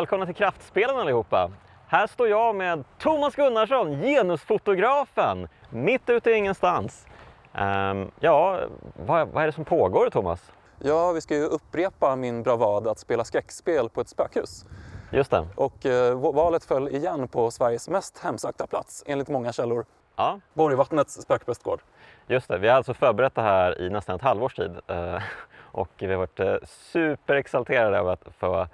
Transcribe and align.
välkomna 0.00 0.26
till 0.26 0.34
Kraftspelen 0.34 0.96
allihopa. 0.96 1.50
Här 1.86 2.06
står 2.06 2.28
jag 2.28 2.54
med 2.54 2.84
Thomas 2.98 3.36
Gunnarsson, 3.36 4.02
genusfotografen, 4.02 5.48
mitt 5.70 6.10
ute 6.10 6.30
i 6.30 6.34
ingenstans. 6.34 7.06
Um, 7.54 8.10
ja, 8.20 8.60
vad, 9.06 9.28
vad 9.28 9.42
är 9.42 9.46
det 9.46 9.52
som 9.52 9.64
pågår 9.64 10.10
Thomas? 10.10 10.52
Ja, 10.78 11.12
vi 11.12 11.20
ska 11.20 11.34
ju 11.34 11.44
upprepa 11.44 12.16
min 12.16 12.42
bravad 12.42 12.86
att 12.86 12.98
spela 12.98 13.24
skräckspel 13.24 13.88
på 13.88 14.00
ett 14.00 14.08
spökhus. 14.08 14.64
Just 15.10 15.30
det. 15.30 15.46
Och 15.54 15.86
eh, 15.86 16.32
valet 16.32 16.64
föll 16.64 16.88
igen 16.88 17.28
på 17.28 17.50
Sveriges 17.50 17.88
mest 17.88 18.18
hemsökta 18.18 18.66
plats, 18.66 19.04
enligt 19.06 19.28
många 19.28 19.52
källor. 19.52 19.84
Ja. 20.16 20.40
Borgvattnets 20.54 21.22
spökprästgård. 21.22 21.80
Just 22.26 22.48
det, 22.48 22.58
vi 22.58 22.68
har 22.68 22.76
alltså 22.76 22.94
förberett 22.94 23.34
det 23.34 23.42
här 23.42 23.80
i 23.80 23.90
nästan 23.90 24.16
ett 24.16 24.22
halvårs 24.22 24.54
tid. 24.54 24.76
Eh, 24.86 25.22
och 25.72 25.90
vi 25.98 26.06
har 26.06 26.16
varit 26.16 26.40
eh, 26.40 26.56
superexalterade 26.64 28.00
av 28.00 28.08
att 28.08 28.24
få 28.38 28.66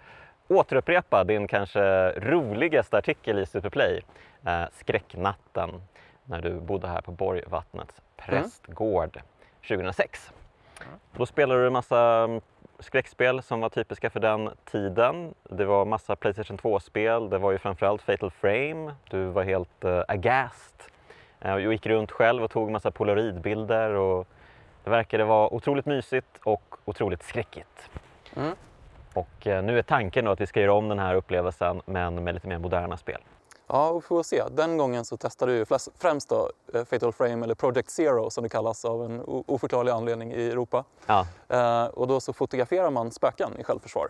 återupprepa 0.48 1.24
din 1.24 1.48
kanske 1.48 2.10
roligaste 2.10 2.98
artikel 2.98 3.38
i 3.38 3.46
Superplay, 3.46 4.00
eh, 4.46 4.64
Skräcknatten, 4.72 5.82
när 6.24 6.42
du 6.42 6.60
bodde 6.60 6.88
här 6.88 7.00
på 7.00 7.12
Borgvattnets 7.12 8.02
prästgård 8.16 9.20
2006. 9.68 10.32
Då 11.16 11.26
spelade 11.26 11.60
du 11.60 11.66
en 11.66 11.72
massa 11.72 12.00
mm, 12.00 12.40
skräckspel 12.78 13.42
som 13.42 13.60
var 13.60 13.68
typiska 13.68 14.10
för 14.10 14.20
den 14.20 14.50
tiden. 14.64 15.34
Det 15.42 15.64
var 15.64 15.84
massa 15.84 16.16
Playstation 16.16 16.58
2-spel, 16.58 17.30
det 17.30 17.38
var 17.38 17.52
ju 17.52 17.58
framförallt 17.58 18.02
Fatal 18.02 18.30
Frame, 18.30 18.94
du 19.10 19.24
var 19.24 19.42
helt 19.42 19.84
uh, 19.84 20.02
aghast. 20.08 20.90
Uh, 21.44 21.52
och 21.52 21.60
gick 21.60 21.86
runt 21.86 22.10
själv 22.10 22.44
och 22.44 22.50
tog 22.50 22.70
massa 22.70 22.90
polaroidbilder 22.90 23.90
och 23.90 24.28
det 24.84 24.90
verkade 24.90 25.24
vara 25.24 25.54
otroligt 25.54 25.86
mysigt 25.86 26.38
och 26.44 26.76
otroligt 26.84 27.22
skräckigt. 27.22 27.90
Mm. 28.36 28.56
Och 29.16 29.46
uh, 29.46 29.62
nu 29.62 29.78
är 29.78 29.82
tanken 29.82 30.24
då 30.24 30.30
att 30.30 30.40
vi 30.40 30.46
ska 30.46 30.60
göra 30.60 30.74
om 30.74 30.88
den 30.88 30.98
här 30.98 31.14
upplevelsen 31.14 31.82
men 31.86 32.24
med 32.24 32.34
lite 32.34 32.48
mer 32.48 32.58
moderna 32.58 32.96
spel. 32.96 33.20
Ja, 33.66 33.92
vi 33.92 34.00
får 34.00 34.22
se. 34.22 34.42
Den 34.50 34.76
gången 34.76 35.04
så 35.04 35.16
testade 35.16 35.52
vi 35.52 35.64
främst 35.98 36.28
då 36.28 36.50
eh, 36.74 36.84
Fatal 36.84 37.12
Frame 37.12 37.44
eller 37.44 37.54
Project 37.54 37.90
Zero 37.90 38.30
som 38.30 38.42
det 38.42 38.48
kallas 38.48 38.84
av 38.84 39.04
en 39.04 39.22
oförklarlig 39.26 39.92
anledning 39.92 40.32
i 40.32 40.50
Europa. 40.50 40.84
Ja. 41.06 41.26
Eh, 41.48 41.84
och 41.84 42.06
då 42.06 42.20
så 42.20 42.32
fotograferar 42.32 42.90
man 42.90 43.10
spöken 43.10 43.50
i 43.58 43.64
självförsvar. 43.64 44.08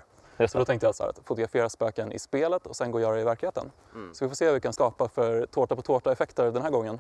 Så 0.49 0.59
då 0.59 0.65
tänkte 0.65 0.87
jag 0.87 0.95
så 0.95 1.03
här, 1.03 1.11
att 1.11 1.19
fotografera 1.25 1.69
spöken 1.69 2.13
i 2.13 2.19
spelet 2.19 2.67
och 2.67 2.77
sen 2.77 2.91
gå 2.91 2.99
och 2.99 3.03
göra 3.03 3.15
det 3.15 3.21
i 3.21 3.25
verkligheten. 3.25 3.71
Mm. 3.95 4.15
Så 4.15 4.25
vi 4.25 4.29
får 4.29 4.37
se 4.37 4.45
vad 4.45 4.55
vi 4.55 4.61
kan 4.61 4.73
skapa 4.73 5.09
för 5.09 5.47
tårta 5.47 5.77
på 5.77 5.83
tårta-effekter 5.83 6.51
den 6.51 6.63
här 6.63 6.71
gången. 6.71 6.99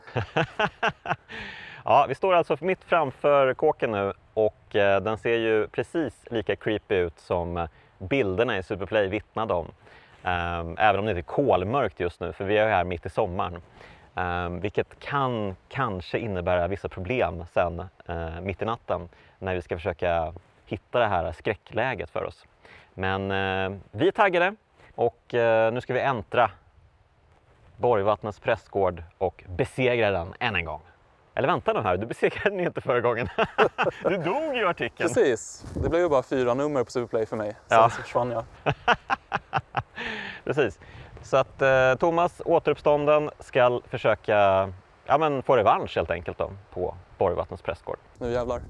ja, 1.84 2.07
vi 2.09 2.15
står 2.15 2.34
alltså 2.34 2.57
mitt 2.61 2.84
framför 2.84 3.55
kåken 3.55 3.91
nu 3.91 4.12
och 4.34 4.77
eh, 4.77 5.01
den 5.01 5.19
ser 5.19 5.37
ju 5.37 5.69
precis 5.69 6.15
lika 6.31 6.57
creepy 6.57 6.95
ut 6.95 7.21
som 7.21 7.57
eh, 7.57 7.69
bilderna 7.99 8.59
i 8.59 8.63
Superplay 8.63 9.09
vittnade 9.09 9.55
om. 9.55 9.67
Um, 10.23 10.77
även 10.79 10.99
om 10.99 11.05
det 11.05 11.11
inte 11.11 11.21
är 11.21 11.23
kolmörkt 11.23 12.01
just 12.01 12.21
nu, 12.21 12.33
för 12.33 12.45
vi 12.45 12.59
är 12.59 12.69
här 12.69 12.84
mitt 12.84 13.07
i 13.07 13.11
sommaren. 13.11 13.62
Um, 14.15 14.61
vilket 14.61 14.99
kan 14.99 15.57
kanske 15.69 16.19
innebära 16.19 16.69
vissa 16.69 16.89
problem 16.89 17.45
sen 17.55 17.81
uh, 18.11 18.41
mitt 18.41 18.62
i 18.62 18.65
natten 18.65 19.09
när 19.39 19.55
vi 19.55 19.62
ska 19.62 19.77
försöka 19.77 20.33
hitta 20.67 20.99
det 20.99 21.06
här 21.06 21.33
skräckläget 21.33 22.11
för 22.11 22.25
oss. 22.25 22.47
Men 22.95 23.31
uh, 23.31 23.79
vi 23.91 24.09
är 24.09 24.12
taggade 24.12 24.55
och 24.95 25.35
uh, 25.35 25.73
nu 25.73 25.81
ska 25.81 25.95
vi 25.95 26.01
äntra 26.01 26.51
Borgvattnets 27.77 28.41
prästgård 28.41 29.03
och 29.19 29.45
besegra 29.49 30.11
den 30.11 30.35
än 30.41 30.56
en 30.56 30.65
gång. 30.65 30.81
Eller 31.37 31.49
vänta 31.49 31.73
nu 31.73 31.81
här, 31.81 31.97
du 31.97 32.07
besegrade 32.07 32.51
den 32.51 32.61
inte 32.61 32.81
förra 32.81 33.01
gången. 33.01 33.29
du 34.03 34.17
dog 34.17 34.57
ju 34.57 34.69
artikeln. 34.69 35.09
Precis, 35.09 35.65
det 35.75 35.89
blev 35.89 36.03
ju 36.03 36.09
bara 36.09 36.23
fyra 36.23 36.55
nummer 36.55 36.85
på 36.85 36.91
Superplay 36.91 37.27
för 37.27 37.37
mig. 37.37 37.57
Sen 37.69 37.79
ja. 37.79 37.91
så 37.91 38.03
försvann 38.03 38.31
jag. 38.31 38.45
Precis. 40.45 40.79
Så 41.23 41.37
att 41.37 41.63
eh, 41.63 41.95
Thomas, 41.95 42.43
återuppstånden, 42.45 43.31
ska 43.39 43.81
försöka 43.91 44.37
ja, 45.07 45.19
men 45.19 45.43
få 45.43 45.57
revansch 45.57 45.97
helt 45.97 46.11
enkelt 46.11 46.39
då, 46.39 46.51
på 46.71 46.95
Borgvattnets 47.19 47.63
prästgård. 47.63 47.99
Nu 48.19 48.33
jävlar. 48.33 48.61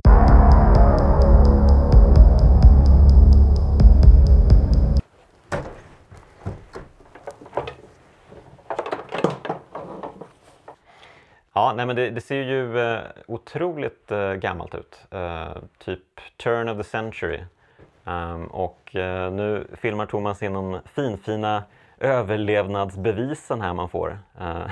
Ja, 11.56 11.72
nej, 11.76 11.86
men 11.86 11.96
det, 11.96 12.10
det 12.10 12.20
ser 12.20 12.42
ju 12.42 12.78
eh, 12.78 13.00
otroligt 13.26 14.10
eh, 14.10 14.32
gammalt 14.32 14.74
ut. 14.74 15.00
Eh, 15.10 15.56
typ 15.78 16.20
turn 16.36 16.68
of 16.68 16.76
the 16.78 16.84
century. 16.84 17.40
Um, 18.04 18.46
och 18.46 18.96
eh, 18.96 19.32
nu 19.32 19.66
filmar 19.72 20.06
Thomas 20.06 20.42
in 20.42 20.52
de 20.52 20.80
finfina 20.84 21.62
överlevnadsbevisen 21.98 23.60
här 23.60 23.74
man 23.74 23.88
får. 23.88 24.18
Uh. 24.40 24.66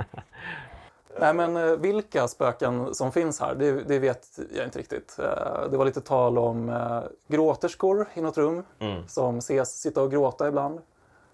Nej 1.20 1.34
men 1.34 1.56
eh, 1.56 1.76
vilka 1.76 2.28
spöken 2.28 2.94
som 2.94 3.12
finns 3.12 3.40
här, 3.40 3.54
det, 3.54 3.72
det, 3.72 3.98
vet 3.98 4.38
jag 4.56 4.64
inte 4.64 4.78
riktigt. 4.78 5.18
Eh, 5.18 5.70
det 5.70 5.76
var 5.76 5.84
lite 5.84 6.00
tal 6.00 6.38
om 6.38 6.68
eh, 6.68 7.02
gråterskor 7.28 8.08
i 8.14 8.20
något 8.20 8.38
rum 8.38 8.62
mm. 8.78 9.08
som 9.08 9.38
ses 9.38 9.80
sitta 9.80 10.02
och 10.02 10.10
gråta 10.10 10.48
ibland. 10.48 10.80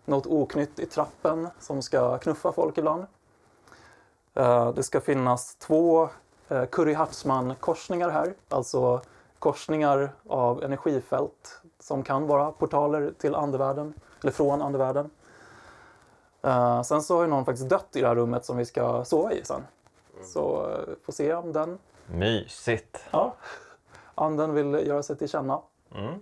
Något 0.05 0.27
oknytt 0.27 0.79
i 0.79 0.87
trappen 0.87 1.49
som 1.59 1.83
ska 1.83 2.19
knuffa 2.19 2.53
folk 2.53 2.79
ibland. 2.79 3.07
Det 4.75 4.83
ska 4.83 5.01
finnas 5.01 5.57
två 5.57 6.09
Curry 6.71 6.95
Hartman-korsningar 6.95 8.11
här, 8.11 8.35
alltså 8.49 9.01
korsningar 9.39 10.13
av 10.29 10.65
energifält 10.65 11.63
som 11.81 12.03
kan 12.03 12.27
vara 12.27 12.53
portaler 12.53 13.13
till 13.19 13.35
andevärlden, 13.35 13.95
eller 14.23 14.33
från 14.33 14.63
andevärlden. 14.63 15.11
Uh, 16.47 16.83
sen 16.83 17.03
så 17.03 17.17
har 17.17 17.23
ju 17.23 17.29
någon 17.29 17.45
faktiskt 17.45 17.69
dött 17.69 17.89
i 17.93 18.01
det 18.01 18.09
här 18.09 18.15
rummet 18.15 18.45
som 18.45 18.57
vi 18.57 18.65
ska 18.65 19.05
sova 19.05 19.33
i 19.33 19.45
sen. 19.45 19.63
Mm. 20.15 20.27
Så 20.27 20.67
uh, 20.67 20.95
får 21.05 21.13
se 21.13 21.35
om 21.35 21.53
den... 21.53 21.79
Mysigt! 22.07 23.05
Ja, 23.11 23.35
anden 24.15 24.55
vill 24.55 24.87
göra 24.87 25.03
sig 25.03 25.17
till 25.17 25.29
känna. 25.29 25.61
Mm. 25.95 26.15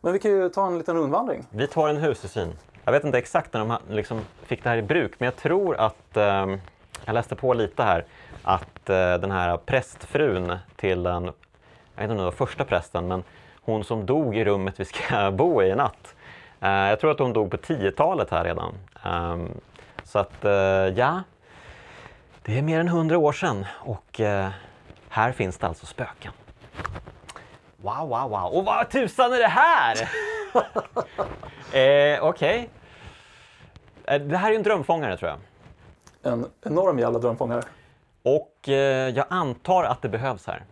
Men 0.00 0.12
vi 0.12 0.18
kan 0.18 0.30
ju 0.30 0.48
ta 0.48 0.66
en 0.66 0.78
liten 0.78 0.96
rundvandring. 0.96 1.46
Vi 1.50 1.66
tar 1.66 1.88
en 1.88 1.96
husesyn. 1.96 2.52
Jag 2.84 2.92
vet 2.92 3.04
inte 3.04 3.18
exakt 3.18 3.52
när 3.52 3.60
de 3.60 3.78
liksom 3.88 4.20
fick 4.42 4.62
det 4.62 4.68
här 4.68 4.76
i 4.76 4.82
bruk, 4.82 5.20
men 5.20 5.24
jag 5.24 5.36
tror 5.36 5.76
att, 5.76 6.16
eh, 6.16 6.46
jag 7.04 7.14
läste 7.14 7.36
på 7.36 7.54
lite 7.54 7.82
här, 7.82 8.04
att 8.42 8.90
eh, 8.90 9.14
den 9.14 9.30
här 9.30 9.56
prästfrun 9.56 10.58
till 10.76 11.02
den, 11.02 11.24
jag 11.24 11.32
vet 11.94 12.02
inte 12.02 12.12
om 12.12 12.18
det 12.18 12.24
var 12.24 12.30
första 12.30 12.64
prästen, 12.64 13.08
men 13.08 13.24
hon 13.60 13.84
som 13.84 14.06
dog 14.06 14.36
i 14.36 14.44
rummet 14.44 14.80
vi 14.80 14.84
ska 14.84 15.30
bo 15.38 15.62
i 15.62 15.66
i 15.66 15.74
natt. 15.74 16.14
Eh, 16.60 16.70
jag 16.70 17.00
tror 17.00 17.10
att 17.10 17.18
hon 17.18 17.32
dog 17.32 17.50
på 17.50 17.56
10-talet 17.56 18.30
här 18.30 18.44
redan. 18.44 18.74
Um, 19.04 19.60
så 20.04 20.18
att 20.18 20.44
uh, 20.44 20.50
ja, 20.98 21.22
det 22.42 22.58
är 22.58 22.62
mer 22.62 22.80
än 22.80 22.88
100 22.88 23.18
år 23.18 23.32
sedan 23.32 23.66
och 23.72 24.20
här 25.08 25.32
finns 25.32 25.58
det 25.58 25.66
alltså 25.66 25.86
spöken. 25.86 26.32
Wow, 27.76 28.08
wow, 28.08 28.30
wow. 28.30 28.52
Och 28.52 28.64
vad 28.64 28.90
tusan 28.90 29.32
är 29.32 29.38
det 29.38 29.48
här? 29.48 29.96
eh, 31.72 32.24
Okej. 32.24 32.68
Okay. 34.06 34.18
Det 34.18 34.36
här 34.36 34.50
är 34.52 34.56
en 34.56 34.62
drömfångare 34.62 35.16
tror 35.16 35.30
jag. 35.30 35.38
En 36.22 36.46
enorm 36.62 36.98
jävla 36.98 37.18
drömfångare. 37.18 37.62
Och 38.22 38.68
eh, 38.68 39.08
jag 39.08 39.26
antar 39.30 39.84
att 39.84 40.02
det 40.02 40.08
behövs 40.08 40.46
här. 40.46 40.64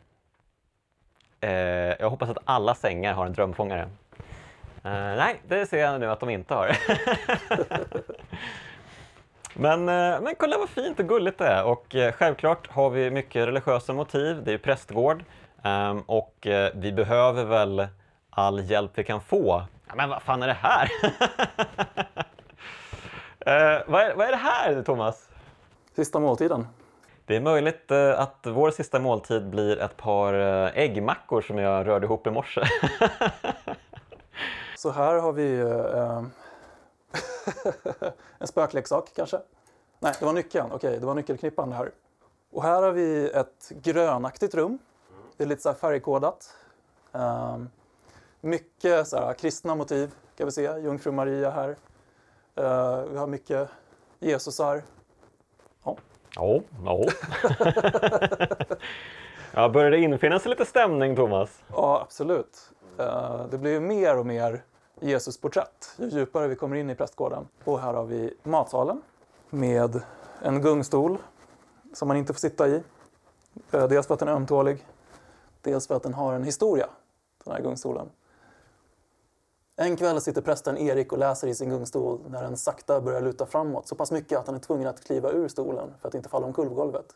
Eh, 1.41 1.51
jag 2.01 2.11
hoppas 2.11 2.29
att 2.29 2.39
alla 2.45 2.75
sängar 2.75 3.15
har 3.15 3.27
en 3.27 3.33
drömfångare. 3.33 3.89
Eh, 4.85 4.93
nej, 4.93 5.41
det 5.49 5.67
ser 5.67 5.79
jag 5.79 6.01
nu 6.01 6.11
att 6.11 6.21
de 6.21 6.31
inte 6.31 6.55
har. 6.55 6.77
men, 9.55 9.89
eh, 9.89 10.21
men 10.21 10.35
kolla 10.39 10.59
vad 10.59 10.69
fint 10.69 11.01
och 11.01 11.09
gulligt 11.09 11.39
det 11.39 11.47
är. 11.47 11.65
Och 11.65 11.95
eh, 11.95 12.13
självklart 12.13 12.71
har 12.71 12.91
vi 12.91 13.11
mycket 13.11 13.49
religiösa 13.49 13.93
motiv. 13.93 14.43
Det 14.45 14.53
är 14.53 14.59
prästgård. 14.59 15.25
Um, 15.63 16.01
och 16.01 16.47
eh, 16.47 16.71
vi 16.75 16.93
behöver 16.93 17.45
väl 17.45 17.87
all 18.31 18.71
hjälp 18.71 18.91
vi 18.95 19.05
kan 19.05 19.21
få. 19.21 19.63
Ja, 19.89 19.95
men 19.95 20.09
vad 20.09 20.23
fan 20.23 20.43
är 20.43 20.47
det 20.47 20.57
här? 20.61 20.89
vad, 23.91 24.03
är, 24.03 24.15
vad 24.15 24.27
är 24.27 24.31
det 24.31 24.37
här, 24.37 24.83
Thomas? 24.83 25.31
Sista 25.97 26.21
måltiden. 26.21 26.67
Det 27.27 27.37
är 27.37 27.41
möjligt 27.41 27.91
att 28.17 28.47
vår 28.47 28.71
sista 28.71 29.01
måltid 29.01 29.51
blir 29.51 29.79
ett 29.79 29.97
par 29.97 30.35
äggmackor 30.75 31.41
som 31.41 31.59
jag 31.59 31.87
rörde 31.87 32.07
ihop 32.07 32.27
i 32.27 32.31
morse. 32.31 32.61
Så 34.77 34.91
här 34.91 35.15
har 35.15 35.33
vi 35.33 35.61
eh, 35.61 36.25
en 38.39 38.47
spökleksak 38.47 39.13
kanske. 39.15 39.41
Nej, 39.99 40.15
det 40.19 40.25
var 40.27 40.33
nyckeln. 40.33 40.73
Okej, 40.73 40.99
det 41.01 41.07
var 41.07 41.15
nyckelknippan 41.15 41.73
här. 41.73 41.91
Och 42.51 42.63
här 42.63 42.83
har 42.83 42.93
vi 42.93 43.31
ett 43.31 43.73
grönaktigt 43.83 44.55
rum. 44.55 44.79
Det 45.37 45.45
är 45.45 45.49
lite 45.49 45.63
så 45.63 45.69
här 45.69 45.77
färgkodat. 45.77 46.55
Um, 47.13 47.71
mycket 48.41 49.09
så 49.09 49.17
här, 49.17 49.35
kristna 49.35 49.75
motiv 49.75 50.15
kan 50.37 50.47
vi 50.47 50.53
se. 50.53 50.63
Jungfru 50.63 51.13
Maria 51.13 51.51
här. 51.51 51.69
Uh, 51.69 53.05
vi 53.11 53.19
har 53.19 53.27
mycket 53.27 53.69
Jesusar. 54.19 54.83
Ja, 56.37 56.61
ja. 56.85 57.05
ja. 59.53 59.69
börjar 59.69 59.91
det 59.91 59.99
infinna 59.99 60.39
sig 60.39 60.51
lite 60.51 60.65
stämning, 60.65 61.17
Thomas? 61.17 61.63
Ja, 61.73 62.01
absolut. 62.03 62.71
Eh, 62.99 63.47
det 63.51 63.59
blir 63.59 63.73
ju 63.73 63.81
mer 63.81 64.19
och 64.19 64.27
mer 64.27 64.63
Jesusporträtt 65.01 65.95
ju 65.97 66.09
djupare 66.09 66.49
vi 66.49 66.57
kommer 66.57 66.77
in 66.77 66.91
i 66.91 66.95
prästgården. 66.95 67.49
Och 67.65 67.81
här 67.81 67.95
har 67.95 68.05
vi 68.05 68.35
matsalen 68.43 69.03
med 69.51 70.01
en 70.43 70.63
gungstol 70.63 71.19
som 71.93 72.09
man 72.09 72.17
inte 72.17 72.33
får 72.33 72.41
sitta 72.41 72.69
i. 72.69 72.83
Eh, 73.71 73.89
dels 73.89 74.07
för 74.07 74.15
att 74.15 74.21
den 74.21 74.29
är 74.29 74.33
ömtålig, 74.33 74.87
dels 75.63 75.87
för 75.87 75.97
att 75.97 76.03
den 76.03 76.15
har 76.15 76.35
en 76.35 76.45
historia, 76.45 76.87
den 77.45 77.55
här 77.55 77.63
gungstolen. 77.63 78.11
En 79.77 79.97
kväll 79.97 80.21
sitter 80.21 80.43
prästen 80.43 80.79
Erik 80.79 81.13
och 81.13 81.19
läser 81.19 81.49
i 81.49 81.55
sin 81.55 81.71
gungstol 81.71 82.21
när 82.29 82.43
den 82.43 82.57
sakta 82.57 83.01
börjar 83.01 83.21
luta 83.21 83.47
framåt 83.47 83.89
så 83.89 83.95
pass 83.95 84.11
mycket 84.13 84.39
att 84.39 84.47
han 84.47 84.57
är 84.57 84.61
tvungen 84.61 84.89
att 84.89 85.05
kliva 85.05 85.31
ur 85.31 85.49
stolen 85.49 85.95
för 86.01 86.09
att 86.09 86.15
inte 86.15 86.29
falla 86.29 86.47
omkull 86.47 86.69
på 86.69 86.75
golvet. 86.75 87.07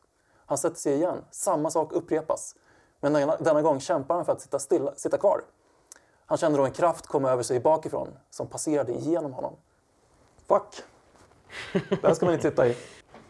Han 0.47 0.59
sätter 0.59 0.77
sig 0.77 0.95
igen. 0.95 1.25
Samma 1.31 1.71
sak 1.71 1.93
upprepas. 1.93 2.55
Men 3.01 3.13
denna, 3.13 3.37
denna 3.37 3.63
gång 3.63 3.81
kämpar 3.81 4.15
han 4.15 4.25
för 4.25 4.33
att 4.33 4.41
sitta, 4.41 4.59
stilla, 4.59 4.95
sitta 4.97 5.19
kvar. 5.19 5.41
Han 6.27 6.39
känner 6.39 6.59
då 6.59 6.65
en 6.65 6.71
kraft 6.71 7.07
komma 7.07 7.31
över 7.31 7.43
sig 7.43 7.61
bakifrån 7.61 8.09
som 8.31 8.47
passerade 8.47 8.93
igenom 8.93 9.33
honom. 9.33 9.57
Fuck! 10.47 10.83
Det 11.73 12.07
här 12.07 12.15
ska 12.15 12.27
man 12.27 12.35
inte 12.35 12.51
sitta 12.51 12.69
i. 12.69 12.77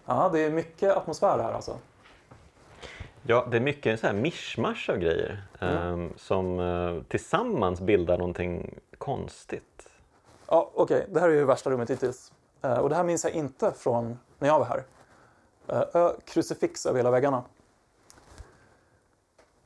Ja, 0.07 0.31
det 0.33 0.41
är 0.41 0.51
mycket 0.51 0.97
atmosfär 0.97 1.39
här 1.39 1.53
alltså. 1.53 1.79
Ja, 3.23 3.47
det 3.51 3.57
är 3.57 3.61
mycket 3.61 4.01
sån 4.01 4.07
här 4.07 4.17
mischmasch 4.17 4.91
av 4.91 4.97
grejer 4.97 5.43
ehm, 5.61 6.13
som 6.17 6.61
eh, 6.61 7.03
tillsammans 7.09 7.81
bildar 7.81 8.19
någonting 8.19 8.75
konstigt. 8.99 9.89
Ja, 10.47 10.71
okej. 10.75 11.07
Det 11.09 11.21
här 11.21 11.29
är 11.29 11.33
ju 11.33 11.45
värsta 11.45 11.71
rummet 11.71 11.91
hittills. 11.91 12.33
Eh, 12.63 12.79
och 12.79 12.89
det 12.89 12.95
här 12.95 13.05
minns 13.05 13.25
jag 13.25 13.33
inte 13.33 13.73
från 13.73 14.19
när 14.39 14.49
jag 14.49 14.59
var 14.59 14.67
här. 14.67 14.85
Eh, 15.95 16.11
krucifix 16.25 16.87
över 16.87 16.97
hela 16.97 17.11
väggarna. 17.11 17.43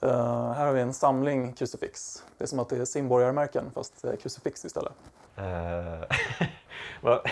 Eh, 0.00 0.52
här 0.52 0.66
har 0.66 0.72
vi 0.72 0.80
en 0.80 0.94
samling 0.94 1.52
krucifix. 1.52 2.24
Det 2.38 2.44
är 2.44 2.48
som 2.48 2.58
att 2.58 2.68
det 2.68 2.76
är 2.76 2.84
simborgarmärken 2.84 3.70
fast 3.74 4.04
är 4.04 4.16
krucifix 4.16 4.64
istället. 4.64 4.92
Var, 7.00 7.22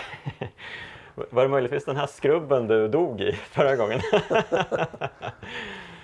var 1.29 1.43
det 1.43 1.49
möjligtvis 1.49 1.85
den 1.85 1.95
här 1.95 2.07
skrubben 2.07 2.67
du 2.67 2.87
dog 2.87 3.21
i 3.21 3.31
förra 3.31 3.75
gången? 3.75 4.01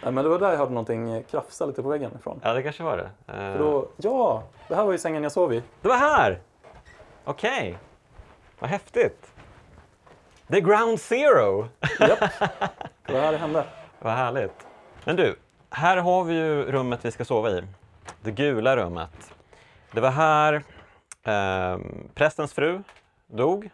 Nej, 0.08 0.14
men 0.14 0.24
det 0.24 0.30
var 0.30 0.40
där 0.40 0.52
jag 0.52 0.58
hade 0.58 0.72
någonting 0.72 1.24
krafsa 1.24 1.66
lite 1.66 1.84
på 1.84 1.90
väggen 1.90 2.12
ifrån. 2.20 2.40
ja, 2.44 2.54
det 2.54 2.64
kanske 2.64 2.84
var 2.84 2.98
det. 2.98 3.10
Eh, 3.28 3.34
För 3.34 3.60
då, 3.60 3.88
ja, 3.98 4.44
det 4.68 4.76
här 4.76 4.84
var 4.86 4.92
ju 4.92 4.98
sängen 4.98 5.24
jag 5.24 5.32
sov 5.32 5.54
i. 5.54 5.64
Det 5.82 5.88
var 5.88 5.96
här! 5.96 6.40
Okej, 7.24 7.78
vad 8.60 8.70
häftigt. 8.70 9.34
Är 10.48 10.60
ground 10.60 11.00
zero! 11.00 11.68
Japp, 12.00 12.20
det 13.06 13.14
var 13.14 13.20
här 13.20 13.32
det 13.32 13.38
hände. 13.38 13.64
Vad 14.00 14.14
härligt. 14.14 14.68
Men 15.06 15.16
du, 15.16 15.36
här 15.70 15.98
har 15.98 16.24
vi 16.24 16.34
ju 16.34 16.72
rummet 16.72 17.06
vi 17.06 17.12
ska 17.12 17.26
sova 17.26 17.50
i. 17.50 17.64
Det 18.22 18.32
gula 18.32 18.78
rummet. 18.78 19.34
Det 19.92 20.02
var 20.02 20.12
här 20.12 20.64
ehm, 21.24 22.10
prästens 22.16 22.54
fru 22.54 22.84
dog. 23.28 23.70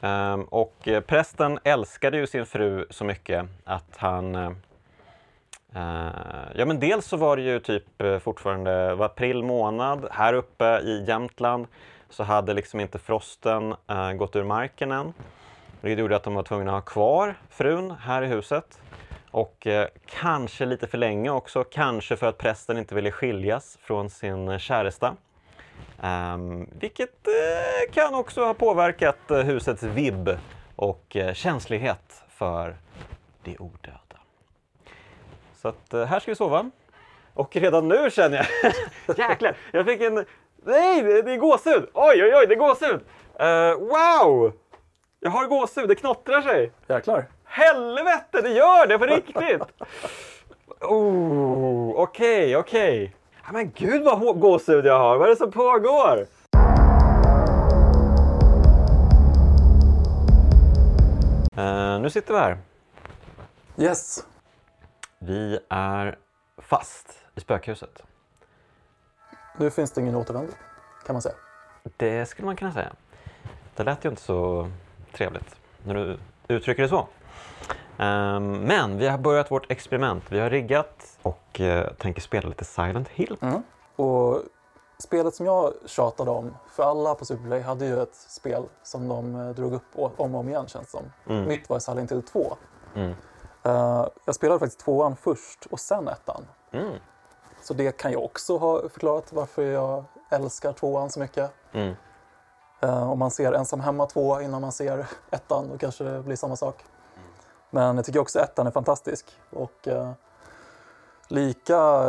Ehm, 0.00 0.44
och 0.44 0.88
eh, 0.88 1.00
prästen 1.00 1.58
älskade 1.64 2.16
ju 2.16 2.26
sin 2.26 2.46
fru 2.46 2.86
så 2.90 3.04
mycket 3.04 3.46
att 3.64 3.96
han... 3.96 4.56
Eh, 5.74 6.50
ja 6.54 6.64
men 6.64 6.80
dels 6.80 7.06
så 7.06 7.16
var 7.16 7.36
det 7.36 7.42
ju 7.42 7.60
typ 7.60 8.02
eh, 8.02 8.18
fortfarande 8.18 8.94
var 8.94 9.06
april 9.06 9.42
månad 9.42 10.08
här 10.10 10.34
uppe 10.34 10.64
i 10.64 11.04
Jämtland 11.08 11.66
så 12.10 12.22
hade 12.22 12.54
liksom 12.54 12.80
inte 12.80 12.98
frosten 12.98 13.74
eh, 13.88 14.12
gått 14.12 14.36
ur 14.36 14.44
marken 14.44 14.92
än. 14.92 15.12
Det 15.80 15.92
gjorde 15.92 16.16
att 16.16 16.22
de 16.22 16.34
var 16.34 16.42
tvungna 16.42 16.70
att 16.70 16.84
ha 16.84 16.92
kvar 16.92 17.34
frun 17.50 17.90
här 17.90 18.22
i 18.22 18.26
huset. 18.26 18.80
Och 19.30 19.66
eh, 19.66 19.88
kanske 20.06 20.64
lite 20.66 20.86
för 20.86 20.98
länge 20.98 21.30
också, 21.30 21.64
kanske 21.64 22.16
för 22.16 22.26
att 22.26 22.38
prästen 22.38 22.78
inte 22.78 22.94
ville 22.94 23.10
skiljas 23.10 23.78
från 23.82 24.10
sin 24.10 24.48
eh, 24.48 24.58
käresta. 24.58 25.16
Ehm, 26.02 26.68
vilket 26.80 27.26
eh, 27.26 27.92
kan 27.92 28.14
också 28.14 28.44
ha 28.44 28.54
påverkat 28.54 29.18
husets 29.28 29.82
vibb 29.82 30.30
och 30.76 31.16
eh, 31.16 31.34
känslighet 31.34 32.24
för 32.28 32.76
det 33.44 33.58
odöda. 33.58 34.11
Så 35.62 35.68
att 35.68 35.94
eh, 35.94 36.04
här 36.04 36.20
ska 36.20 36.30
vi 36.30 36.34
sova. 36.36 36.70
Och 37.34 37.56
redan 37.56 37.88
nu 37.88 38.10
känner 38.10 38.48
jag, 39.06 39.18
jäklar, 39.18 39.56
jag 39.70 39.86
fick 39.86 40.00
en, 40.00 40.24
nej 40.64 41.02
det 41.02 41.22
det 41.22 41.32
är 41.32 41.36
gåshud! 41.36 41.88
Oj 41.92 42.24
oj 42.24 42.34
oj, 42.34 42.46
det 42.46 42.54
är 42.54 42.58
gåshud! 42.58 43.00
Eh, 43.38 43.74
wow! 43.78 44.52
Jag 45.20 45.30
har 45.30 45.46
gåshud, 45.46 45.88
det 45.88 45.94
knottrar 45.94 46.42
sig! 46.42 46.72
Jäklar. 46.86 47.26
Helvete, 47.44 48.40
det 48.42 48.48
gör 48.48 48.86
det 48.86 48.98
på 48.98 49.06
riktigt! 49.06 49.62
Oh, 50.80 51.94
Okej, 51.96 52.56
okej. 52.56 53.16
Ja, 53.44 53.52
Men 53.52 53.70
gud 53.70 54.02
vad 54.04 54.40
gåshud 54.40 54.86
jag 54.86 54.98
har, 54.98 55.16
vad 55.18 55.26
är 55.26 55.30
det 55.30 55.36
som 55.36 55.50
pågår? 55.50 56.26
Eh, 61.56 62.00
nu 62.00 62.10
sitter 62.10 62.32
vi 62.34 62.40
här. 62.40 62.58
Yes. 63.78 64.24
Vi 65.24 65.58
är 65.68 66.18
fast 66.58 67.18
i 67.34 67.40
spökhuset. 67.40 68.02
Nu 69.56 69.70
finns 69.70 69.92
det 69.92 70.00
ingen 70.00 70.14
återvändo, 70.14 70.52
kan 71.06 71.14
man 71.14 71.22
säga. 71.22 71.34
Det 71.96 72.26
skulle 72.26 72.46
man 72.46 72.56
kunna 72.56 72.72
säga. 72.72 72.92
Det 73.76 73.84
lät 73.84 74.04
ju 74.04 74.08
inte 74.08 74.22
så 74.22 74.70
trevligt 75.12 75.56
när 75.84 75.94
du 75.94 76.18
uttrycker 76.48 76.82
det 76.82 76.88
så. 76.88 77.08
Ehm, 77.98 78.52
men 78.52 78.98
vi 78.98 79.08
har 79.08 79.18
börjat 79.18 79.50
vårt 79.50 79.70
experiment. 79.70 80.24
Vi 80.28 80.40
har 80.40 80.50
riggat 80.50 81.18
och 81.22 81.60
eh, 81.60 81.92
tänker 81.92 82.20
spela 82.20 82.48
lite 82.48 82.64
Silent 82.64 83.08
Hill. 83.08 83.36
Mm. 83.40 83.62
Och 83.96 84.42
spelet 84.98 85.34
som 85.34 85.46
jag 85.46 85.72
tjatade 85.86 86.30
om, 86.30 86.56
för 86.70 86.82
alla 86.82 87.14
på 87.14 87.24
Superplay 87.24 87.60
hade 87.60 87.86
ju 87.86 88.02
ett 88.02 88.14
spel 88.14 88.62
som 88.82 89.08
de 89.08 89.34
eh, 89.34 89.48
drog 89.48 89.72
upp 89.72 89.88
om 89.94 90.34
och 90.34 90.40
om 90.40 90.48
igen 90.48 90.66
känns 90.66 90.84
det 90.84 90.90
som. 90.90 91.12
Mm. 91.26 91.48
Mitt 91.48 91.68
var 91.68 91.78
Silent 91.78 92.12
Hill 92.12 92.22
2. 92.22 92.56
Mm. 92.94 93.14
Eh, 93.62 94.06
jag 94.24 94.34
spelade 94.34 94.58
faktiskt 94.60 94.80
tvåan 94.80 95.16
först 95.16 95.66
och 95.70 95.80
sen 95.80 96.08
ettan. 96.08 96.46
Mm. 96.72 96.94
Så 97.62 97.74
det 97.74 97.96
kan 97.96 98.10
ju 98.10 98.16
också 98.16 98.58
ha 98.58 98.88
förklarat 98.88 99.32
varför 99.32 99.62
jag 99.62 100.04
älskar 100.30 100.72
tvåan 100.72 101.10
så 101.10 101.20
mycket. 101.20 101.50
Mm. 101.72 101.94
Eh, 102.80 103.10
om 103.10 103.18
man 103.18 103.30
ser 103.30 103.52
Ensam 103.52 103.80
hemma 103.80 104.06
2 104.06 104.40
innan 104.40 104.60
man 104.60 104.72
ser 104.72 105.06
ettan, 105.30 105.68
då 105.68 105.78
kanske 105.78 106.04
det 106.04 106.22
blir 106.22 106.36
samma 106.36 106.56
sak. 106.56 106.84
Men 107.70 107.96
jag 107.96 108.04
tycker 108.04 108.20
också 108.20 108.38
ettan 108.38 108.66
är 108.66 108.70
fantastisk 108.70 109.26
och 109.50 109.88
eh, 109.88 110.10
lika 111.28 112.02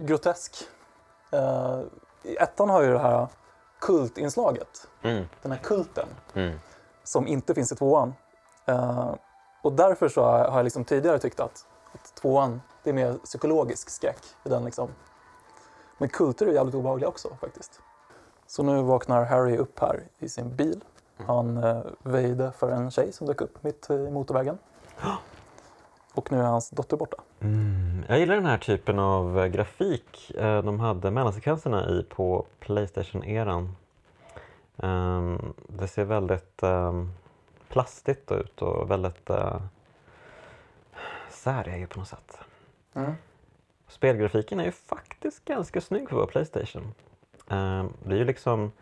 grotesk. 0.00 0.68
I 2.22 2.36
ettan 2.36 2.68
har 2.70 2.82
ju 2.82 2.92
det 2.92 2.98
här 2.98 3.26
kultinslaget, 3.80 4.88
Mm. 5.02 5.24
den 5.42 5.52
här 5.52 5.58
kulten, 5.58 6.08
Mm. 6.34 6.58
som 7.04 7.26
inte 7.26 7.54
finns 7.54 7.72
i 7.72 7.76
tvåan. 7.76 8.14
Och 9.62 9.72
därför 9.72 10.08
så 10.08 10.22
har 10.22 10.56
jag 10.56 10.64
liksom 10.64 10.84
tidigare 10.84 11.18
tyckt 11.18 11.40
att, 11.40 11.66
att 11.92 12.14
tvåan, 12.14 12.60
det 12.82 12.90
är 12.90 12.94
mer 12.94 13.14
psykologisk 13.24 13.90
skräck. 13.90 14.22
i 14.44 14.48
Den 14.48 14.64
liksom. 14.64 14.88
Men 15.98 16.08
kulter 16.08 16.46
är 16.46 16.52
jävligt 16.52 16.74
obehagliga 16.74 17.08
också 17.08 17.28
faktiskt. 17.40 17.80
Så 18.46 18.62
nu 18.62 18.82
vaknar 18.82 19.24
Harry 19.24 19.56
upp 19.56 19.80
här 19.80 20.02
i 20.18 20.28
sin 20.28 20.56
bil. 20.56 20.84
Han 21.26 21.56
eh, 21.64 21.80
väjde 22.02 22.52
för 22.52 22.70
en 22.70 22.90
tjej 22.90 23.12
som 23.12 23.26
dök 23.26 23.40
upp 23.40 23.62
mitt 23.62 23.90
i 23.90 24.10
motorvägen. 24.10 24.58
Och 26.14 26.32
nu 26.32 26.38
är 26.38 26.44
hans 26.44 26.70
dotter 26.70 26.96
borta. 26.96 27.16
Mm. 27.40 28.04
Jag 28.08 28.18
gillar 28.18 28.34
den 28.34 28.46
här 28.46 28.58
typen 28.58 28.98
av 28.98 29.38
eh, 29.38 29.46
grafik 29.46 30.30
eh, 30.30 30.62
de 30.62 30.80
hade 30.80 31.10
mellansekvenserna 31.10 31.88
i 31.88 32.02
på 32.02 32.46
Playstation-eran. 32.60 33.76
Ehm, 34.82 35.54
det 35.66 35.88
ser 35.88 36.04
väldigt 36.04 36.62
um, 36.62 37.12
plastigt 37.70 38.32
ut 38.32 38.62
och 38.62 38.90
väldigt 38.90 39.30
uh, 39.30 39.56
säreget 41.30 41.90
på 41.90 41.98
något 41.98 42.08
sätt. 42.08 42.38
Mm. 42.94 43.12
Spelgrafiken 43.88 44.60
är 44.60 44.64
ju 44.64 44.72
faktiskt 44.72 45.44
ganska 45.44 45.80
snygg 45.80 46.08
för 46.08 46.16
att 46.16 46.20
vara 46.20 46.26
Playstation. 46.26 46.94
Ehm, 47.48 47.92
det 48.04 48.14
är 48.14 48.18
ju 48.18 48.24
liksom, 48.24 48.72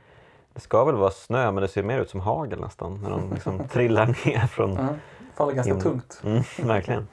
det 0.52 0.60
ska 0.60 0.84
väl 0.84 0.94
vara 0.94 1.10
snö 1.10 1.50
men 1.52 1.62
det 1.62 1.68
ser 1.68 1.82
mer 1.82 2.00
ut 2.00 2.10
som 2.10 2.20
hagel 2.20 2.60
nästan 2.60 3.02
när 3.02 3.10
de 3.10 3.32
liksom 3.32 3.68
trillar 3.72 4.06
ner 4.06 4.46
från 4.46 4.78
Mm. 4.78 4.94
Faller 5.34 5.52
ganska 5.52 5.70
Mm. 5.72 5.82
tungt. 5.82 6.20
Mm, 6.24 6.42
verkligen. 6.62 7.08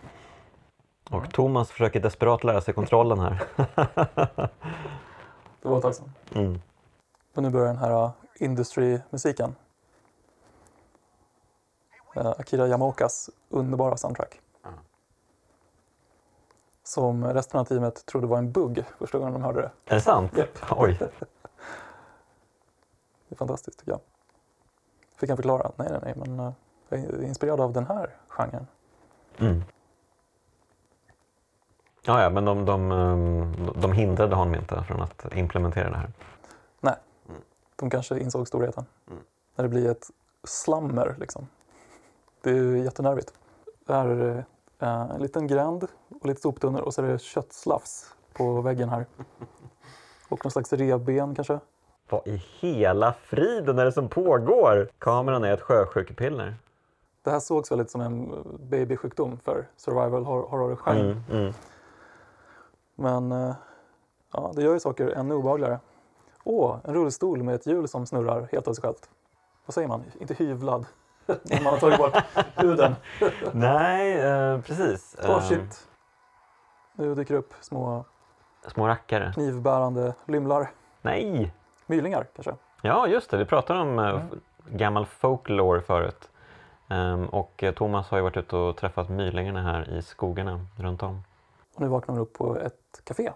Och 1.10 1.34
Thomas 1.34 1.72
försöker 1.72 2.00
desperat 2.00 2.44
lära 2.44 2.62
sig 2.62 2.74
kontrollen 2.74 3.20
här. 3.20 3.44
Det 5.62 5.70
var 5.70 5.78
ett 5.78 5.82
tag 5.84 5.96
sedan. 5.96 6.12
Mm. 6.36 6.62
Och 7.36 7.44
nu 7.44 7.50
börjar 7.50 7.68
den 7.68 7.78
här 7.78 8.04
uh, 8.06 8.12
industry-musiken. 8.36 9.56
Uh, 12.18 12.28
Akira 12.28 12.68
Yamaokas 12.68 13.30
underbara 13.50 13.98
soundtrack. 13.98 14.42
Mm. 14.66 14.80
Som 16.84 17.26
resten 17.26 17.60
av 17.60 17.66
teamet 17.66 18.06
trodde 18.06 18.28
var 18.28 18.38
en 18.38 18.52
bugg 18.52 18.84
första 19.00 19.18
gången 19.18 19.34
de 19.34 19.44
hörde 19.44 19.62
det. 19.62 19.72
Är 19.86 19.96
det 19.96 20.02
sant? 20.02 20.38
Japp. 20.38 20.58
Oj. 20.72 21.00
Det 23.28 23.36
är 23.36 23.38
fantastiskt 23.38 23.80
tycker 23.80 23.92
jag. 23.92 24.00
Fick 25.18 25.30
han 25.30 25.38
förklara 25.38 25.64
att 25.64 25.78
nej, 25.78 25.88
nej, 25.92 26.00
nej, 26.04 26.14
men 26.16 26.40
uh, 26.40 26.52
jag 26.90 27.00
är 27.00 27.24
inspirerad 27.24 27.62
av 27.62 27.74
den 27.74 27.88
här 27.88 28.10
genren. 28.28 28.68
Mm. 29.38 29.64
Ja, 32.08 32.22
ja, 32.22 32.30
men 32.30 32.46
de, 32.46 32.66
de, 32.66 32.92
ehm, 32.92 33.72
de 33.76 33.92
hindrade 33.92 34.36
honom 34.36 34.56
inte 34.56 34.84
från 34.84 35.02
att 35.02 35.26
implementera 35.36 35.90
det 35.90 35.98
här. 35.98 36.10
Nej. 36.80 36.96
De 37.76 37.90
kanske 37.90 38.20
insåg 38.20 38.48
storheten. 38.48 38.86
När 39.56 39.64
det 39.64 39.70
blir 39.70 39.92
ett 39.92 40.10
slammer 40.44 41.16
liksom. 41.20 41.48
Det 42.46 42.52
är 42.52 42.76
jättenervigt. 42.76 43.34
Det 43.86 43.94
här 43.94 44.08
är 44.08 44.46
eh, 44.80 45.12
en 45.12 45.22
liten 45.22 45.48
gränd 45.48 45.88
och 46.22 46.26
lite 46.26 46.42
soptunnor 46.42 46.82
och 46.82 46.94
så 46.94 47.02
är 47.02 47.08
det 47.08 47.20
köttslafs 47.22 48.16
på 48.34 48.62
väggen 48.62 48.90
här. 48.90 49.06
Och 50.30 50.46
någon 50.46 50.52
slags 50.52 50.74
revben 50.74 51.36
kanske. 51.36 51.60
Vad 52.10 52.28
i 52.28 52.44
hela 52.60 53.14
friden 53.14 53.80
är 53.80 53.86
det 53.86 53.92
som 53.92 54.10
pågår? 54.10 54.90
Kameran 54.98 55.44
är 55.44 55.54
ett 55.54 55.62
sjösjukepiller. 55.62 56.56
Det 57.24 57.32
här 57.32 57.40
sågs 57.40 57.72
väldigt 57.72 57.92
som 57.92 58.02
en 58.02 58.44
babysjukdom 58.70 59.40
för 59.40 59.68
survival 59.78 60.26
hor- 60.26 60.48
horror-genren. 60.48 61.24
Mm, 61.32 61.42
mm. 61.42 61.54
Men 62.96 63.32
eh, 63.32 63.56
ja, 64.34 64.52
det 64.56 64.62
gör 64.64 64.74
ju 64.74 64.80
saker 64.80 65.08
ännu 65.08 65.36
obehagligare. 65.36 65.80
Åh, 66.44 66.78
en 66.84 66.94
rullstol 66.94 67.44
med 67.44 67.56
ett 67.56 67.66
hjul 67.66 67.88
som 67.88 68.06
snurrar 68.06 68.50
helt 68.52 68.68
av 68.68 68.74
sig 68.74 68.82
självt. 68.82 69.10
Vad 69.66 69.74
säger 69.74 69.88
man? 69.88 70.04
Inte 70.20 70.34
hyvlad. 70.34 70.86
När 71.44 71.64
man 71.64 71.74
har 71.74 71.80
tagit 71.80 71.98
bort 71.98 72.18
huden. 72.56 72.96
Nej, 73.54 74.20
eh, 74.22 74.62
precis. 74.62 75.16
Åh 75.24 75.30
Eh, 75.30 75.42
shit. 75.42 75.88
Nu 76.94 77.16
dyker 77.16 77.34
det 77.34 77.40
upp 77.40 77.54
små 77.62 78.06
Små 78.68 78.88
rackare. 78.88 79.32
knivbärande 79.34 80.14
lymlar. 80.26 80.72
Nej! 81.02 81.54
Mylingar 81.88 82.28
kanske. 82.36 82.56
Ja, 82.82 83.08
just 83.08 83.30
det. 83.30 83.38
Vi 83.38 83.46
pratade 83.46 83.80
om 83.80 84.00
eh, 84.00 84.20
gammal 84.66 85.06
folklore 85.06 85.82
förut. 85.82 86.30
Ehm, 86.90 87.26
och 87.26 87.64
eh, 87.64 87.74
Thomas 87.74 88.10
har 88.10 88.18
ju 88.18 88.24
varit 88.24 88.38
ute 88.38 88.56
och 88.56 88.78
träffat 88.78 89.10
mylingarna 89.10 89.62
här 89.62 89.90
i 89.90 90.02
skogarna 90.02 90.60
runt 90.78 91.04
om. 91.04 91.24
Och 91.76 91.82
nu 91.82 91.88
vaknar 91.88 92.16
man 92.16 92.22
upp 92.22 92.34
på 92.34 92.58
ett 92.58 93.02
café. 93.04 93.32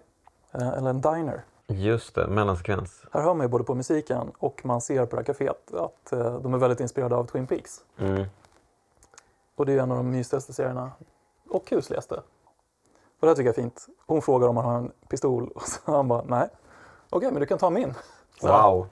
Eh, 0.53 0.67
eller 0.67 0.89
en 0.89 1.01
diner. 1.01 1.41
Just 1.71 2.15
det, 2.15 2.27
mellansekvens. 2.27 3.05
Här 3.11 3.21
hör 3.21 3.33
man 3.33 3.45
ju 3.45 3.49
både 3.49 3.63
på 3.63 3.75
musiken 3.75 4.31
och 4.39 4.65
man 4.65 4.81
ser 4.81 5.05
på 5.05 5.15
det 5.15 5.19
här 5.21 5.25
caféet 5.33 5.73
att 5.73 6.11
eh, 6.11 6.39
de 6.39 6.53
är 6.53 6.57
väldigt 6.57 6.79
inspirerade 6.79 7.15
av 7.15 7.25
Twin 7.25 7.47
Peaks. 7.47 7.81
Mm. 7.97 8.25
Och 9.55 9.65
det 9.65 9.73
är 9.73 9.79
en 9.79 9.91
av 9.91 9.97
de 9.97 10.11
mysigaste 10.11 10.53
serierna 10.53 10.91
och 11.49 11.67
kusligaste. 11.67 12.15
Och 12.15 12.21
det 13.19 13.27
här 13.27 13.35
tycker 13.35 13.49
jag 13.49 13.57
är 13.57 13.61
fint. 13.61 13.87
Hon 14.05 14.21
frågar 14.21 14.47
om 14.47 14.57
han 14.57 14.65
har 14.65 14.77
en 14.77 14.91
pistol 15.09 15.51
och 15.55 15.61
så 15.61 15.79
han 15.91 16.07
bara 16.07 16.23
nej. 16.27 16.49
Okej, 17.09 17.31
men 17.31 17.39
du 17.39 17.45
kan 17.45 17.57
ta 17.57 17.69
min. 17.69 17.93
Så 18.41 18.47
Wow! 18.47 18.87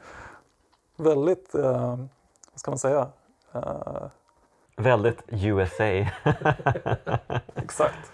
Väldigt, 0.96 1.56
eh, 1.56 1.96
vad 2.52 2.60
ska 2.60 2.72
man 2.72 2.80
säga? 2.80 3.08
Eh, 3.54 4.08
Väldigt 4.78 5.24
USA. 5.28 5.84
exakt. 7.56 8.12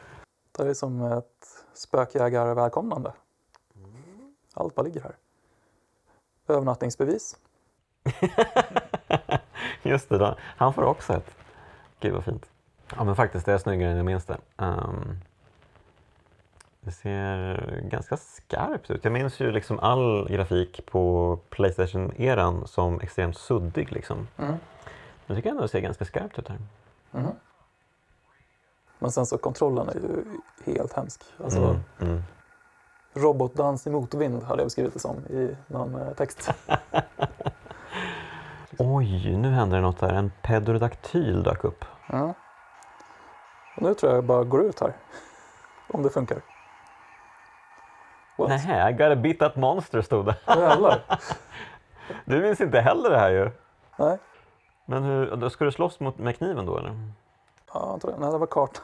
Det 0.52 0.64
är 0.70 0.74
som 0.74 1.02
ett 1.02 1.48
spökjägar-välkomnande. 1.74 3.14
Allt 4.54 4.76
bara 4.76 4.82
ligger 4.84 5.02
här. 5.02 5.16
Övernattningsbevis. 6.48 7.38
Just 9.84 10.10
det, 10.10 10.18
då. 10.18 10.36
han 10.40 10.74
får 10.74 10.84
också 10.84 11.14
ett. 11.14 11.36
Gud 12.00 12.14
vad 12.14 12.24
fint. 12.26 12.46
Ja 12.96 13.04
men 13.04 13.16
faktiskt, 13.16 13.46
det 13.46 13.54
är 13.54 13.58
snyggare 13.58 13.92
än 13.92 13.98
jag 13.98 14.06
minns 14.06 14.26
det. 14.26 14.38
Ehm, 14.58 15.18
det 16.82 16.92
ser 16.92 17.82
ganska 17.92 18.18
skarpt 18.18 18.92
ut. 18.92 19.04
Jag 19.04 19.14
minns 19.14 19.40
ju 19.40 19.52
liksom 19.52 19.80
all 19.80 20.28
grafik 20.30 20.86
på 20.86 21.40
Playstation-eran 21.50 22.68
som 22.68 23.02
extremt 23.02 23.38
suddig. 23.38 23.92
Liksom. 23.92 24.28
Mm. 24.38 24.56
Jag 25.26 25.38
tycker 25.38 25.50
ändå 25.50 25.62
det 25.62 25.68
ser 25.68 25.80
ganska 25.80 26.06
skarpt 26.06 26.40
ut 26.40 26.48
här. 26.48 26.60
Mhm. 27.12 27.32
Men 29.00 29.12
sen 29.12 29.26
så 29.26 29.38
kontrollen 29.38 29.90
är 29.90 29.94
ju 29.94 30.24
helt 30.74 30.94
hemsk. 30.94 31.22
Alltså, 31.44 31.60
Mm, 31.60 31.80
mm. 32.00 32.24
Robotdans 33.14 33.88
i 33.88 33.90
motvind 33.90 34.44
hade 34.44 34.62
jag 34.62 34.66
beskrivit 34.66 34.94
det 34.94 35.00
som 35.00 35.18
i 35.18 35.56
någon 35.68 35.96
eh, 35.96 36.14
text. 36.14 36.50
Oj, 38.80 39.38
nu 39.38 39.50
händer 39.50 39.78
det 39.78 39.84
något 39.84 40.00
där. 40.00 40.14
En 40.14 40.32
pedrodaktyl 40.42 41.44
dök 41.44 41.64
upp. 41.64 41.86
Ja. 42.08 42.34
Och 43.78 43.84
nu 43.84 43.94
tror 43.94 44.12
jag 44.12 44.18
jag 44.18 44.24
bara 44.26 44.44
går 44.44 44.64
ut 44.64 44.80
här. 44.80 44.94
Om 45.88 46.04
det 46.04 46.10
funkar. 46.10 46.42
What? 48.38 48.50
Nej, 48.50 48.90
I 48.90 48.94
gotta 48.94 49.16
beat 49.16 49.40
that 49.40 49.56
monster 49.56 50.02
stod 50.02 50.26
det. 50.26 50.36
Jävlar. 50.48 51.02
Du 52.26 52.42
minns 52.42 52.62
inte 52.62 52.80
heller 52.82 53.10
det 53.10 53.18
här 53.20 53.30
ju. 53.30 53.52
Nej, 53.98 54.18
Men 54.86 55.04
hur, 55.04 55.36
då 55.36 55.50
ska 55.50 55.66
du 55.66 55.72
slåss 55.72 56.00
mot, 56.00 56.18
med 56.18 56.38
kniven 56.38 56.66
då 56.66 56.78
eller? 56.78 56.90
ja, 57.74 57.90
jag 57.92 58.02
tror 58.02 58.12
det. 58.12 58.18
Nej, 58.20 58.32
det 58.32 58.38
var 58.38 58.48
kartan. 58.48 58.84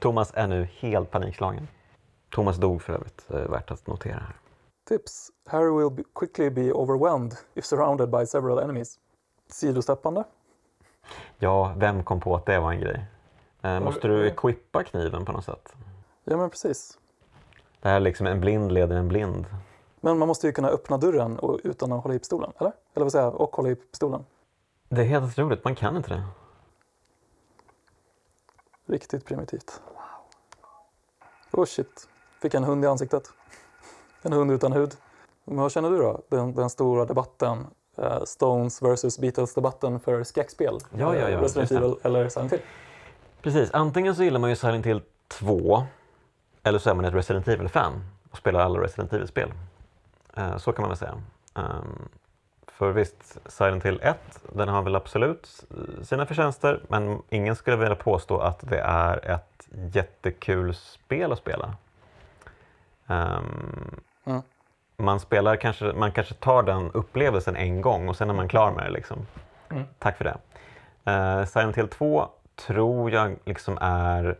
Thomas 0.00 0.32
är 0.34 0.46
nu 0.46 0.68
helt 0.78 1.10
panikslagen. 1.10 1.68
Thomas 2.32 2.56
dog 2.56 2.82
för 2.82 2.92
övrigt, 2.92 3.24
värt 3.28 3.70
att 3.70 3.86
notera 3.86 4.18
här. 4.18 4.36
Tips. 4.88 5.30
Harry 5.46 5.70
will 5.70 5.90
be 5.90 6.02
quickly 6.14 6.50
be 6.50 6.72
overwhelmed 6.72 7.34
if 7.54 7.64
surrounded 7.64 8.10
by 8.10 8.26
several 8.26 8.58
enemies. 8.58 8.98
Sidosteppande. 9.48 10.24
Ja, 11.38 11.74
vem 11.76 12.04
kom 12.04 12.20
på 12.20 12.36
att 12.36 12.46
det 12.46 12.60
var 12.60 12.72
en 12.72 12.80
grej? 12.80 13.04
Eh, 13.62 13.80
måste 13.80 14.08
du 14.08 14.26
equippa 14.26 14.84
kniven 14.84 15.24
på 15.24 15.32
något 15.32 15.44
sätt? 15.44 15.74
Ja, 16.24 16.36
men 16.36 16.50
precis. 16.50 16.98
Det 17.80 17.88
här 17.88 17.96
är 17.96 18.00
liksom 18.00 18.26
en 18.26 18.40
blind 18.40 18.72
leder 18.72 18.96
en 18.96 19.08
blind. 19.08 19.46
Men 20.00 20.18
man 20.18 20.28
måste 20.28 20.46
ju 20.46 20.52
kunna 20.52 20.68
öppna 20.68 20.98
dörren 20.98 21.38
och, 21.38 21.60
utan 21.64 21.92
att 21.92 22.02
hålla 22.02 22.14
i 22.14 22.18
pistolen, 22.18 22.52
eller? 22.58 22.72
Eller 22.94 23.04
vad 23.04 23.12
säger 23.12 23.24
jag? 23.24 23.40
Och 23.40 23.56
hålla 23.56 23.68
i 23.68 23.74
pistolen. 23.74 24.24
Det 24.88 25.00
är 25.00 25.04
helt 25.04 25.24
otroligt, 25.24 25.64
man 25.64 25.74
kan 25.74 25.96
inte 25.96 26.08
det. 26.08 26.22
Riktigt 28.86 29.24
primitivt. 29.24 29.82
Oh 31.52 31.64
shit. 31.64 32.08
Fick 32.42 32.54
en 32.54 32.64
hund 32.64 32.84
i 32.84 32.86
ansiktet. 32.88 33.22
En 34.22 34.32
hund 34.32 34.50
utan 34.50 34.72
hud. 34.72 34.94
Men 35.44 35.56
vad 35.56 35.72
känner 35.72 35.90
du 35.90 35.98
då? 35.98 36.20
Den, 36.28 36.54
den 36.54 36.70
stora 36.70 37.04
debatten. 37.04 37.66
eh, 37.98 38.22
Stones 38.24 38.82
versus 38.82 39.18
Beatles-debatten 39.18 40.00
för 40.00 40.22
skräckspel. 40.22 40.78
Ja, 40.90 41.14
ja, 41.16 41.28
ja, 41.28 41.28
Eh, 41.28 41.40
Resident. 41.40 41.70
Evil 41.72 41.94
eller 42.02 42.28
Silent 42.28 42.52
Hill. 42.52 42.60
Precis, 43.42 43.70
antingen 43.72 44.14
så 44.16 44.22
gillar 44.24 44.40
man 44.40 44.50
ju 44.50 44.56
Silent 44.56 44.86
Hill 44.86 45.02
2 45.28 45.82
eller 46.62 46.78
så 46.78 46.90
är 46.90 46.94
man 46.94 47.04
ett 47.04 47.14
Resident 47.14 47.48
Evil-fan 47.48 48.04
och 48.30 48.38
spelar 48.38 48.60
alla 48.60 48.80
Resident 48.80 49.12
Evil-spel. 49.12 49.52
Eh, 50.36 50.56
Så 50.56 50.72
kan 50.72 50.82
man 50.82 50.88
väl 50.88 50.98
säga. 50.98 51.22
Ehm, 51.54 52.08
För 52.66 52.90
visst, 52.92 53.38
Silent 53.46 53.84
Hill 53.84 54.00
1, 54.02 54.16
den 54.52 54.68
har 54.68 54.82
väl 54.82 54.96
absolut 54.96 55.64
sina 56.02 56.26
förtjänster 56.26 56.82
men 56.88 57.22
ingen 57.28 57.56
skulle 57.56 57.76
vilja 57.76 57.94
påstå 57.96 58.38
att 58.38 58.60
det 58.70 58.78
är 58.80 59.30
ett 59.30 59.68
jättekul 59.94 60.74
spel 60.74 61.32
att 61.32 61.38
spela. 61.38 61.74
Ehm, 63.06 64.00
Mm. 64.24 64.42
Man, 64.96 65.20
spelar 65.20 65.56
kanske, 65.56 65.92
man 65.92 66.12
kanske 66.12 66.34
tar 66.34 66.62
den 66.62 66.90
upplevelsen 66.92 67.56
en 67.56 67.80
gång 67.80 68.08
och 68.08 68.16
sen 68.16 68.30
är 68.30 68.34
man 68.34 68.48
klar 68.48 68.72
med 68.72 68.84
det. 68.84 68.90
Liksom. 68.90 69.26
Mm. 69.70 69.84
Tack 69.98 70.16
för 70.16 70.24
det. 70.24 70.36
Uh, 71.10 71.46
Silent 71.46 71.76
Hill 71.76 71.88
2 71.88 72.28
tror 72.56 73.10
jag 73.10 73.36
liksom 73.44 73.78
är 73.80 74.38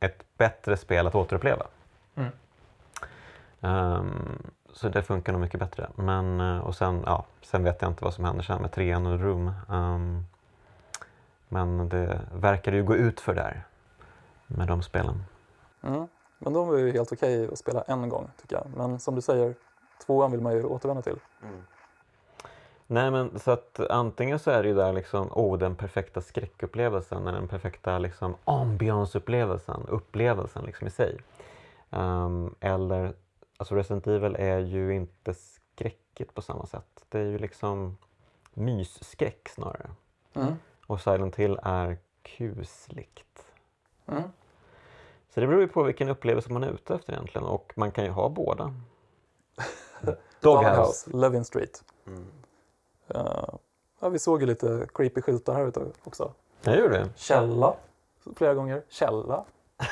ett 0.00 0.24
bättre 0.38 0.76
spel 0.76 1.06
att 1.06 1.14
återuppleva. 1.14 1.66
Mm. 2.14 2.30
Ehm, 3.60 4.42
så 4.72 4.88
det 4.88 5.02
funkar 5.02 5.32
nog 5.32 5.40
mycket 5.40 5.60
bättre. 5.60 5.88
Men, 5.94 6.40
eh, 6.40 6.58
och 6.58 6.76
sen, 6.76 7.02
ja, 7.06 7.24
sen 7.42 7.64
vet 7.64 7.82
jag 7.82 7.90
inte 7.90 8.04
vad 8.04 8.14
som 8.14 8.24
händer 8.24 8.42
sen 8.42 8.62
med 8.62 8.72
trean 8.72 9.06
och 9.06 9.20
Room. 9.20 9.52
Ehm, 9.70 10.26
men 11.48 11.88
det 11.88 12.20
verkar 12.34 12.72
ju 12.72 12.82
gå 12.82 12.96
ut 12.96 13.20
för 13.20 13.34
där 13.34 13.62
med 14.46 14.68
de 14.68 14.82
spelen. 14.82 15.24
Mm. 15.82 16.08
Men 16.38 16.52
de 16.52 16.68
var 16.68 16.76
ju 16.76 16.92
helt 16.92 17.12
okej 17.12 17.48
att 17.52 17.58
spela 17.58 17.82
en 17.82 18.08
gång 18.08 18.30
tycker 18.40 18.56
jag. 18.56 18.66
Men 18.76 19.00
som 19.00 19.14
du 19.14 19.20
säger, 19.20 19.54
tvåan 20.06 20.30
vill 20.30 20.40
man 20.40 20.52
ju 20.52 20.64
återvända 20.64 21.02
till. 21.02 21.18
Nej 22.86 23.10
men 23.10 23.38
så 23.38 23.50
att 23.50 23.80
antingen 23.90 24.38
så 24.38 24.50
är 24.50 24.62
det 24.62 24.68
ju 24.68 24.74
där 24.74 24.92
liksom, 24.92 25.28
oh 25.32 25.58
den 25.58 25.76
perfekta 25.76 26.20
skräckupplevelsen 26.20 27.26
eller 27.26 27.38
den 27.38 27.48
perfekta 27.48 27.98
liksom 27.98 28.36
ambiance-upplevelsen, 28.44 29.86
upplevelsen 29.88 30.64
liksom 30.64 30.86
i 30.86 30.90
sig. 30.90 31.20
Ehm, 31.90 32.54
eller, 32.60 33.14
alltså 33.56 33.74
Resident 33.74 34.06
Evil 34.06 34.36
är 34.38 34.58
ju 34.58 34.94
inte 34.94 35.34
skräckigt 35.34 36.34
på 36.34 36.42
samma 36.42 36.66
sätt. 36.66 37.04
Det 37.08 37.18
är 37.18 37.24
ju 37.24 37.38
liksom 37.38 37.96
mysskräck 38.54 39.48
snarare. 39.48 39.90
Mm. 40.34 40.54
Och 40.86 41.00
Silent 41.00 41.36
Hill 41.36 41.58
är 41.62 41.98
kusligt. 42.22 43.52
Mm. 44.06 44.22
Så 45.38 45.40
det 45.40 45.46
beror 45.46 45.60
ju 45.60 45.68
på 45.68 45.82
vilken 45.82 46.08
upplevelse 46.08 46.52
man 46.52 46.64
är 46.64 46.70
ute 46.70 46.94
efter 46.94 47.12
egentligen 47.12 47.46
och 47.46 47.72
man 47.76 47.90
kan 47.90 48.04
ju 48.04 48.10
ha 48.10 48.28
båda. 48.28 48.74
Doghouse. 50.40 51.10
Levin 51.16 51.44
Street. 51.44 51.84
Mm. 52.06 52.26
Eh, 53.08 53.48
ja, 54.00 54.08
vi 54.08 54.18
såg 54.18 54.40
ju 54.40 54.46
lite 54.46 54.86
creepy 54.94 55.20
skyltar 55.22 55.54
här 55.54 55.66
ute 55.66 55.80
också. 56.04 56.32
Jag 56.62 56.78
gjorde 56.78 56.98
det. 56.98 57.08
Källa, 57.16 57.74
flera 58.36 58.54
gånger. 58.54 58.82
Källa. 58.88 59.44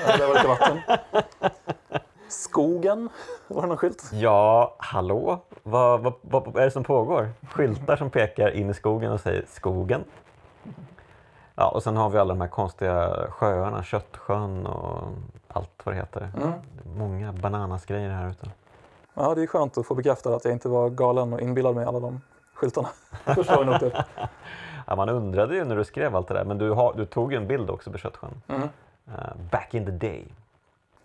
Ja, 0.07 0.17
det 0.17 0.27
var 0.27 0.35
lite 0.35 0.49
vatten. 0.49 0.81
Skogen, 2.29 3.09
var 3.49 3.63
det 3.63 3.69
någon 3.69 3.77
skylt? 3.77 4.11
Ja, 4.13 4.77
hallå? 4.79 5.39
Vad, 5.63 6.01
vad, 6.01 6.15
vad 6.23 6.57
är 6.57 6.65
det 6.65 6.71
som 6.71 6.85
pågår? 6.85 7.31
Skyltar 7.51 7.97
som 7.97 8.11
pekar 8.11 8.51
in 8.51 8.71
i 8.71 8.75
skogen 8.75 9.13
och 9.13 9.21
säger 9.21 9.45
skogen. 9.49 10.05
Ja, 11.55 11.69
och 11.69 11.83
sen 11.83 11.97
har 11.97 12.11
vi 12.11 12.19
alla 12.19 12.35
de 12.35 12.41
här 12.41 12.49
konstiga 12.49 13.27
sjöarna, 13.31 13.83
Köttsjön 13.83 14.67
och 14.67 15.09
allt 15.57 15.71
vad 15.85 15.95
det 15.95 15.99
heter. 15.99 16.31
Mm. 16.37 16.51
Det 16.51 16.99
många 16.99 17.33
bananasgrejer 17.33 18.11
här 18.11 18.31
ute. 18.31 18.51
Ja, 19.15 19.35
det 19.35 19.43
är 19.43 19.47
skönt 19.47 19.79
att 19.79 19.87
få 19.87 19.95
bekräftat 19.95 20.33
att 20.33 20.45
jag 20.45 20.53
inte 20.53 20.69
var 20.69 20.91
galen 20.91 21.33
och 21.33 21.41
inbillade 21.41 21.75
mig 21.75 21.85
alla 21.85 22.01
de 22.01 22.21
skyltarna. 22.55 22.89
Ja, 24.89 24.97
man 24.97 25.09
undrade 25.09 25.55
ju 25.55 25.65
när 25.65 25.77
du 25.77 25.85
skrev 25.85 26.17
allt 26.17 26.29
det 26.29 26.35
där, 26.35 26.45
men 26.45 26.59
du, 26.59 26.71
har, 26.71 26.95
du 26.95 27.07
tog 27.07 27.33
ju 27.33 27.39
en 27.39 27.47
bild 27.47 27.71
också 27.71 27.91
på 27.91 27.99
Köttsjön. 27.99 28.43
Mm. 28.49 28.63
Eh, 29.07 29.37
back 29.51 29.75
in 29.75 29.85
the 29.85 29.91
day. 29.91 30.27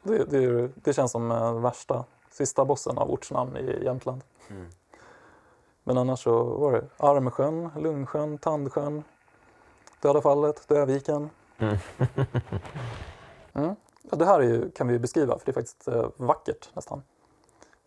Det, 0.03 0.24
det, 0.24 0.70
det 0.75 0.93
känns 0.93 1.12
som 1.12 1.31
eh, 1.31 1.60
värsta, 1.60 2.03
sista 2.29 2.65
bossen 2.65 2.98
av 2.98 3.12
ortsnamn 3.12 3.58
i 3.58 3.84
Jämtland. 3.84 4.22
Mm. 4.50 4.67
Men 5.84 5.98
annars 5.98 6.24
så 6.24 6.43
var 6.43 6.72
det 6.72 6.84
Armsjön, 6.98 7.70
Lungsjön, 7.77 8.38
Tandsjön, 8.38 9.03
Döda 10.01 10.22
fallet, 10.22 10.67
Döviken. 10.67 11.29
Mm. 11.58 11.77
Mm. 13.53 13.75
Ja, 14.10 14.17
det 14.17 14.25
här 14.25 14.39
är 14.39 14.43
ju, 14.43 14.72
kan 14.72 14.88
vi 14.88 15.00
beskriva, 15.00 15.38
för 15.38 15.46
det 15.46 15.51
är 15.51 15.53
faktiskt 15.53 15.88
eh, 15.88 16.05
vackert 16.17 16.70
nästan. 16.74 17.01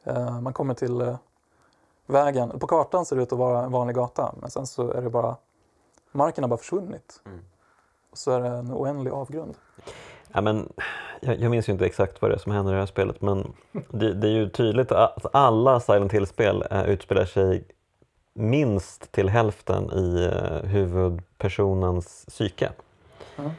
Eh, 0.05 0.41
man 0.41 0.53
kommer 0.53 0.75
till 0.75 1.01
eh, 1.01 1.17
vägen. 2.07 2.59
På 2.59 2.67
kartan 2.67 3.07
ser 3.07 3.17
det 3.17 3.23
ut 3.23 3.33
att 3.33 3.39
vara 3.39 3.65
en 3.65 3.73
vanlig 3.73 3.97
gata, 3.97 4.35
men 4.41 4.51
sen 4.51 4.67
så 4.67 4.91
är 4.91 5.03
det 5.03 5.11
bara 5.11 5.37
marken 6.13 6.45
har 6.45 6.49
bara 6.49 6.59
försvunnit. 6.59 7.21
Mm. 7.27 7.39
Och 8.11 8.19
så 8.19 8.31
är 8.31 8.41
det 8.41 8.49
en 8.49 8.73
oändlig 8.73 9.11
avgrund. 9.11 9.55
Ja, 10.33 10.41
men, 10.41 10.73
jag, 11.21 11.39
jag 11.41 11.51
minns 11.51 11.69
ju 11.69 11.73
inte 11.73 11.87
exakt 11.87 12.23
vad 12.23 12.31
det 12.31 12.35
är 12.35 12.39
som 12.39 12.53
händer 12.53 12.73
i 12.73 12.75
det 12.75 12.81
här 12.81 12.87
spelet 12.87 13.21
men 13.21 13.53
det, 13.73 14.15
det 14.15 14.29
är 14.29 14.33
ju 14.33 14.49
tydligt 14.49 14.93
att 14.93 15.35
alla 15.35 15.81
Silent 15.81 16.13
Hill-spel 16.13 16.65
eh, 16.71 16.85
utspelar 16.85 17.25
sig 17.25 17.65
minst 18.33 19.13
till 19.13 19.29
hälften 19.29 19.93
i 19.93 20.31
huvudpersonens 20.65 22.27
psyke. 22.29 22.73
Mm. 23.37 23.51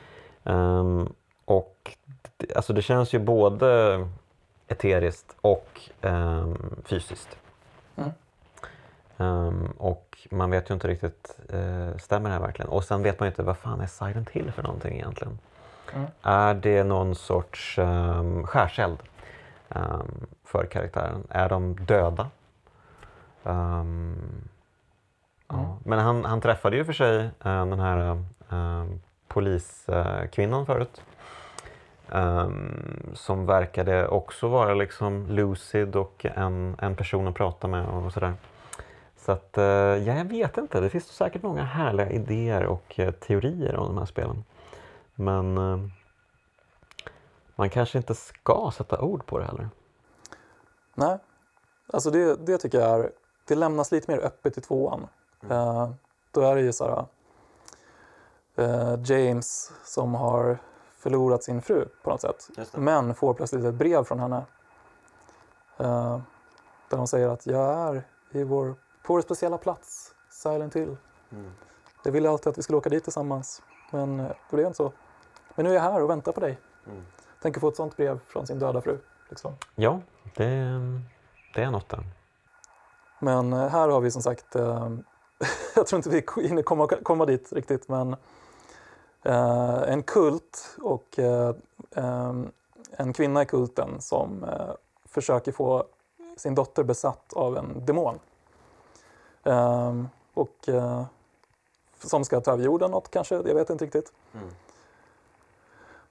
Ehm, 0.44 1.14
och 1.46 1.98
det, 2.38 2.56
alltså 2.56 2.74
det 2.74 2.82
känns 2.82 3.14
ju 3.14 3.20
både 3.20 4.00
eteriskt 4.68 5.36
och 5.42 5.82
ehm, 6.02 6.76
fysiskt. 6.86 7.38
Mm. 7.96 8.10
Ehm, 9.18 9.74
och 9.78 10.28
man 10.32 10.52
vet 10.52 10.70
ju 10.70 10.74
inte 10.74 10.88
riktigt, 10.88 11.40
eh, 11.50 11.98
stämmer 11.98 12.30
det 12.30 12.34
här 12.34 12.42
verkligen? 12.42 12.70
Och 12.70 12.84
sen 12.84 13.04
vet 13.04 13.20
man 13.20 13.28
ju 13.28 13.32
inte, 13.32 13.44
vad 13.44 13.58
fan 13.58 13.82
är 13.82 13.88
Silent 13.88 14.30
Hill 14.30 14.52
för 14.52 14.64
någonting 14.64 14.96
egentligen? 14.96 15.40
Mm. 15.94 16.08
Är 16.22 16.54
det 16.54 16.84
någon 16.84 17.16
sorts 17.16 17.78
um, 17.78 18.48
skärseld 18.48 18.98
ehm, 19.70 20.28
för 20.44 20.66
karaktären? 20.66 21.28
Är 21.30 21.50
de 21.50 21.76
döda? 21.76 22.30
Ehm, 23.44 24.50
ja. 25.48 25.56
Mm. 25.56 25.76
Men 25.84 26.00
han, 26.00 26.26
han 26.26 26.42
träffade 26.42 26.78
ju 26.78 26.86
för 26.86 26.94
sig 26.94 27.18
eh, 27.20 27.66
den 27.66 27.80
här 27.80 28.24
um, 28.50 29.02
poliskvinnan 29.28 30.66
förut. 30.66 31.02
Ehm, 32.12 33.12
som 33.14 33.46
verkade 33.46 34.08
också 34.08 34.48
vara 34.48 34.74
liksom 34.74 35.28
lucid 35.28 35.96
och 35.96 36.26
en, 36.26 36.76
en 36.80 36.96
person 36.96 37.28
att 37.28 37.36
prata 37.36 37.68
med 37.68 37.86
och 37.86 38.14
sådär. 38.14 38.34
Så 39.18 39.32
att, 39.32 39.58
eh, 39.58 39.64
ja, 39.64 40.14
jag 40.14 40.26
vet 40.26 40.58
inte. 40.58 40.80
Det 40.80 40.90
finns 40.90 41.08
säkert 41.08 41.44
många 41.44 41.64
härliga 41.64 42.10
idéer 42.10 42.66
och 42.66 43.00
eh, 43.00 43.12
teorier 43.12 43.76
om 43.76 43.88
de 43.88 43.98
här 43.98 44.06
spelen. 44.06 44.44
Men 45.16 45.58
eh, 45.58 45.78
man 47.56 47.70
kanske 47.70 47.98
inte 47.98 48.16
ska 48.16 48.72
sätta 48.78 49.02
ord 49.02 49.26
på 49.26 49.40
det 49.40 49.46
heller. 49.46 49.70
Nej, 50.96 51.18
alltså 51.94 52.12
det, 52.12 52.36
det 52.36 52.58
tycker 52.58 52.80
jag 52.80 53.00
är, 53.00 53.12
det 53.48 53.56
lämnas 53.56 53.92
lite 53.92 54.12
mer 54.12 54.20
öppet 54.20 54.58
i 54.58 54.62
tvåan. 54.62 55.08
Eh, 55.50 55.90
då 56.32 56.42
är 56.42 56.56
det 56.56 56.62
ju 56.62 56.74
så 56.74 56.86
här, 56.86 57.06
eh, 58.56 59.00
James 59.04 59.72
som 59.84 60.16
har 60.16 60.58
förlorat 61.06 61.44
sin 61.44 61.62
fru 61.62 61.88
på 62.04 62.10
något 62.10 62.22
sätt. 62.22 62.50
Men 62.74 63.16
får 63.16 63.34
plötsligt 63.34 63.66
ett 63.66 63.74
brev 63.74 64.04
från 64.04 64.20
henne. 64.20 64.46
Eh, 65.78 66.20
där 66.90 66.98
hon 66.98 67.08
säger 67.08 67.28
att 67.28 67.46
jag 67.46 67.74
är 67.74 68.04
i 68.32 68.44
vår, 68.44 68.76
på 69.04 69.14
vår 69.14 69.22
speciella 69.22 69.58
plats, 69.58 70.16
Silent 70.30 70.76
Hill. 70.76 70.98
Jag 72.04 72.12
ville 72.12 72.30
alltid 72.30 72.48
att 72.48 72.58
vi 72.58 72.62
skulle 72.62 72.78
åka 72.78 72.90
dit 72.90 73.04
tillsammans, 73.04 73.62
men 73.92 74.20
eh, 74.20 74.28
det 74.50 74.56
blev 74.56 74.66
inte 74.66 74.78
så. 74.78 74.94
Men 75.56 75.66
nu 75.66 75.70
är 75.70 75.76
jag 75.76 75.82
här 75.82 76.04
och 76.04 76.10
väntar 76.10 76.32
på 76.32 76.40
dig. 76.40 76.58
Mm. 76.88 77.06
Tänker 77.42 77.60
få 77.60 77.68
ett 77.68 77.76
sånt 77.76 77.98
brev 77.98 78.20
från 78.28 78.48
sin 78.48 78.60
döda 78.60 78.82
fru. 78.82 78.98
Liksom. 79.30 79.54
Ja, 79.76 80.02
det, 80.36 80.80
det 81.54 81.64
är 81.64 81.72
något 81.72 81.90
där. 81.90 82.04
Men 83.20 83.54
eh, 83.54 83.68
här 83.68 83.88
har 83.90 84.02
vi 84.02 84.12
som 84.12 84.22
sagt, 84.22 84.56
eh, 84.56 84.90
jag 85.76 85.88
tror 85.88 85.98
inte 85.98 86.10
vi 86.10 86.48
hinner 86.48 86.62
komma, 86.62 86.88
komma 86.88 87.26
dit 87.26 87.54
riktigt, 87.54 87.88
men 87.88 88.16
en 89.26 90.04
kult 90.04 90.78
och 90.82 91.20
eh, 91.20 91.56
eh, 91.92 92.34
en 92.92 93.14
kvinna 93.14 93.42
i 93.42 93.46
kulten 93.46 94.02
som 94.02 94.44
eh, 94.44 94.72
försöker 95.06 95.52
få 95.52 95.84
sin 96.38 96.56
dotter 96.56 96.84
besatt 96.84 97.34
av 97.34 97.58
en 97.58 97.86
demon. 97.86 98.20
Eh, 99.44 99.94
och 100.34 100.70
eh, 100.70 101.04
som 102.04 102.26
ska 102.26 102.42
ta 102.42 102.52
över 102.52 102.64
jorden 102.64 102.92
något 102.92 103.12
kanske, 103.12 103.36
jag 103.36 103.56
vet 103.56 103.70
inte 103.70 103.86
riktigt. 103.86 104.14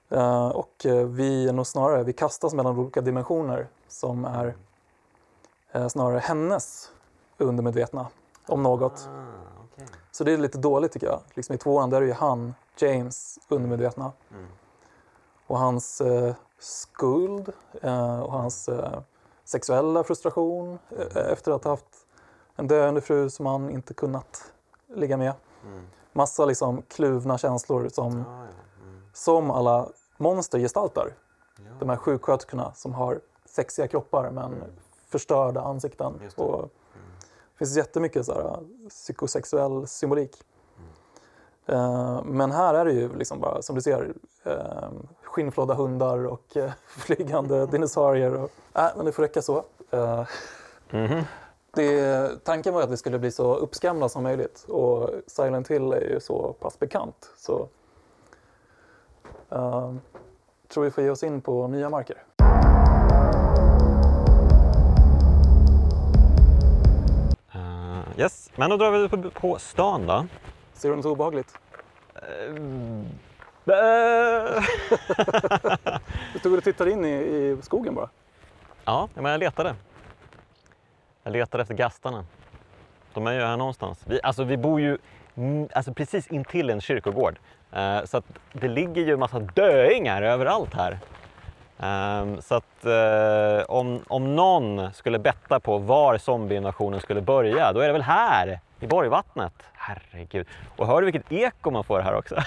Eh, 0.09 0.47
och 0.47 0.85
eh, 0.85 1.05
vi 1.05 1.47
är 1.47 1.53
nog 1.53 1.67
snarare, 1.67 2.03
vi 2.03 2.13
kastas 2.13 2.53
mellan 2.53 2.79
olika 2.79 3.01
dimensioner 3.01 3.67
som 3.87 4.25
är 4.25 4.55
eh, 5.71 5.87
snarare 5.87 6.19
hennes 6.19 6.91
undermedvetna 7.37 8.07
om 8.47 8.63
något. 8.63 9.09
Så 10.11 10.23
det 10.23 10.33
är 10.33 10.37
lite 10.37 10.57
dåligt 10.57 10.91
tycker 10.91 11.07
jag. 11.07 11.19
Liksom 11.33 11.55
I 11.55 11.57
tvåan 11.57 11.89
där 11.89 12.01
är 12.01 12.05
ju 12.05 12.13
han, 12.13 12.53
James, 12.77 13.39
undermedvetna. 13.47 14.11
Mm. 14.31 14.45
Och 15.47 15.59
hans 15.59 16.01
eh, 16.01 16.35
skuld 16.59 17.53
eh, 17.81 18.19
och 18.19 18.31
hans 18.31 18.69
eh, 18.69 18.99
sexuella 19.43 20.03
frustration 20.03 20.79
eh, 20.89 21.31
efter 21.31 21.51
att 21.51 21.63
ha 21.63 21.71
haft 21.71 22.05
en 22.55 22.67
döende 22.67 23.01
fru 23.01 23.29
som 23.29 23.45
han 23.45 23.69
inte 23.69 23.93
kunnat 23.93 24.53
ligga 24.87 25.17
med. 25.17 25.33
Massa 26.13 26.45
liksom 26.45 26.81
kluvna 26.81 27.37
känslor 27.37 27.89
som, 27.89 28.23
som 29.13 29.51
alla 29.51 29.89
monster 30.17 30.59
gestaltar. 30.59 31.13
De 31.79 31.89
här 31.89 31.97
sjuksköterskorna 31.97 32.73
som 32.73 32.93
har 32.93 33.21
sexiga 33.45 33.87
kroppar 33.87 34.31
men 34.31 34.63
förstörda 35.07 35.61
ansikten. 35.61 36.13
Det. 36.19 36.43
Och 36.43 36.61
det 36.61 37.57
finns 37.57 37.77
jättemycket 37.77 38.25
så 38.25 38.33
här, 38.33 38.59
psykosexuell 38.89 39.87
symbolik. 39.87 40.43
Eh, 41.67 42.23
men 42.23 42.51
här 42.51 42.73
är 42.73 42.85
det 42.85 42.91
ju 42.93 43.15
liksom 43.17 43.39
bara, 43.39 43.61
som 43.61 43.75
du 43.75 43.81
ser, 43.81 44.13
eh, 44.43 44.89
skinnflådda 45.23 45.73
hundar 45.73 46.25
och 46.25 46.57
eh, 46.57 46.71
flygande 46.87 47.65
dinosaurier. 47.65 48.35
Och, 48.35 48.49
äh, 48.73 48.87
men 48.95 49.05
det 49.05 49.11
får 49.11 49.23
räcka 49.23 49.41
så. 49.41 49.63
Eh, 49.91 50.23
Mhm. 50.89 51.23
det, 51.71 52.29
tanken 52.43 52.73
var 52.73 52.81
att 52.81 52.89
vi 52.91 52.97
skulle 52.97 53.19
bli 53.19 53.31
så 53.31 53.55
uppskrämda 53.55 54.09
som 54.09 54.23
möjligt 54.23 54.65
och 54.69 55.09
Silent 55.27 55.67
Hill 55.67 55.93
är 55.93 56.01
ju 56.01 56.19
så 56.19 56.53
pass 56.59 56.79
bekant. 56.79 57.29
Så 57.37 57.67
eh, 59.49 59.93
tror 60.67 60.83
vi 60.83 60.91
får 60.91 61.03
ge 61.03 61.09
oss 61.09 61.23
in 61.23 61.41
på 61.41 61.67
nya 61.67 61.89
marker. 61.89 62.23
Eh, 67.53 68.19
yes, 68.19 68.51
men 68.55 68.69
då 68.69 68.77
drar 68.77 68.91
vi 68.91 69.09
på, 69.09 69.29
på 69.31 69.59
stan 69.59 70.07
då. 70.07 70.25
Ser 70.75 70.89
du 70.89 70.95
något 70.95 71.05
obehagligt? 71.05 71.57
Eh, 72.15 72.21
Du 76.33 76.39
stod 76.39 76.57
och 76.57 76.63
tittade 76.63 76.91
in 76.91 77.05
i, 77.05 77.09
i 77.09 77.57
skogen 77.61 77.95
bara. 77.95 78.09
ja, 78.85 79.09
men 79.13 79.25
jag 79.25 79.39
letade. 79.39 79.75
Jag 81.23 81.33
letade 81.33 81.61
efter 81.61 81.75
gastarna. 81.75 82.25
De 83.13 83.27
är 83.27 83.33
ju 83.33 83.41
här 83.41 83.57
någonstans. 83.57 84.03
Vi, 84.07 84.19
alltså, 84.23 84.43
vi 84.43 84.57
bor 84.57 84.81
ju 84.81 84.97
mm, 85.35 85.67
alltså, 85.73 85.93
precis 85.93 86.27
intill 86.27 86.69
en 86.69 86.81
kyrkogård. 86.81 87.39
Eh, 87.71 88.03
så 88.05 88.17
att 88.17 88.25
det 88.53 88.67
ligger 88.67 89.01
ju 89.05 89.13
en 89.13 89.19
massa 89.19 89.39
döingar 89.39 90.21
överallt 90.21 90.73
här. 90.73 90.99
Um, 91.77 92.41
så 92.41 92.55
att 92.55 92.85
uh, 92.85 93.65
om, 93.67 94.01
om 94.07 94.35
någon 94.35 94.93
skulle 94.93 95.19
betta 95.19 95.59
på 95.59 95.77
var 95.77 96.17
zombieinvasionen 96.17 96.99
skulle 97.01 97.21
börja, 97.21 97.73
då 97.73 97.79
är 97.79 97.87
det 97.87 97.93
väl 97.93 98.01
här 98.01 98.59
i 98.79 98.87
Borgvattnet. 98.87 99.53
Herregud. 99.73 100.47
Och 100.75 100.87
hör 100.87 101.01
du 101.01 101.11
vilket 101.11 101.31
eko 101.31 101.71
man 101.71 101.83
får 101.83 101.99
här 101.99 102.15
också? 102.15 102.35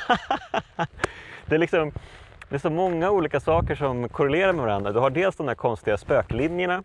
det, 1.47 1.55
är 1.55 1.59
liksom, 1.59 1.93
det 2.49 2.55
är 2.55 2.59
så 2.59 2.71
många 2.71 3.11
olika 3.11 3.41
saker 3.41 3.75
som 3.75 4.09
korrelerar 4.09 4.53
med 4.53 4.64
varandra. 4.64 4.93
Du 4.93 4.99
har 4.99 5.11
dels 5.11 5.37
de 5.37 5.47
där 5.47 5.55
konstiga 5.55 5.97
spöklinjerna, 5.97 6.83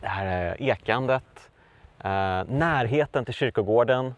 det 0.00 0.08
här 0.08 0.56
eh, 0.58 0.68
ekandet, 0.68 1.50
uh, 2.04 2.10
närheten 2.48 3.24
till 3.24 3.34
kyrkogården, 3.34 4.14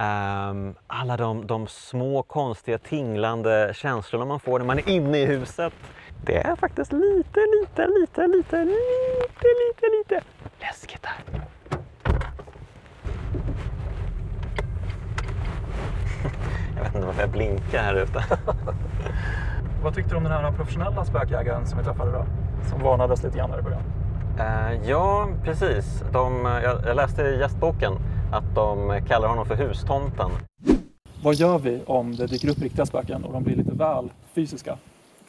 Um, 0.00 0.74
alla 0.86 1.16
de, 1.16 1.46
de 1.46 1.66
små 1.66 2.22
konstiga 2.22 2.78
tinglande 2.78 3.72
känslorna 3.74 4.24
man 4.24 4.40
får 4.40 4.58
när 4.58 4.66
man 4.66 4.78
är 4.78 4.88
inne 4.88 5.18
i 5.18 5.26
huset. 5.26 5.72
Det 6.22 6.46
är 6.46 6.56
faktiskt 6.56 6.92
lite, 6.92 7.40
lite, 7.60 7.86
lite, 7.86 8.26
lite, 8.26 8.64
lite, 8.64 9.48
lite, 9.60 9.86
lite 9.98 10.20
läskigt 10.60 11.06
här. 11.06 11.24
Jag 16.76 16.84
vet 16.84 16.94
inte 16.94 17.06
varför 17.06 17.20
jag 17.20 17.30
blinkar 17.30 17.82
här 17.82 17.94
ute. 17.94 18.24
Vad 19.82 19.94
tyckte 19.94 20.10
du 20.10 20.16
om 20.16 20.22
den 20.22 20.32
här 20.32 20.52
professionella 20.52 21.04
spökjägaren 21.04 21.66
som 21.66 21.78
vi 21.78 21.84
träffade 21.84 22.12
då? 22.12 22.26
Som 22.70 22.80
varnades 22.82 23.22
lite 23.22 23.38
grann 23.38 23.50
här 23.50 23.58
i 23.58 23.62
början. 23.62 23.82
Eh, 24.38 24.88
ja, 24.88 25.28
precis. 25.44 26.04
De, 26.12 26.44
jag, 26.44 26.86
jag 26.86 26.96
läste 26.96 27.22
i 27.22 27.38
gästboken. 27.38 27.92
att 28.32 28.54
de 28.54 29.00
kallar 29.08 29.28
honom 29.28 29.46
för 29.46 29.54
hustomten. 29.54 30.30
Vad 31.22 31.34
gör 31.34 31.58
vi 31.58 31.82
om 31.86 32.16
det 32.16 32.26
dyker 32.26 32.48
upp 32.48 32.58
riktiga 32.58 32.86
spöken 32.86 33.24
och 33.24 33.32
de 33.32 33.42
blir 33.42 33.56
lite 33.56 33.72
väl 33.74 34.12
fysiska? 34.34 34.78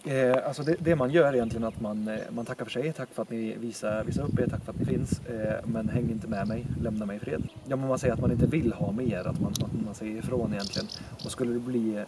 Eh, 0.03 0.47
alltså 0.47 0.63
det, 0.63 0.75
det, 0.79 0.95
man 0.95 1.11
gör 1.11 1.27
är 1.27 1.33
egentligen 1.33 1.63
att 1.63 1.81
man, 1.81 2.07
eh, 2.07 2.19
man 2.29 2.45
tackar 2.45 2.65
för 2.65 2.71
sig. 2.71 2.93
Tack 2.93 3.09
för 3.13 3.21
att 3.21 3.29
ni 3.29 3.55
visar, 3.57 4.03
visar 4.03 4.23
upp 4.23 4.39
er, 4.39 4.47
tack 4.47 4.63
för 4.65 4.71
att 4.71 4.79
ni 4.79 4.85
finns. 4.85 5.21
Eh, 5.25 5.65
men 5.65 5.89
häng 5.89 6.09
inte 6.09 6.27
med 6.27 6.47
mig, 6.47 6.65
lämna 6.81 7.05
mig 7.05 7.17
i 7.17 7.19
fred. 7.19 7.43
Ja, 7.67 7.75
men 7.75 7.87
man 7.87 7.99
säger 7.99 8.13
att 8.13 8.19
man 8.19 8.31
inte 8.31 8.45
vill 8.45 8.73
ha 8.73 8.91
mer, 8.91 9.27
att 9.27 9.39
man, 9.39 9.51
att 9.51 9.85
man 9.85 9.95
säger 9.95 10.17
ifrån 10.17 10.53
egentligen. 10.53 10.87
Och 11.25 11.31
skulle 11.31 11.53
det 11.53 11.59
bli 11.59 11.95
eh, 11.95 12.05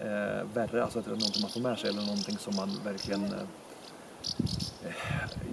värre, 0.53 0.83
alltså 0.83 0.99
att 0.99 1.05
det 1.05 1.11
är 1.11 1.15
någonting 1.15 1.41
man 1.41 1.51
får 1.51 1.61
med 1.61 1.77
sig 1.77 1.89
eller 1.89 2.01
någonting 2.01 2.37
som 2.37 2.55
man 2.55 2.69
verkligen 2.85 3.23
eh, 3.23 3.31
eh 4.85 4.93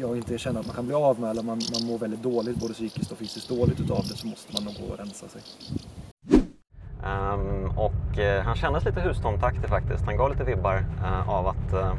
jag 0.01 0.17
inte 0.17 0.39
känner 0.39 0.61
att 0.61 0.67
man 0.67 0.75
kan 0.77 0.87
bli 0.87 0.95
av 0.95 1.21
med 1.21 1.31
eller 1.31 1.43
man, 1.43 1.61
man 1.73 1.87
mår 1.87 1.99
väldigt 1.99 2.23
dåligt, 2.23 2.57
både 2.57 2.75
psykiskt 2.75 3.13
och 3.13 3.19
fysiskt 3.19 3.49
dåligt 3.49 3.81
utav 3.81 4.05
det 4.09 4.17
så 4.17 4.27
måste 4.27 4.53
man 4.53 4.65
nog 4.65 4.75
gå 4.75 4.93
och 4.93 4.99
rensa 4.99 5.29
sig. 5.29 5.43
Um, 7.07 7.73
och 7.77 8.19
uh, 8.19 8.41
han 8.45 8.55
kändes 8.55 8.85
lite 8.85 9.01
hustomtaktig 9.01 9.69
faktiskt. 9.69 10.05
Han 10.05 10.17
gav 10.17 10.31
lite 10.31 10.45
vibbar 10.45 10.85
uh, 11.03 11.31
av 11.31 11.47
att 11.47 11.75
uh, 11.75 11.93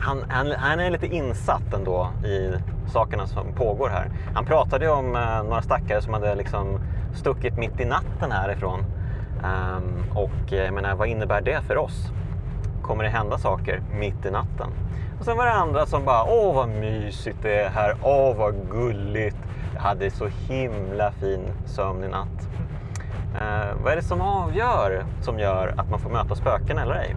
han, 0.00 0.24
han, 0.28 0.52
han, 0.52 0.80
är 0.80 0.90
lite 0.90 1.06
insatt 1.06 1.74
ändå 1.74 2.10
i 2.24 2.54
sakerna 2.92 3.26
som 3.26 3.52
pågår 3.52 3.88
här. 3.88 4.10
Han 4.34 4.44
pratade 4.44 4.84
ju 4.84 4.90
om 4.90 5.12
några 5.44 5.62
stackare 5.62 6.02
som 6.02 6.12
hade 6.12 6.34
liksom 6.34 6.80
stuckit 7.14 7.56
mitt 7.56 7.80
i 7.80 7.84
natten 7.84 8.32
härifrån. 8.32 8.84
Um, 9.44 10.16
och 10.16 10.52
jag 10.52 10.74
menar, 10.74 10.94
vad 10.94 11.08
innebär 11.08 11.40
det 11.40 11.62
för 11.62 11.76
oss? 11.76 12.12
Kommer 12.82 13.04
det 13.04 13.10
hända 13.10 13.38
saker 13.38 13.82
mitt 13.92 14.26
i 14.26 14.30
natten? 14.30 14.70
Och 15.18 15.24
sen 15.24 15.36
var 15.36 15.46
det 15.46 15.52
andra 15.52 15.86
som 15.86 16.04
bara, 16.04 16.24
åh 16.24 16.54
vad 16.54 16.68
mysigt 16.68 17.38
det 17.42 17.60
är 17.60 17.70
här, 17.70 17.96
åh 18.02 18.36
vad 18.36 18.54
gulligt. 18.70 19.36
Jag 19.74 19.80
hade 19.80 20.10
så 20.10 20.26
himla 20.26 21.12
fin 21.12 21.40
sömn 21.64 22.04
i 22.04 22.08
natt. 22.08 22.48
Eh, 23.34 23.74
vad 23.82 23.92
är 23.92 23.96
det 23.96 24.02
som 24.02 24.20
avgör, 24.20 25.04
som 25.20 25.38
gör 25.38 25.74
att 25.76 25.90
man 25.90 25.98
får 25.98 26.10
möta 26.10 26.34
spöken 26.34 26.78
eller 26.78 26.94
ej? 26.94 27.16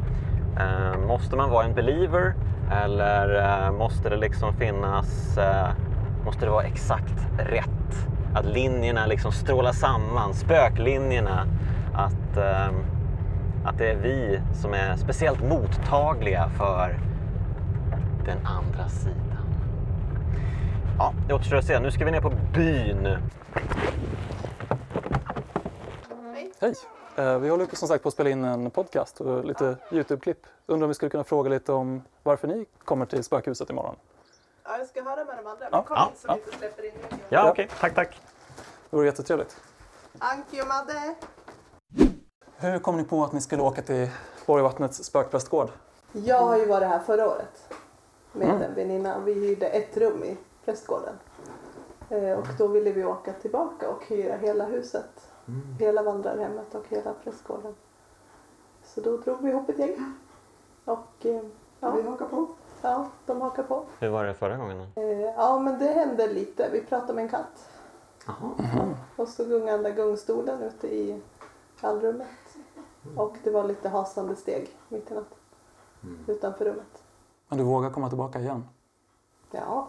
Eh, 0.58 1.00
måste 1.08 1.36
man 1.36 1.50
vara 1.50 1.66
en 1.66 1.74
believer 1.74 2.34
eller 2.72 3.36
eh, 3.36 3.72
måste 3.72 4.10
det 4.10 4.18
liksom 4.18 4.54
finnas, 4.54 5.38
eh, 5.38 5.68
måste 6.26 6.46
det 6.46 6.52
vara 6.52 6.64
exakt 6.64 7.28
rätt? 7.38 8.08
Att 8.34 8.46
linjerna 8.46 9.06
liksom 9.06 9.32
strålar 9.32 9.72
samman, 9.72 10.34
spöklinjerna. 10.34 11.48
Att, 11.94 12.38
eh, 12.38 12.68
att 13.66 13.78
det 13.78 13.92
är 13.92 13.96
vi 13.96 14.40
som 14.54 14.74
är 14.74 14.96
speciellt 14.96 15.44
mottagliga 15.44 16.50
för 16.50 17.00
den 18.26 18.38
andra 18.46 18.90
sidan. 18.90 19.24
Ja, 20.98 21.14
det 21.28 21.34
återstår 21.34 21.58
att 21.58 21.66
se. 21.66 21.80
Nu 21.80 21.92
ska 21.92 22.06
vi 22.06 22.12
ner 22.12 22.22
på 22.22 22.32
byn. 22.54 23.18
Hej! 26.34 26.76
Eh, 27.16 27.40
vi 27.40 27.50
håller 27.50 27.76
som 27.76 27.88
sagt 27.88 28.04
på 28.04 28.08
att 28.08 28.14
spela 28.14 28.30
in 28.30 28.44
en 28.44 28.72
podcast 28.72 29.22
och 29.22 29.46
lite 29.46 29.78
Youtube-klipp. 29.92 30.48
Undrar 30.66 30.86
om 30.86 30.90
vi 30.90 30.94
skulle 30.94 31.10
kunna 31.10 31.24
fråga 31.24 31.50
lite 31.50 31.72
om 31.72 32.04
varför 32.24 32.48
ni 32.48 32.66
kommer 32.86 33.06
till 33.06 33.24
spökhuset 33.24 33.70
imorgon? 33.70 33.96
Ja, 34.64 34.78
jag 34.78 34.88
ska 34.88 35.04
höra 35.04 35.26
med 35.26 35.38
de 35.38 35.48
andra. 35.48 35.68
Men 35.72 35.84
kom 35.84 35.98
ja, 35.98 36.10
in 36.12 36.18
så 36.18 36.28
ja. 36.28 36.34
vi 36.34 36.40
inte 36.40 36.58
släpper 36.58 36.84
in 36.86 36.92
er. 36.92 37.18
Ja, 37.30 37.50
okej. 37.50 37.66
Okay. 37.66 37.78
Tack, 37.80 37.96
tack. 37.96 38.22
Det 38.90 38.96
vore 38.96 39.06
jättetrevligt. 39.06 39.62
Anki 40.18 40.62
och 40.62 40.68
Madde. 40.68 41.16
Hur 42.58 42.80
kom 42.80 42.98
ni 42.98 43.04
på 43.04 43.24
att 43.24 43.34
ni 43.34 43.42
skulle 43.42 43.62
åka 43.62 43.82
till 43.82 44.10
Borgvattnets 44.46 45.04
spökprästgård? 45.04 45.70
Jag 46.12 46.40
har 46.40 46.58
ju 46.58 46.66
varit 46.66 46.88
här 46.88 47.00
förra 47.00 47.28
året 47.30 47.74
med 48.32 48.50
mm. 48.50 48.62
en 48.62 48.76
väninna. 48.76 49.20
Vi 49.20 49.34
hyrde 49.34 49.68
ett 49.68 49.98
rum 49.98 50.24
i 50.24 50.38
prästgården. 50.66 51.16
Eh, 52.10 52.40
och 52.40 52.48
då 52.58 52.68
ville 52.68 52.92
vi 52.92 53.04
åka 53.04 53.34
tillbaka 53.34 53.90
och 53.90 54.04
hyra 54.08 54.36
hela 54.36 54.66
huset. 54.66 55.13
Mm. 55.48 55.62
Hela 55.80 56.04
vandrarhemmet 56.04 56.76
och 56.76 56.86
hela 56.90 57.14
prästgården. 57.14 57.76
Så 58.84 59.02
då 59.02 59.18
drog 59.18 59.42
vi 59.42 59.50
ihop 59.50 59.70
ett 59.70 59.80
gäng. 59.80 60.14
Och 60.86 61.26
eh, 61.26 61.42
ja, 61.80 61.92
vi 61.92 62.02
hakar 62.02 62.26
på. 62.26 62.48
Ja, 62.82 63.10
de 63.26 63.42
hakar 63.42 63.64
på. 63.64 63.84
Hur 64.00 64.10
var 64.10 64.26
det 64.26 64.34
förra 64.34 64.58
gången? 64.58 64.88
Eh, 64.96 65.22
ja, 65.22 65.60
men 65.60 65.80
det 65.80 65.86
hände 65.88 66.34
lite. 66.34 66.70
Vi 66.72 66.82
pratade 66.82 67.14
med 67.14 67.24
en 67.24 67.30
katt. 67.30 67.70
Aha. 68.28 68.56
Mm. 68.60 68.94
Och 69.16 69.28
så 69.28 69.46
gungade 69.46 69.92
gungstolen 69.92 70.62
ute 70.62 70.88
i 70.96 71.22
allrummet. 71.82 72.28
Mm. 73.06 73.18
Och 73.18 73.36
det 73.44 73.52
var 73.52 73.64
lite 73.64 73.90
hasande 73.90 74.36
steg 74.36 74.78
mitt 74.90 75.12
i 75.12 75.14
natten. 75.14 75.38
Mm. 76.04 76.20
Utanför 76.28 76.66
rummet. 76.66 77.04
Men 77.50 77.58
du 77.58 77.64
vågar 77.64 77.90
komma 77.90 78.10
tillbaka 78.10 78.40
igen? 78.40 78.64
Ja. 79.52 79.88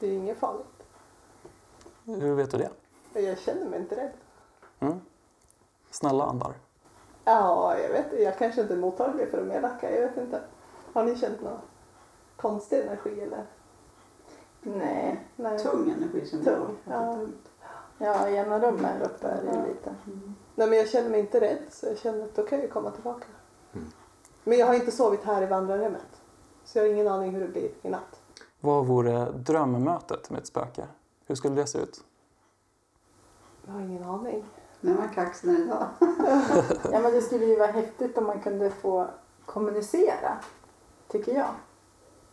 Det 0.00 0.06
är 0.06 0.12
inget 0.12 0.38
farligt. 0.38 0.82
Hur 2.04 2.34
vet 2.34 2.50
du 2.50 2.58
det? 2.58 2.70
Jag 3.12 3.38
känner 3.38 3.66
mig 3.66 3.80
inte 3.80 3.96
rädd. 3.96 4.12
Mm. 4.80 5.00
Snälla 5.90 6.24
andar? 6.24 6.54
Ja, 7.24 7.78
jag 7.78 7.88
vet 7.88 8.20
Jag 8.20 8.38
kanske 8.38 8.60
inte 8.60 8.74
är 8.74 8.78
mottaglig 8.78 9.30
för 9.30 9.38
de 9.38 9.50
elaka. 9.50 9.94
Jag 9.94 10.00
vet 10.00 10.16
inte. 10.16 10.40
Har 10.92 11.04
ni 11.04 11.16
känt 11.16 11.40
någon 11.42 11.58
konstig 12.36 12.80
energi 12.80 13.20
eller? 13.20 13.46
Nej, 14.60 15.26
Nej. 15.36 15.58
tung 15.58 15.90
energi 15.90 16.26
som 16.26 16.44
tung. 16.44 16.76
Ja. 16.84 17.18
ja, 17.98 18.28
i 18.28 18.36
ena 18.36 18.60
rummet 18.60 18.82
här 18.82 19.00
uppe 19.00 19.26
är 19.26 19.42
det 19.42 19.54
ja. 19.54 19.66
lite. 19.66 19.94
Mm. 20.06 20.34
Nej, 20.54 20.68
men 20.68 20.78
jag 20.78 20.88
känner 20.88 21.10
mig 21.10 21.20
inte 21.20 21.40
rädd 21.40 21.62
så 21.70 21.86
jag 21.86 21.98
känner 21.98 22.24
att 22.24 22.34
då 22.34 22.42
kan 22.46 22.60
jag 22.60 22.70
komma 22.70 22.90
tillbaka. 22.90 23.26
Mm. 23.72 23.86
Men 24.44 24.58
jag 24.58 24.66
har 24.66 24.74
inte 24.74 24.90
sovit 24.90 25.24
här 25.24 25.42
i 25.42 25.46
vandrarhemmet. 25.46 26.22
Så 26.64 26.78
jag 26.78 26.84
har 26.84 26.90
ingen 26.90 27.08
aning 27.08 27.30
hur 27.30 27.40
det 27.40 27.48
blir 27.48 27.70
i 27.82 27.88
natt. 27.88 28.20
Vad 28.60 28.86
vore 28.86 29.30
drömmötet 29.30 30.30
med 30.30 30.40
ett 30.40 30.46
spöke? 30.46 30.86
Hur 31.26 31.34
skulle 31.34 31.54
det 31.54 31.66
se 31.66 31.78
ut? 31.78 32.04
Jag 33.68 33.74
har 33.74 33.80
ingen 33.80 34.04
aning. 34.04 34.44
Nu 34.80 34.90
är 34.90 34.94
man 34.94 35.08
kaxig 35.08 35.50
idag. 35.60 35.86
ja 36.92 37.00
men 37.00 37.12
det 37.12 37.20
skulle 37.22 37.44
ju 37.44 37.56
vara 37.56 37.70
häftigt 37.70 38.18
om 38.18 38.26
man 38.26 38.40
kunde 38.40 38.70
få 38.70 39.06
kommunicera, 39.46 40.38
tycker 41.08 41.34
jag. 41.34 41.48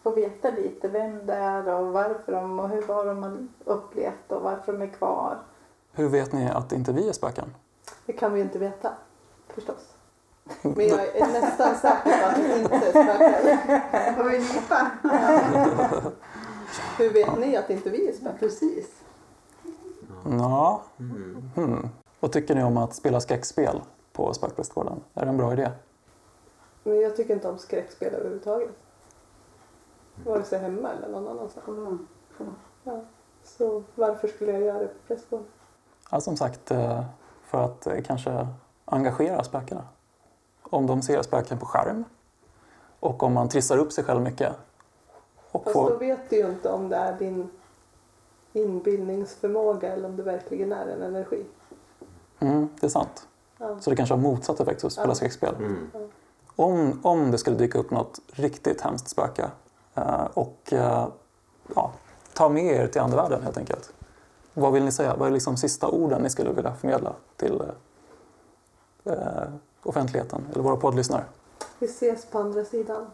Få 0.03 0.11
veta 0.11 0.49
lite 0.49 0.87
vem 0.87 1.25
det 1.25 1.33
är 1.33 1.67
och 1.67 1.93
varför 1.93 2.31
de 2.31 2.59
och 2.59 2.69
hur 2.69 2.81
var 2.81 3.05
de 3.05 3.23
har 3.23 3.47
upplevt 3.63 4.31
och 4.31 4.41
varför 4.41 4.73
de 4.73 4.81
är 4.81 4.87
kvar. 4.87 5.37
Hur 5.91 6.09
vet 6.09 6.33
ni 6.33 6.49
att 6.49 6.71
inte 6.71 6.91
vi 6.91 7.09
är 7.09 7.13
spöken? 7.13 7.53
Det 8.05 8.13
kan 8.13 8.33
vi 8.33 8.39
ju 8.39 8.45
inte 8.45 8.59
veta, 8.59 8.93
förstås. 9.47 9.93
Men 10.61 10.87
jag 10.87 11.07
är 11.15 11.41
nästan 11.41 11.75
säker 11.75 12.21
på 12.21 12.27
att 12.27 12.35
det 12.35 12.59
inte 12.59 12.75
är 12.75 12.91
spöken. 12.91 14.15
Får 14.15 14.23
vi 14.23 14.39
nypa? 14.39 14.91
Hur 16.97 17.13
vet 17.13 17.39
ni 17.39 17.57
att 17.57 17.69
inte 17.69 17.89
vi 17.89 18.09
är 18.09 18.13
spöken? 18.13 18.37
Precis. 18.39 19.04
Ja. 20.29 20.81
Mm. 20.99 21.49
Hmm. 21.55 21.89
Vad 22.19 22.31
tycker 22.31 22.55
ni 22.55 22.63
om 22.63 22.77
att 22.77 22.95
spela 22.95 23.21
skräckspel 23.21 23.81
på 24.13 24.33
Spökprästgården? 24.33 25.03
Är 25.13 25.25
det 25.25 25.29
en 25.29 25.37
bra 25.37 25.53
idé? 25.53 25.71
Men 26.83 27.01
jag 27.01 27.15
tycker 27.15 27.33
inte 27.33 27.49
om 27.49 27.57
skräckspel 27.57 28.13
överhuvudtaget. 28.13 28.69
Vare 30.25 30.43
sig 30.43 30.59
hemma 30.59 30.89
eller 30.91 31.09
någon 31.09 31.27
annanstans. 31.27 31.67
Mm. 31.67 32.07
Ja. 32.83 33.01
Så 33.43 33.83
varför 33.95 34.27
skulle 34.27 34.51
jag 34.51 34.61
göra 34.61 34.79
det 34.79 34.87
på 34.87 35.07
prästgården? 35.07 35.45
Ja, 36.11 36.21
som 36.21 36.37
sagt, 36.37 36.71
eh, 36.71 37.03
för 37.43 37.65
att 37.65 37.87
eh, 37.87 38.01
kanske 38.03 38.47
engagera 38.85 39.43
spökena. 39.43 39.83
Om 40.63 40.87
de 40.87 41.01
ser 41.01 41.21
spöken 41.21 41.59
på 41.59 41.65
skärm 41.65 42.03
och 42.99 43.23
om 43.23 43.33
man 43.33 43.49
trissar 43.49 43.77
upp 43.77 43.91
sig 43.91 44.03
själv 44.03 44.21
mycket. 44.21 44.53
Och 45.51 45.63
Fast 45.63 45.73
får... 45.73 45.89
då 45.89 45.97
vet 45.97 46.29
du 46.29 46.35
ju 46.35 46.49
inte 46.49 46.69
om 46.69 46.89
det 46.89 46.95
är 46.95 47.19
din 47.19 47.49
inbildningsförmåga 48.55 49.93
eller 49.93 50.09
om 50.09 50.15
det 50.15 50.23
verkligen 50.23 50.71
är 50.71 50.87
en 50.87 51.01
energi. 51.01 51.45
Mm, 52.39 52.69
det 52.79 52.87
är 52.87 52.89
sant. 52.89 53.27
Ja. 53.57 53.77
Så 53.79 53.89
det 53.89 53.95
kanske 53.95 54.15
har 54.15 54.21
motsatt 54.21 54.59
effekt 54.59 54.81
hos 54.81 54.93
spela 54.93 55.07
ja. 55.07 55.15
skräckspel. 55.15 55.55
Mm. 55.55 55.89
Om, 56.55 56.99
om 57.03 57.31
det 57.31 57.37
skulle 57.37 57.55
dyka 57.55 57.79
upp 57.79 57.91
något 57.91 58.19
riktigt 58.27 58.81
hemskt 58.81 59.07
spöke 59.07 59.49
eh, 59.95 60.25
och 60.33 60.73
eh, 60.73 61.07
ja, 61.75 61.91
ta 62.33 62.49
med 62.49 62.65
er 62.65 62.87
till 62.87 63.01
andevärlden 63.01 63.43
helt 63.43 63.57
enkelt. 63.57 63.93
Vad 64.53 64.73
vill 64.73 64.83
ni 64.83 64.91
säga? 64.91 65.15
Vad 65.15 65.27
är 65.27 65.31
liksom 65.31 65.57
sista 65.57 65.87
orden 65.87 66.21
ni 66.21 66.29
skulle 66.29 66.51
vilja 66.51 66.73
förmedla 66.73 67.13
till 67.37 67.61
eh, 69.03 69.13
offentligheten 69.83 70.41
eller 70.53 70.63
våra 70.63 70.75
poddlyssnare? 70.75 71.23
Vi 71.79 71.85
ses 71.85 72.25
på 72.25 72.39
andra 72.39 72.65
sidan. 72.65 73.05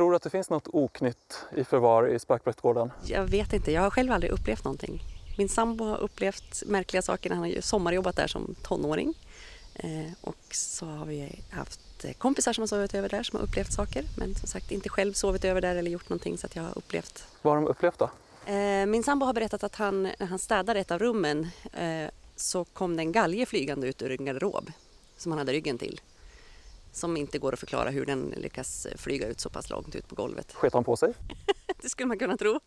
Tror 0.00 0.10
du 0.10 0.16
att 0.16 0.22
det 0.22 0.30
finns 0.30 0.50
något 0.50 0.68
oknytt 0.72 1.44
i 1.56 1.64
förvar 1.64 2.08
i 2.08 2.18
Spökprästgården? 2.18 2.92
Jag 3.06 3.24
vet 3.24 3.52
inte, 3.52 3.72
jag 3.72 3.82
har 3.82 3.90
själv 3.90 4.12
aldrig 4.12 4.32
upplevt 4.32 4.64
någonting. 4.64 5.02
Min 5.38 5.48
sambo 5.48 5.84
har 5.84 5.98
upplevt 5.98 6.62
märkliga 6.66 7.02
saker, 7.02 7.30
han 7.30 7.38
har 7.38 7.60
sommarjobbat 7.60 8.16
där 8.16 8.26
som 8.26 8.54
tonåring. 8.62 9.14
Eh, 9.74 10.12
och 10.20 10.36
så 10.50 10.86
har 10.86 11.06
vi 11.06 11.42
haft 11.50 12.04
kompisar 12.18 12.52
som 12.52 12.62
har 12.62 12.66
sovit 12.66 12.94
över 12.94 13.08
där 13.08 13.22
som 13.22 13.38
har 13.38 13.46
upplevt 13.46 13.72
saker. 13.72 14.04
Men 14.16 14.34
som 14.34 14.48
sagt 14.48 14.70
inte 14.70 14.88
själv 14.88 15.12
sovit 15.12 15.44
över 15.44 15.60
där 15.60 15.76
eller 15.76 15.90
gjort 15.90 16.08
någonting 16.08 16.38
så 16.38 16.46
att 16.46 16.56
jag 16.56 16.62
har 16.62 16.78
upplevt. 16.78 17.24
Vad 17.42 17.54
har 17.54 17.62
de 17.62 17.70
upplevt 17.70 17.98
då? 17.98 18.10
Eh, 18.52 18.86
min 18.86 19.02
sambo 19.02 19.26
har 19.26 19.32
berättat 19.32 19.64
att 19.64 19.76
han, 19.76 20.02
när 20.02 20.26
han 20.26 20.38
städade 20.38 20.80
ett 20.80 20.90
av 20.90 20.98
rummen 20.98 21.48
eh, 21.72 22.10
så 22.36 22.64
kom 22.64 22.96
det 22.96 23.02
en 23.02 23.12
galge 23.12 23.46
flygande 23.46 23.88
ut 23.88 24.02
ur 24.02 24.10
en 24.10 24.24
garderob 24.24 24.72
som 25.16 25.32
han 25.32 25.38
hade 25.38 25.52
ryggen 25.52 25.78
till 25.78 26.00
som 26.92 27.16
inte 27.16 27.38
går 27.38 27.52
att 27.52 27.60
förklara 27.60 27.90
hur 27.90 28.06
den 28.06 28.34
lyckas 28.36 28.86
flyga 28.96 29.26
ut 29.26 29.40
så 29.40 29.50
pass 29.50 29.70
långt 29.70 29.94
ut 29.94 30.08
på 30.08 30.14
golvet. 30.14 30.52
Sket 30.52 30.72
han 30.72 30.84
på 30.84 30.96
sig? 30.96 31.14
det 31.82 31.88
skulle 31.88 32.06
man 32.06 32.18
kunna 32.18 32.36
tro. 32.36 32.60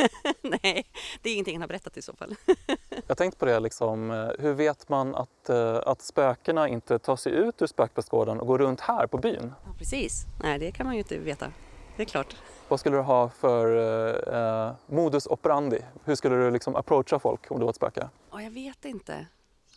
Nej, 0.42 0.86
det 1.22 1.30
är 1.30 1.32
ingenting 1.32 1.54
han 1.54 1.60
har 1.60 1.68
berättat 1.68 1.96
i 1.96 2.02
så 2.02 2.14
fall. 2.14 2.34
Jag 3.06 3.18
tänkte 3.18 3.38
på 3.38 3.44
det, 3.44 3.60
liksom, 3.60 4.10
eh, 4.10 4.30
hur 4.38 4.52
vet 4.52 4.88
man 4.88 5.14
att, 5.14 5.48
eh, 5.48 5.80
att 5.86 6.02
spökena 6.02 6.68
inte 6.68 6.98
tar 6.98 7.16
sig 7.16 7.32
ut 7.32 7.62
ur 7.62 7.66
spökprästgården 7.66 8.40
och 8.40 8.46
går 8.46 8.58
runt 8.58 8.80
här 8.80 9.06
på 9.06 9.18
byn? 9.18 9.52
Ja, 9.64 9.72
precis. 9.78 10.26
Nej, 10.42 10.58
det 10.58 10.72
kan 10.72 10.86
man 10.86 10.94
ju 10.94 10.98
inte 10.98 11.18
veta. 11.18 11.52
Det 11.96 12.02
är 12.02 12.06
klart. 12.06 12.36
Vad 12.68 12.80
skulle 12.80 12.96
du 12.96 13.02
ha 13.02 13.28
för 13.28 13.76
eh, 13.76 14.66
eh, 14.66 14.72
modus 14.86 15.26
operandi? 15.26 15.78
Hur 16.04 16.14
skulle 16.14 16.36
du 16.36 16.50
liksom 16.50 16.76
approacha 16.76 17.18
folk 17.18 17.50
om 17.50 17.58
du 17.58 17.64
var 17.64 17.70
ett 17.70 17.76
spöke? 17.76 18.08
Ja, 18.32 18.42
jag 18.42 18.50
vet 18.50 18.84
inte. 18.84 19.26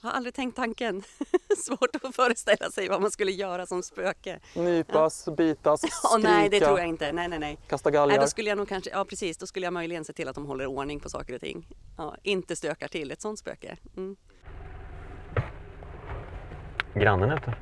Jag 0.04 0.10
har 0.10 0.18
aldrig 0.18 0.34
tänkt 0.34 0.56
tanken. 0.56 1.04
Svårt 1.58 1.96
att 2.04 2.16
föreställa 2.16 2.72
sig 2.72 2.90
vad 2.90 3.02
man 3.02 3.12
skulle 3.12 3.32
göra 3.32 3.66
som 3.66 3.84
spöke. 3.84 4.40
Nypas, 4.56 5.30
bitas, 5.38 5.82
skrika, 5.82 5.96
Ja, 6.04 6.18
nej, 6.18 6.50
det 6.50 6.60
tror 6.60 6.80
jag 6.80 6.88
inte. 6.88 7.12
Nej, 7.12 7.28
nej, 7.28 7.40
nej. 7.40 7.58
kasta 7.68 7.90
Nej, 7.90 7.94
galgar? 7.98 8.22
då 8.22 8.28
skulle 8.28 8.50
jag 8.50 8.58
nog 8.58 8.68
kanske, 8.70 8.90
ja 8.90 9.06
precis, 9.06 9.38
då 9.38 9.48
skulle 9.48 9.66
jag 9.66 9.74
möjligen 9.74 10.06
se 10.06 10.14
till 10.14 10.28
att 10.28 10.36
de 10.36 10.46
håller 10.46 10.66
ordning 10.66 11.00
på 11.00 11.10
saker 11.10 11.36
och 11.36 11.42
ting. 11.42 11.68
Ja, 11.98 12.16
inte 12.24 12.56
stökar 12.56 12.88
till 12.88 13.12
ett 13.12 13.22
sånt 13.22 13.40
spöke. 13.40 13.78
Mm. 13.98 14.16
Grannen 16.94 17.30
är 17.30 17.38
ute. 17.38 17.56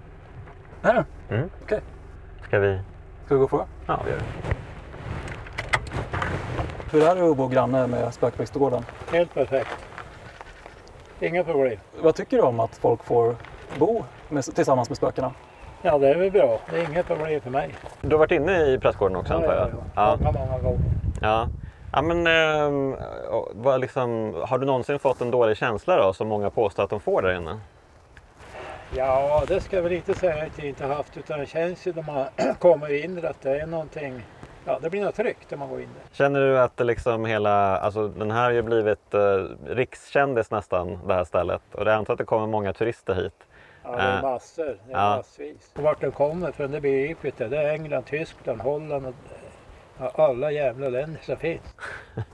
Nej, 0.82 1.04
Mm. 1.30 1.50
Okej. 1.64 1.82
Ska 2.48 2.60
vi? 2.60 2.82
ska 3.26 3.34
vi 3.36 3.38
gå 3.38 3.44
och 3.44 3.50
fråga? 3.50 3.68
Ja, 3.88 4.02
vi 4.06 4.12
gör 4.12 4.18
det. 4.18 4.26
Hur 6.92 7.04
är 7.04 7.16
det 7.16 7.32
att 7.32 7.38
bo 7.38 7.48
granne 7.48 7.88
med 7.88 8.14
spökprästgården? 8.14 8.86
Helt 9.12 9.34
perfekt. 9.34 9.70
Inga 11.22 11.44
problem. 11.44 11.80
Vad 12.02 12.16
tycker 12.16 12.38
du 12.38 12.44
om 12.44 12.60
att 12.60 12.76
folk 12.76 13.04
får 13.04 13.36
bo 13.78 14.04
med, 14.30 14.44
tillsammans 14.44 14.90
med 14.90 14.98
spökena? 14.98 15.34
Ja, 15.82 15.98
det 15.98 16.10
är 16.10 16.16
väl 16.16 16.32
bra. 16.32 16.60
Det 16.72 16.80
är 16.80 16.84
inget 16.84 17.08
problem 17.08 17.42
för 17.42 17.50
mig. 17.50 17.70
Du 18.02 18.10
har 18.10 18.18
varit 18.18 18.32
inne 18.32 18.66
i 18.66 18.78
prästgården 18.78 19.18
också 19.18 19.34
antar 19.34 19.54
jag? 19.54 19.70
ja. 19.96 20.18
Många, 20.24 20.40
många 20.40 20.60
gånger. 20.60 20.80
Ja. 21.22 21.48
Ja, 21.94 22.02
men, 22.02 22.24
vad 23.54 23.82
liksom, 23.82 24.36
har 24.48 24.58
du 24.58 24.66
någonsin 24.66 25.00
fått 25.00 25.22
en 25.22 25.32
dålig 25.32 25.58
känsla 25.58 25.98
då, 25.98 26.14
som 26.14 26.28
många 26.28 26.50
påstår 26.50 26.84
att 26.84 26.90
de 26.90 27.00
får 27.00 27.22
där 27.22 27.38
inne? 27.38 27.60
Ja, 28.96 29.44
det 29.48 29.62
ska 29.62 29.76
jag 29.76 29.84
väl 29.84 29.92
inte 29.92 30.16
säga 30.16 30.46
att 30.46 30.58
jag 30.58 30.68
inte 30.68 30.86
haft. 30.86 31.18
Utan 31.18 31.40
det 31.40 31.46
känns 31.46 31.88
ju 31.88 31.94
när 31.94 32.04
man 32.04 32.26
kommer 32.60 33.06
in 33.06 33.26
att 33.26 33.42
det 33.42 33.62
är 33.62 33.68
någonting. 33.68 34.24
Ja, 34.66 34.80
det 34.82 34.90
blir 34.90 35.02
något 35.06 35.16
tryggt 35.16 35.52
när 35.52 35.58
man 35.58 35.70
går 35.70 35.82
in 35.82 35.88
där. 35.94 36.16
Känner 36.18 36.40
du 36.40 36.60
att 36.60 36.78
det 36.78 36.84
liksom 36.84 37.26
hela, 37.26 37.78
alltså 37.78 38.08
den 38.08 38.32
här 38.32 38.44
har 38.44 38.52
ju 38.52 38.62
blivit 38.62 39.14
eh, 39.14 39.44
rikskändis 39.66 40.52
nästan, 40.52 41.00
det 41.08 41.14
här 41.14 41.24
stället. 41.24 41.62
Och 41.72 41.82
jag 41.88 41.94
antar 41.96 42.14
att 42.14 42.18
det 42.18 42.26
kommer 42.26 42.48
många 42.48 42.74
turister 42.74 43.14
hit. 43.14 43.34
Ja, 43.84 43.92
det 43.92 44.02
är 44.02 44.16
Äh. 44.18 44.22
massor. 44.22 44.66
Det 44.66 44.94
är 44.94 44.98
Ja. 45.00 45.16
massvis. 45.18 45.72
Och 45.76 45.84
vart 45.84 46.02
det 46.02 46.12
kommer 46.12 46.52
från, 46.52 46.72
det 46.72 46.80
jag 46.80 47.26
inte. 47.26 47.48
Det 47.48 47.58
är 47.58 47.70
England, 47.74 48.04
Tyskland, 48.04 48.62
Holland 48.62 49.06
och 49.06 49.14
ja, 50.00 50.12
alla 50.16 50.52
jävla 50.52 50.90
länder 50.90 51.22
som 51.24 51.38
finns. 51.38 51.76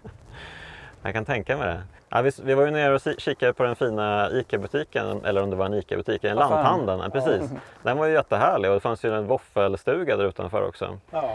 Jag 1.04 1.14
kan 1.14 1.26
tänka 1.26 1.58
mig 1.58 1.68
det. 1.68 1.82
Ja, 2.10 2.22
vi, 2.22 2.32
vi 2.44 2.54
var 2.54 2.66
ju 2.66 2.72
nere 2.72 2.96
och 2.96 3.02
kikade 3.18 3.54
på 3.54 3.64
den 3.64 3.76
fina 3.76 4.30
ICA-butiken, 4.32 5.26
eller 5.26 5.44
om 5.44 5.50
det 5.50 5.56
var 5.56 5.66
en 5.66 5.74
ICA-butik, 5.74 6.24
en 6.24 6.38
Affären. 6.38 6.50
lanthandeln. 6.54 7.00
Ja, 7.04 7.10
precis. 7.10 7.52
Den 7.84 7.98
var 7.98 8.06
ju 8.06 8.14
jättehärlig 8.14 8.70
och 8.72 8.76
det 8.76 8.80
fanns 8.82 9.06
ju 9.06 9.16
en 9.16 9.28
våffelstuga 9.28 10.18
där 10.18 10.26
utanför 10.26 10.68
också. 10.68 10.98
Ja, 11.12 11.34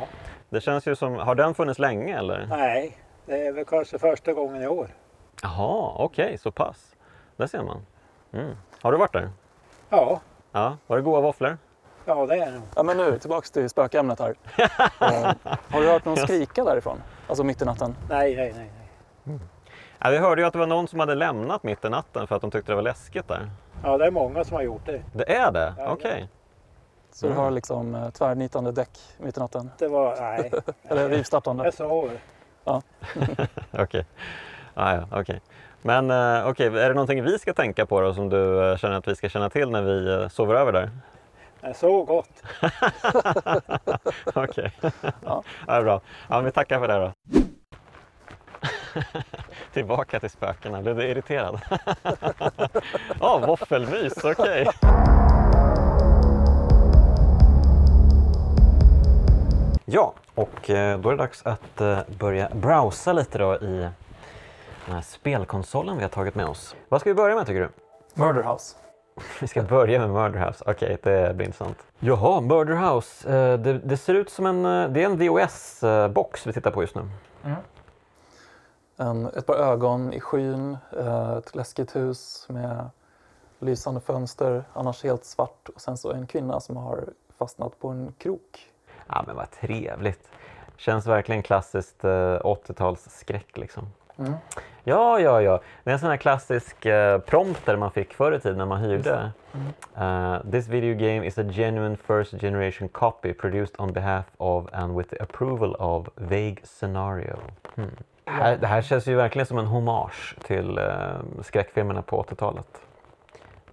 Det 0.48 0.60
känns 0.60 0.86
ju 0.86 0.96
som, 0.96 1.14
har 1.14 1.34
den 1.34 1.54
funnits 1.54 1.78
länge 1.78 2.18
eller? 2.18 2.46
nej, 2.50 2.98
det 3.26 3.46
är 3.46 3.52
väl 3.52 3.64
kanske 3.64 3.98
första 3.98 4.32
gången 4.32 4.62
i 4.62 4.66
år. 4.68 4.88
Jaha, 5.42 5.92
okej, 5.96 6.38
så 6.38 6.50
pass. 6.50 6.94
Där 7.36 7.46
ser 7.46 7.62
man. 7.62 7.86
Mm. 8.32 8.50
Har 8.82 8.92
du 8.92 8.98
varit 8.98 9.12
där? 9.12 9.30
Ja, 9.88 10.20
Ja, 10.52 10.76
var 10.86 10.96
det 10.96 11.02
goda 11.02 11.20
våfflor? 11.20 11.58
ja 12.04 12.26
det 12.26 12.34
är 12.36 12.46
det 12.46 12.52
nog. 12.52 12.62
Ja, 12.76 12.82
men 12.82 12.96
nu 12.96 13.18
tillbaks 13.18 13.50
till 13.50 13.68
spökämnet 13.70 14.20
här. 14.20 14.34
Eh, 15.00 15.32
har 15.70 15.80
du 15.80 15.88
hört 15.88 16.04
någon 16.04 16.16
skrika 16.16 16.64
därifrån? 16.64 17.02
Alltså 17.28 17.44
mitt 17.44 17.62
i 17.62 17.64
natten? 17.64 17.96
Nej, 18.08 18.36
nej, 18.36 18.54
nej. 18.56 18.70
nej. 19.24 19.38
Ja, 20.04 20.10
vi 20.10 20.18
hörde 20.18 20.42
ju 20.42 20.46
att 20.46 20.52
det 20.52 20.58
var 20.58 20.66
någon 20.66 20.88
som 20.88 21.00
hade 21.00 21.14
lämnat 21.14 21.62
mitt 21.62 21.84
i 21.84 21.88
natten 21.88 22.26
för 22.26 22.36
att 22.36 22.40
de 22.42 22.50
tyckte 22.50 22.72
det 22.72 22.76
var 22.76 22.82
läskigt 22.82 23.28
där. 23.28 23.50
Ja, 23.84 23.98
det 23.98 24.06
är 24.06 24.10
många 24.10 24.44
som 24.44 24.54
har 24.56 24.62
gjort 24.62 24.86
det. 24.86 25.02
Det 25.12 25.32
är 25.36 25.52
det? 25.52 25.74
Ja, 25.78 25.92
Okej. 25.92 26.28
Så 27.12 27.26
Mm. 27.26 27.36
du 27.38 27.42
har 27.44 27.50
liksom 27.50 27.94
eh, 27.94 28.10
tvärnitande 28.10 28.72
däck 28.72 28.90
mitt 29.18 29.36
i 29.36 29.40
natten? 29.40 29.70
Det 29.78 29.88
var, 29.88 30.16
nej, 30.20 30.50
Eller 30.88 31.08
rivstartande? 31.08 31.64
jag 31.64 31.74
sover. 31.74 32.18
Okej. 33.70 34.06
Ah, 34.74 34.94
ja, 34.94 35.04
okej. 35.20 35.40
Men 35.82 36.10
eh, 36.10 36.48
okej, 36.48 36.66
är 36.66 36.88
det 36.88 36.94
någonting 36.94 37.22
vi 37.24 37.38
ska 37.38 37.54
tänka 37.54 37.86
på 37.86 38.00
då 38.00 38.14
som 38.14 38.28
du 38.28 38.70
eh, 38.70 38.76
känner 38.76 38.96
att 38.96 39.08
vi 39.08 39.14
ska 39.16 39.28
känna 39.28 39.50
till 39.50 39.70
när 39.70 39.82
vi 39.82 40.12
eh, 40.22 40.28
sover 40.28 40.54
över 40.54 40.72
där? 40.72 40.90
Jag 41.60 41.76
sov 41.76 42.06
gott. 42.06 42.42
Okej. 44.34 44.72
ja. 45.24 45.42
det 45.66 45.72
är 45.72 45.82
bra. 45.82 46.00
Ja, 46.28 46.40
vi 46.40 46.50
tackar 46.52 46.78
för 46.80 46.88
det 46.88 46.94
då. 46.98 47.12
Tillbaka 49.72 50.20
till 50.20 50.30
spökena. 50.30 50.82
Blev 50.82 50.96
du 50.96 51.04
irriterad? 51.08 51.60
Ja, 53.20 53.36
oh, 53.36 53.46
våffelmys, 53.46 54.24
okej. 54.24 54.66
Ja, 59.84 60.12
och 60.34 60.70
eh, 60.70 60.98
då 60.98 61.08
är 61.08 61.12
det 61.12 61.18
dags 61.22 61.42
att 61.46 61.80
eh, 61.80 61.98
börja 62.18 62.48
browsa 62.54 63.12
lite 63.12 63.38
då 63.38 63.54
i 63.54 63.88
den 64.86 64.94
här 64.94 65.00
spelkonsolen 65.00 65.96
vi 65.96 66.02
har 66.02 66.08
tagit 66.10 66.34
med 66.34 66.46
oss. 66.46 66.76
Vad 66.88 67.00
ska 67.00 67.10
vi 67.10 67.14
börja 67.14 67.34
med 67.36 67.46
tycker 67.46 67.60
du? 67.60 67.68
Murder 68.14 68.42
House. 68.42 68.76
Vi 69.40 69.46
ska 69.48 69.62
börja 69.62 69.98
med 70.00 70.10
Murder 70.10 70.46
House. 70.46 70.64
Okej, 70.66 70.96
det 71.02 71.36
blir 71.36 71.46
intressant. 71.46 71.78
Jaha, 71.98 72.40
Murder 72.40 72.74
House. 72.74 73.28
Eh, 73.28 73.58
Det, 73.58 73.78
det 73.78 73.96
ser 73.96 74.14
ut 74.14 74.30
som 74.30 74.46
en, 74.46 74.62
det 74.62 75.02
är 75.02 75.04
en 75.04 75.18
VHS-box 75.18 76.46
vi 76.46 76.52
tittar 76.52 76.70
på 76.70 76.82
just 76.82 76.94
nu. 76.94 77.02
En, 78.96 79.26
ett 79.26 79.46
par 79.46 79.54
ögon 79.54 80.12
i 80.12 80.20
skyn, 80.20 80.78
eh, 80.98 81.32
ett 81.32 81.54
läskigt 81.54 81.96
hus 81.96 82.46
med 82.48 82.90
lysande 83.58 84.00
fönster, 84.00 84.64
annars 84.72 85.04
helt 85.04 85.24
svart. 85.24 85.68
Och 85.74 85.80
sen 85.80 85.96
så 85.96 86.12
en 86.12 86.26
kvinna 86.26 86.60
som 86.60 86.76
har 86.76 87.04
fastnat 87.38 87.80
på 87.80 87.88
en 87.88 88.12
krok. 88.18 88.72
Ja, 89.08 89.24
men 89.26 89.36
vad 89.36 89.50
trevligt. 89.50 90.28
Känns 90.76 91.06
verkligen 91.06 91.42
klassiskt 91.42 92.04
eh, 92.04 92.10
80-tals 92.10 93.08
skräck 93.10 93.58
liksom. 93.58 93.88
Mm. 94.18 94.34
Ja, 94.84 95.20
ja, 95.20 95.42
ja. 95.42 95.60
Det 95.84 95.90
är 95.90 95.94
en 95.94 96.00
sån 96.00 96.08
här 96.08 96.16
klassisk 96.16 96.86
eh, 96.86 97.18
prompter 97.18 97.76
man 97.76 97.90
fick 97.90 98.14
förr 98.14 98.32
i 98.32 98.40
tiden 98.40 98.58
när 98.58 98.66
man 98.66 98.80
hyrde. 98.80 99.32
Mm. 99.52 99.72
Uh, 99.96 100.50
this 100.50 100.68
video 100.68 100.94
game 100.94 101.26
is 101.26 101.38
a 101.38 101.42
genuine 101.42 101.96
first 101.96 102.40
generation 102.40 102.88
copy 102.88 103.32
produced 103.32 103.74
on 103.78 103.92
behalf 103.92 104.24
of 104.36 104.66
and 104.72 104.98
with 104.98 105.10
the 105.10 105.22
approval 105.22 105.74
of 105.78 106.08
Vague 106.16 106.56
Scenario. 106.64 107.38
Hmm. 107.74 107.84
Det, 108.24 108.30
här, 108.30 108.56
det 108.56 108.66
här 108.66 108.82
känns 108.82 109.06
ju 109.06 109.14
verkligen 109.14 109.46
som 109.46 109.58
en 109.58 109.66
hommage 109.66 110.36
till 110.44 110.78
uh, 110.78 111.16
skräckfilmerna 111.42 112.02
på 112.02 112.22
80-talet. 112.22 112.80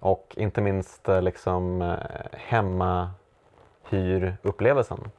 Och 0.00 0.34
inte 0.36 0.60
minst 0.60 1.08
uh, 1.08 1.22
liksom 1.22 1.82
uh, 1.82 1.96
hemmahyrupplevelsen. 2.32 5.10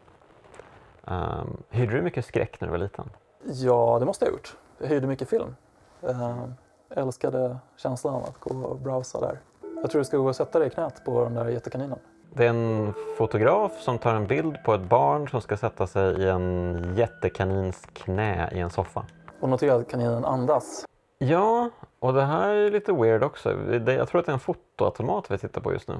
Um, 1.03 1.63
hyrde 1.69 1.95
du 1.95 2.01
mycket 2.01 2.25
skräck 2.25 2.61
när 2.61 2.67
du 2.67 2.71
var 2.71 2.77
liten? 2.77 3.09
Ja, 3.43 3.97
det 3.99 4.05
måste 4.05 4.25
jag 4.25 4.31
ha 4.31 4.37
gjort. 4.37 4.55
Jag 4.77 4.87
hyrde 4.87 5.07
mycket 5.07 5.29
film. 5.29 5.55
Eh, 6.01 6.43
älskade 6.89 7.57
känslan 7.77 8.15
att 8.15 8.39
gå 8.39 8.55
och 8.55 8.77
browsa 8.77 9.19
där. 9.19 9.39
Jag 9.81 9.91
tror 9.91 9.99
du 9.99 10.05
ska 10.05 10.17
gå 10.17 10.27
och 10.27 10.35
sätta 10.35 10.59
dig 10.59 10.67
i 10.67 10.71
knät 10.71 11.05
på 11.05 11.23
den 11.23 11.33
där 11.33 11.47
jättekaninen. 11.47 11.99
Det 12.33 12.45
är 12.45 12.49
en 12.49 12.93
fotograf 13.17 13.81
som 13.81 13.97
tar 13.97 14.15
en 14.15 14.27
bild 14.27 14.63
på 14.63 14.73
ett 14.73 14.81
barn 14.81 15.27
som 15.27 15.41
ska 15.41 15.57
sätta 15.57 15.87
sig 15.87 16.21
i 16.21 16.29
en 16.29 16.93
jättekanins 16.97 17.87
knä 17.93 18.49
i 18.53 18.59
en 18.59 18.69
soffa. 18.69 19.05
Och 19.41 19.49
notera 19.49 19.75
att 19.75 19.87
kaninen 19.87 20.25
andas. 20.25 20.85
Ja, 21.17 21.69
och 21.99 22.13
det 22.13 22.23
här 22.23 22.49
är 22.49 22.71
lite 22.71 22.93
weird 22.93 23.23
också. 23.23 23.51
Jag 23.91 24.07
tror 24.07 24.19
att 24.19 24.25
det 24.25 24.31
är 24.31 24.33
en 24.33 24.39
fotoautomat 24.39 25.31
vi 25.31 25.37
tittar 25.37 25.61
på 25.61 25.73
just 25.73 25.87
nu. 25.87 25.95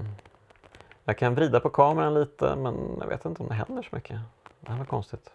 Jag 1.04 1.18
kan 1.18 1.36
vrida 1.36 1.60
på 1.60 1.70
kameran 1.70 2.14
lite 2.14 2.56
men 2.56 2.98
jag 3.00 3.08
vet 3.08 3.26
inte 3.26 3.44
om 3.44 3.50
det 3.50 3.56
händer 3.56 3.84
så 3.84 3.96
mycket. 3.96 4.20
Det 4.60 4.72
här 4.72 4.78
var 4.78 4.86
konstigt. 4.86 5.32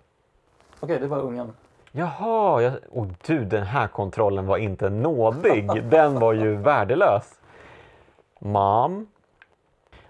Okej, 0.81 0.99
det 1.01 1.07
var 1.07 1.21
ungen. 1.21 1.53
Jaha, 1.93 2.63
jag... 2.63 2.73
oh, 2.91 3.07
du 3.27 3.45
den 3.45 3.63
här 3.63 3.89
kontrollen 3.89 4.47
var 4.47 4.57
inte 4.57 4.91
nådig. 4.91 5.85
Den 5.85 6.21
var 6.21 6.33
ju 6.33 6.57
värdelös. 6.57 7.41
Mom. 8.39 9.07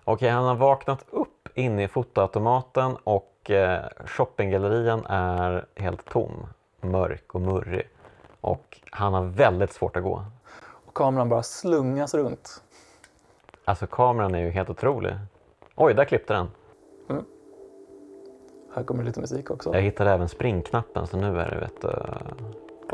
Okej, 0.04 0.30
han 0.30 0.44
har 0.44 0.54
vaknat 0.54 1.04
upp 1.10 1.48
inne 1.54 1.82
i 1.82 1.88
fotoautomaten 1.88 2.96
och 3.04 3.50
eh, 3.50 3.84
shoppinggallerian 4.04 5.06
är 5.06 5.66
helt 5.74 6.04
tom. 6.04 6.46
Mörk 6.90 7.34
och 7.34 7.40
murrig. 7.40 7.88
Och 8.40 8.80
han 8.90 9.14
har 9.14 9.22
väldigt 9.24 9.72
svårt 9.72 9.96
att 9.96 10.02
gå. 10.02 10.24
Och 10.86 10.94
kameran 10.94 11.28
bara 11.28 11.42
slungas 11.42 12.14
runt. 12.14 12.62
Alltså 13.64 13.86
kameran 13.86 14.34
är 14.34 14.38
ju 14.44 14.50
helt 14.50 14.70
otrolig. 14.70 15.14
Oj, 15.74 15.94
där 15.94 16.04
klippte 16.04 16.32
den. 16.34 16.48
Här 18.74 18.82
kommer 18.82 19.04
lite 19.04 19.20
musik 19.20 19.50
också. 19.50 19.74
Jag 19.74 19.82
hittade 19.82 20.10
även 20.10 20.28
springknappen 20.28 21.06
så 21.06 21.16
nu 21.16 21.40
är 21.40 21.50
det 21.50 21.60
vet 21.60 21.80
du... 21.80 21.88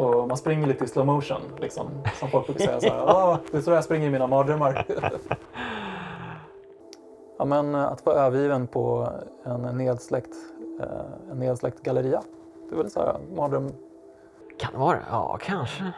Och 0.03 0.29
man 0.29 0.37
springer 0.37 0.67
lite 0.67 0.85
i 0.85 0.89
slow 0.89 1.07
motion, 1.07 1.41
liksom. 1.61 1.87
Som 2.15 2.29
folk 2.29 2.47
brukar 2.47 2.65
säga 2.65 2.81
så 2.81 2.89
här. 2.89 3.03
"Ah, 3.07 3.39
det 3.51 3.57
är 3.57 3.61
så 3.61 3.71
jag 3.71 3.85
springer 3.85 4.07
i 4.07 4.11
mina 4.11 4.27
mardrömmar. 4.27 4.87
ja, 7.39 7.45
men 7.45 7.75
eh, 7.75 7.85
att 7.85 8.07
vara 8.07 8.17
övergiven 8.17 8.67
på 8.67 9.09
en 9.45 9.63
nedsläckt, 9.79 10.35
eh, 10.81 11.31
en 11.31 11.39
nedsläckt 11.39 11.83
galleria. 11.83 12.23
Det 12.73 12.77
är 12.77 12.83
väl 12.83 12.91
så 12.91 13.01
här 13.01 13.19
mardröm, 13.37 13.73
Kan 14.59 14.73
det 14.73 14.79
vara 14.79 14.97
det? 14.97 15.05
Ja, 15.11 15.39
kanske. 15.43 15.93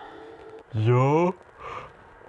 Ja, 0.70 1.32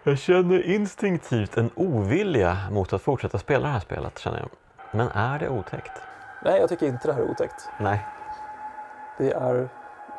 jag 0.04 0.18
känner 0.18 0.64
instinktivt 0.66 1.58
en 1.58 1.70
ovilja 1.76 2.58
mot 2.72 2.94
att 2.94 3.02
fortsätta 3.02 3.38
spela 3.38 3.68
det 3.68 3.74
här 3.74 3.80
spelet 3.80 4.20
känner 4.20 4.40
jag. 4.40 4.50
Men 4.92 5.08
är 5.08 5.40
det 5.40 5.50
otäckt? 5.50 5.92
Nej, 6.44 6.60
jag 6.60 6.70
tycker 6.70 6.86
inte 6.88 7.08
det 7.08 7.14
här 7.14 7.22
är 7.22 7.32
otäckt. 7.32 7.70
Nej. 7.80 8.06
Det 9.18 9.32
är 9.32 9.70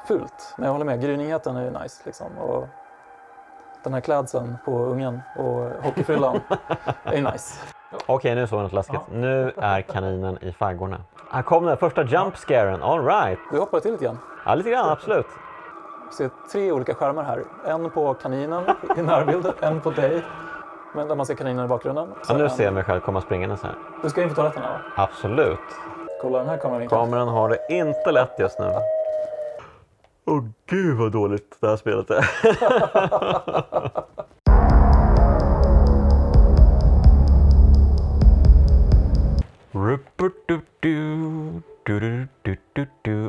fult. 0.07 0.55
Men 0.59 0.67
jag 0.67 0.73
håller 0.73 0.85
med, 0.85 1.03
grynigheten 1.03 1.57
är 1.57 1.65
ju 1.65 1.71
nice 1.71 2.03
liksom. 2.05 2.39
Och 2.39 2.69
den 3.85 3.95
här 3.95 4.01
klädseln 4.01 4.57
på 4.65 4.79
ungen 4.79 5.21
och 5.37 5.85
hockeyfrillan 5.85 6.41
är 7.05 7.33
nice. 7.33 7.61
Okej, 8.07 8.35
nu 8.35 8.47
såg 8.47 8.59
jag 8.59 8.63
något 8.63 8.73
läskigt. 8.73 9.01
Nu 9.13 9.53
är 9.57 9.81
kaninen 9.81 10.39
i 10.43 10.53
faggorna. 10.53 10.97
Här 11.31 11.43
kom 11.43 11.65
den 11.67 11.77
första 11.77 12.03
jump 12.05 12.37
scaren. 12.37 12.83
All 12.83 13.05
right. 13.07 13.39
Du 13.53 13.59
hoppade 13.59 13.83
till 13.83 13.93
lite 13.93 14.05
grann. 14.05 14.19
Ja, 14.47 14.55
lite 14.55 14.71
grann, 14.71 14.89
absolut. 14.91 15.27
Du 16.11 16.17
ser 16.17 16.31
tre 16.53 16.73
olika 16.73 16.95
skärmar 16.95 17.23
här. 17.23 17.43
En 17.67 17.91
på 17.91 18.15
kaninen 18.15 18.65
i 18.97 19.03
närbild, 19.03 19.53
en 19.61 19.81
på 19.81 19.91
dig. 19.91 20.23
Men 20.95 21.09
där 21.09 21.15
man 21.15 21.27
ser 21.27 21.35
kaninen 21.35 21.65
i 21.65 21.69
bakgrunden. 21.69 22.09
Ja, 22.19 22.25
Så 22.25 22.37
nu 22.37 22.45
en- 22.45 22.51
ser 22.51 22.65
jag 22.65 22.75
mig 22.75 22.85
själv 22.85 23.01
komma 23.01 23.21
springandes 23.21 23.63
här. 23.63 23.75
Du 24.03 24.11
ska 24.11 24.23
in 24.23 24.29
på 24.29 24.35
toaletten 24.35 24.63
här 24.63 24.71
va? 24.73 24.79
Absolut. 24.97 25.59
Kolla 26.23 26.39
den 26.39 26.49
här 26.49 26.57
kameravinkeln. 26.57 27.01
Kameran 27.01 27.29
har 27.29 27.49
det 27.49 27.59
inte 27.71 28.13
lätt 28.13 28.39
just 28.39 28.59
nu. 28.59 28.73
Åh 30.27 30.45
gud 30.67 30.99
vad 30.99 31.13
dåligt 31.13 31.57
det 31.61 31.69
här 31.69 31.77
spelet 31.77 32.11
är. 32.11 32.27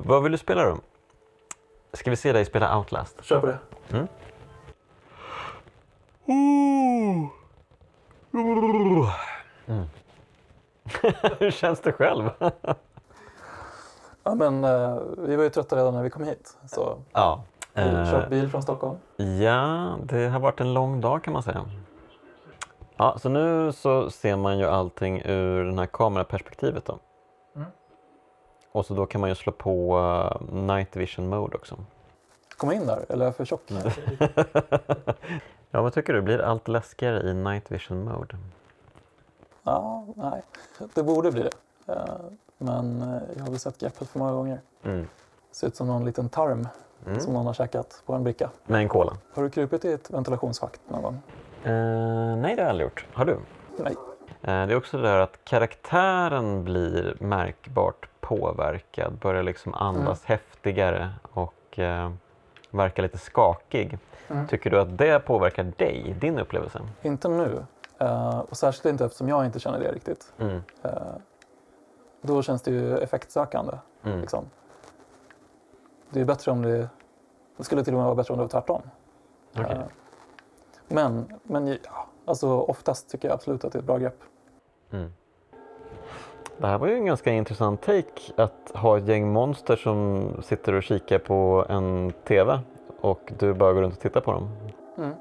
Vad 0.04 0.24
vill 0.24 0.32
du 0.32 0.38
spela 0.38 0.64
då? 0.64 0.78
Ska 1.94 2.10
vi 2.10 2.16
se 2.16 2.32
dig 2.32 2.46
spela 2.46 2.78
Outlast? 2.78 3.24
Kör 3.24 3.40
på 3.40 3.48
det. 3.48 3.58
Mm. 3.90 4.08
Hur 11.40 11.52
känns 11.52 11.80
det 11.80 11.92
själv? 11.92 12.30
Ja, 14.24 14.36
men, 14.36 14.64
eh, 14.64 14.98
vi 15.18 15.36
var 15.36 15.44
ju 15.44 15.50
trötta 15.50 15.76
redan 15.76 15.94
när 15.94 16.04
vi 16.04 16.10
kom 16.10 16.24
hit. 16.24 16.58
Så 16.68 16.98
ja. 17.12 17.44
vi 17.74 17.82
eh, 17.82 18.12
kört 18.12 18.30
bil 18.30 18.50
från 18.50 18.64
Stockholm. 18.64 18.98
Ja, 19.16 19.96
det 20.04 20.28
har 20.28 20.40
varit 20.40 20.60
en 20.60 20.74
lång 20.74 21.02
dag 21.02 21.24
kan 21.24 21.34
man 21.34 21.44
säga. 21.44 21.66
Ja, 22.98 23.18
så 23.20 23.30
nu 23.30 23.72
så 23.72 24.10
ser 24.10 24.36
man 24.36 24.60
ju 24.60 24.66
allting 24.66 25.22
ur 25.26 25.64
det 25.66 25.76
här 25.80 25.86
kameraperspektivet 25.86 26.86
då. 26.86 27.00
Mm. 27.56 27.68
Och 28.72 28.86
så 28.86 28.94
då 28.94 29.06
kan 29.06 29.22
man 29.22 29.30
ju 29.30 29.36
slå 29.36 29.54
på 29.54 29.98
uh, 29.98 30.54
night 30.54 30.96
vision 30.96 31.30
mode 31.30 31.56
också. 31.58 31.78
Komma 32.58 32.74
in 32.74 32.86
där, 32.88 33.06
eller 33.10 33.26
är 33.26 33.28
jag 33.28 33.36
för 33.36 33.46
tjock? 33.46 33.62
ja, 35.72 35.82
vad 35.82 35.94
tycker 35.94 36.14
du? 36.14 36.22
Blir 36.22 36.40
allt 36.42 36.68
läskigare 36.68 37.30
i 37.30 37.34
night 37.34 37.72
vision 37.72 38.04
mode? 38.04 38.38
Ja, 39.64 40.06
nej. 40.16 40.42
Det 40.94 41.04
borde 41.04 41.32
bli 41.32 41.42
det. 41.44 41.94
Eh, 41.94 42.04
Men 42.58 43.02
eh, 43.02 43.22
jag 43.36 43.44
har 43.44 43.50
väl 43.50 43.60
sett 43.60 43.78
greppet 43.80 44.10
för 44.10 44.20
många 44.20 44.32
gånger. 44.32 44.62
Mm. 44.84 45.08
Ser 45.52 45.68
ut 45.68 45.76
som 45.76 45.88
någon 45.88 46.06
liten 46.06 46.30
tarm 46.30 46.68
Mm. 47.06 47.20
som 47.20 47.34
någon 47.34 47.46
har 47.46 47.54
käkat 47.54 48.04
på 48.06 48.14
en 48.14 48.24
bricka. 48.24 48.50
Med 48.66 48.82
en 48.82 48.90
cola? 48.90 49.18
Har 49.34 49.44
du 49.44 49.50
krupit 49.50 49.86
i 49.86 49.92
ett 49.94 50.12
ventilationsschakt 50.12 50.82
någon 50.88 51.02
gång? 51.02 51.22
Eh, 51.68 52.38
nej, 52.38 52.56
det 52.56 52.62
har 52.62 52.66
jag 52.66 52.70
aldrig 52.70 52.86
gjort. 52.86 53.06
Har 53.14 53.26
du? 53.26 53.40
Nej. 53.78 53.96
Eh, 54.42 54.68
det 54.68 54.74
är 54.74 54.76
också 54.76 54.98
det 54.98 55.04
där 55.04 55.20
att 55.20 55.40
karaktären 55.44 56.64
blir 56.64 57.18
märkbart 57.20 58.10
påverkad, 58.20 59.14
börjar 59.14 59.44
liksom 59.44 59.74
andas 59.74 60.26
häftigare 60.26 61.10
och 61.34 61.80
eh, 61.80 62.12
verkar 62.72 63.04
lite 63.04 63.18
skakig. 63.18 63.98
Mm. 64.28 64.48
Tycker 64.48 64.70
du 64.70 64.80
att 64.80 64.98
det 64.98 65.20
påverkar 65.20 65.64
dig, 65.64 66.16
din 66.20 66.40
upplevelse? 66.40 66.80
Inte 67.02 67.28
nu. 67.30 67.66
Eh, 68.00 68.40
Och 68.40 68.58
särskilt 68.58 68.86
inte 68.86 69.06
eftersom 69.06 69.30
jag 69.30 69.46
inte 69.46 69.60
känner 69.60 69.80
det 69.80 69.92
riktigt. 69.92 70.34
Mm. 70.40 70.62
Eh, 70.84 70.92
Då 72.22 72.42
känns 72.42 72.62
det 72.62 72.72
ju 72.72 72.98
effektsökande. 72.98 73.74
Mm. 74.04 74.22
Liksom. 74.22 74.46
Det 76.10 76.22
är 76.22 76.26
bättre 76.26 76.52
om 76.52 76.62
det... 76.62 76.90
Det 77.58 77.64
skulle 77.64 77.84
till 77.84 77.94
och 77.94 77.98
med 77.98 78.06
vara 78.06 78.16
bättre 78.16 78.34
om 78.34 78.38
det 78.38 78.44
var 78.44 78.50
tvärtom. 78.50 78.82
Okej. 79.60 79.72
Eh, 79.72 79.82
Men, 80.88 81.26
men 81.44 81.68
ja, 81.68 82.08
alltså 82.26 82.48
oftast 82.62 83.10
tycker 83.10 83.28
jag 83.28 83.36
absolut 83.36 83.66
att 83.66 83.72
det 83.72 83.78
är 83.78 83.80
ett 83.80 83.86
bra 83.88 83.98
grepp. 83.98 84.20
Mm. 84.92 85.14
Det 86.58 86.68
här 86.68 86.78
var 86.78 86.88
ju 86.88 86.94
en 86.94 87.06
ganska 87.06 87.32
intressant 87.32 87.82
take 87.82 88.22
att 88.36 88.72
ha 88.74 88.98
ett 88.98 89.08
gäng 89.08 89.32
monster 89.34 89.76
som 89.76 90.30
sitter 90.44 90.74
och 90.74 90.84
kikar 90.84 91.20
på 91.20 91.66
en 91.70 92.14
TV 92.28 92.60
och 93.02 93.34
du 93.40 93.54
bara 93.54 93.74
går 93.74 93.82
runt 93.82 93.94
och 93.94 94.00
tittar 94.00 94.22
på 94.22 94.32
dem. 94.32 94.50
Mm. 94.98 95.14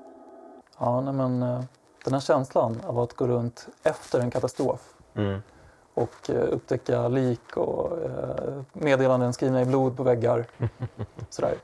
Ja, 0.78 1.00
nej, 1.00 1.14
men 1.14 1.42
eh, 1.42 1.60
den 2.04 2.12
här 2.12 2.20
känslan 2.20 2.80
av 2.86 2.98
att 2.98 3.12
gå 3.12 3.26
runt 3.26 3.68
efter 3.82 4.20
en 4.20 4.30
katastrof 4.30 4.92
Mm. 5.14 5.42
och 5.94 6.30
eh, 6.30 6.44
upptäcka 6.52 7.08
lik 7.08 7.56
och 7.56 7.98
eh, 8.02 8.62
meddelanden 8.72 9.32
skrivna 9.32 9.62
i 9.62 9.64
blod 9.64 9.96
på 9.96 10.02
väggar. 10.02 10.46
Sådär. 11.30 11.54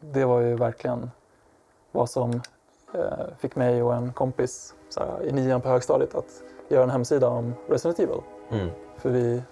Det 0.00 0.24
var 0.24 0.40
ju 0.40 0.54
verkligen 0.54 1.10
vad 1.92 2.10
som 2.10 2.42
fick 3.38 3.56
mig 3.56 3.82
och 3.82 3.94
en 3.94 4.12
kompis 4.12 4.74
såhär, 4.88 5.22
i 5.24 5.32
nian 5.32 5.60
på 5.60 5.68
högstadiet 5.68 6.14
att 6.14 6.42
göra 6.68 6.82
en 6.82 6.90
hemsida 6.90 7.28
om 7.28 7.54
Resident 7.68 7.98
Evil. 7.98 8.20
Mm. 8.50 8.68
För 8.96 9.10
vi, 9.10 9.42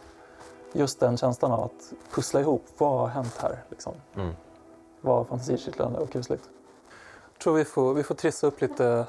just 0.73 1.01
den 1.01 1.17
känslan 1.17 1.53
av 1.53 1.61
att 1.61 1.93
pussla 2.15 2.41
ihop, 2.41 2.65
vad 2.79 2.99
har 2.99 3.07
hänt 3.09 3.39
här? 3.43 3.59
Liksom, 3.69 3.93
Mm. 4.15 4.33
var 5.01 5.25
fantasikittlande 5.25 5.99
och 5.99 6.11
kusligt. 6.11 6.49
Jag 7.33 7.41
tror 7.41 7.55
vi 7.55 7.65
får, 7.65 7.95
vi 7.95 8.03
får 8.03 8.15
trissa 8.15 8.47
upp 8.47 8.61
lite 8.61 9.07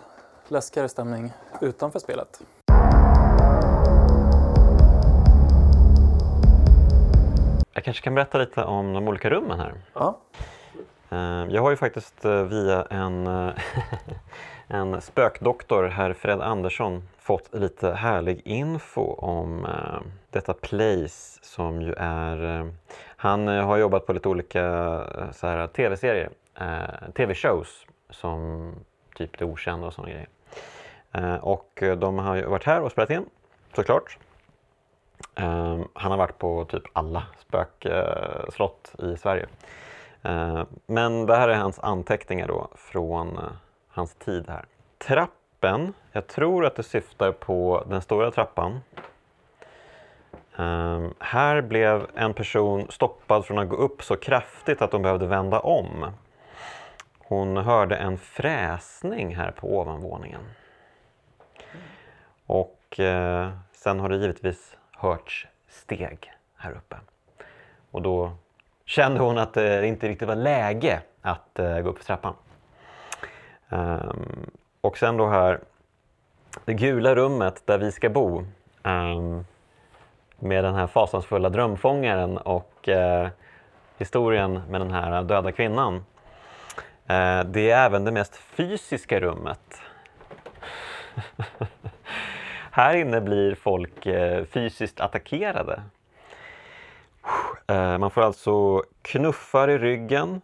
läskigare 0.47 0.89
stämning 0.89 1.33
utanför 1.61 1.99
spelet. 1.99 2.41
Jag 7.73 7.83
kanske 7.83 8.03
kan 8.03 8.15
berätta 8.15 8.37
lite 8.37 8.63
om 8.63 8.93
de 8.93 9.07
olika 9.07 9.29
rummen 9.29 9.59
här. 9.59 9.73
Ja. 9.93 10.17
Eh, 11.09 11.45
jag 11.49 11.61
har 11.61 11.69
ju 11.69 11.75
faktiskt 11.75 12.25
eh, 12.25 12.43
via 12.43 12.83
en, 12.89 13.27
eh, 13.27 13.53
en 14.67 15.01
spökdoktor, 15.01 15.83
herr 15.83 16.13
Fred 16.13 16.41
Andersson, 16.41 17.03
fått 17.17 17.55
lite 17.55 17.91
härlig 17.91 18.41
info 18.45 19.01
om 19.13 19.67
detta 20.29 20.53
place 20.53 21.39
som 21.41 21.81
ju 21.81 21.93
är... 21.97 22.69
Han 23.19 23.47
har 23.47 23.77
jobbat 23.77 24.05
på 24.05 24.13
lite 24.13 24.29
olika 24.29 24.63
så 25.31 25.47
här, 25.47 25.67
tv-serier, 25.67 26.29
tv-shows 27.13 27.85
som 28.09 28.71
typ 29.15 29.37
Det 29.37 29.45
Okända 29.45 29.87
och 29.87 29.93
sådana 29.93 30.11
grejer. 30.11 30.29
Och 31.41 31.83
de 31.97 32.19
har 32.19 32.35
ju 32.35 32.45
varit 32.45 32.63
här 32.63 32.81
och 32.81 32.91
spelat 32.91 33.09
in, 33.09 33.25
såklart. 33.75 34.17
Han 35.93 36.11
har 36.11 36.17
varit 36.17 36.37
på 36.37 36.65
typ 36.65 36.83
alla 36.93 37.23
spökslott 37.39 38.95
i 38.99 39.17
Sverige. 39.17 39.47
Eh, 40.23 40.63
men 40.85 41.25
det 41.25 41.35
här 41.35 41.49
är 41.49 41.55
hans 41.55 41.79
anteckningar 41.79 42.47
då 42.47 42.67
från 42.75 43.37
eh, 43.37 43.43
hans 43.87 44.15
tid 44.15 44.49
här. 44.49 44.65
Trappen, 44.97 45.93
jag 46.11 46.27
tror 46.27 46.65
att 46.65 46.75
det 46.75 46.83
syftar 46.83 47.31
på 47.31 47.83
den 47.89 48.01
stora 48.01 48.31
trappan. 48.31 48.79
Ehm, 50.57 51.13
här 51.19 51.61
blev 51.61 52.07
en 52.15 52.33
person 52.33 52.87
stoppad 52.89 53.45
från 53.45 53.59
att 53.59 53.69
gå 53.69 53.75
upp 53.75 54.03
så 54.03 54.15
kraftigt 54.15 54.81
att 54.81 54.91
de 54.91 55.01
behövde 55.01 55.25
vända 55.25 55.59
om. 55.59 56.11
Hon 57.19 57.57
hörde 57.57 57.95
en 57.95 58.17
fräsning 58.17 59.35
här 59.35 59.51
på 59.51 59.79
ovanvåningen. 59.79 60.41
Och 62.45 62.99
eh, 62.99 63.49
sen 63.71 63.99
har 63.99 64.09
det 64.09 64.15
givetvis 64.15 64.77
hörts 64.91 65.47
steg 65.67 66.31
här 66.55 66.71
uppe. 66.71 66.95
Och 67.91 68.01
då 68.01 68.31
kände 68.87 69.19
hon 69.19 69.37
att 69.37 69.57
eh, 69.57 69.63
det 69.63 69.87
inte 69.87 70.07
riktigt 70.07 70.27
var 70.27 70.35
läge 70.35 71.01
att 71.21 71.59
eh, 71.59 71.79
gå 71.79 71.89
upp 71.89 71.97
för 71.97 72.05
trappan. 72.05 72.33
Um, 73.69 74.51
och 74.81 74.97
sen 74.97 75.17
då 75.17 75.27
här, 75.27 75.59
det 76.65 76.73
gula 76.73 77.15
rummet 77.15 77.63
där 77.65 77.77
vi 77.77 77.91
ska 77.91 78.09
bo 78.09 78.43
um, 78.83 79.45
med 80.39 80.63
den 80.63 80.75
här 80.75 80.87
fasansfulla 80.87 81.49
drömfångaren 81.49 82.37
och 82.37 82.87
uh, 82.87 83.27
historien 83.97 84.61
med 84.69 84.81
den 84.81 84.91
här 84.91 85.23
döda 85.23 85.51
kvinnan. 85.51 85.95
Uh, 85.95 87.43
det 87.45 87.71
är 87.71 87.85
även 87.85 88.03
det 88.03 88.11
mest 88.11 88.35
fysiska 88.35 89.19
rummet. 89.19 89.81
här 92.71 92.95
inne 92.95 93.21
blir 93.21 93.55
folk 93.55 94.05
uh, 94.05 94.43
fysiskt 94.43 94.99
attackerade. 94.99 95.81
Eh, 97.67 97.97
man 97.97 98.11
får 98.11 98.21
alltså 98.21 98.83
knuffar 99.01 99.67
i 99.69 99.77
ryggen. 99.77 100.41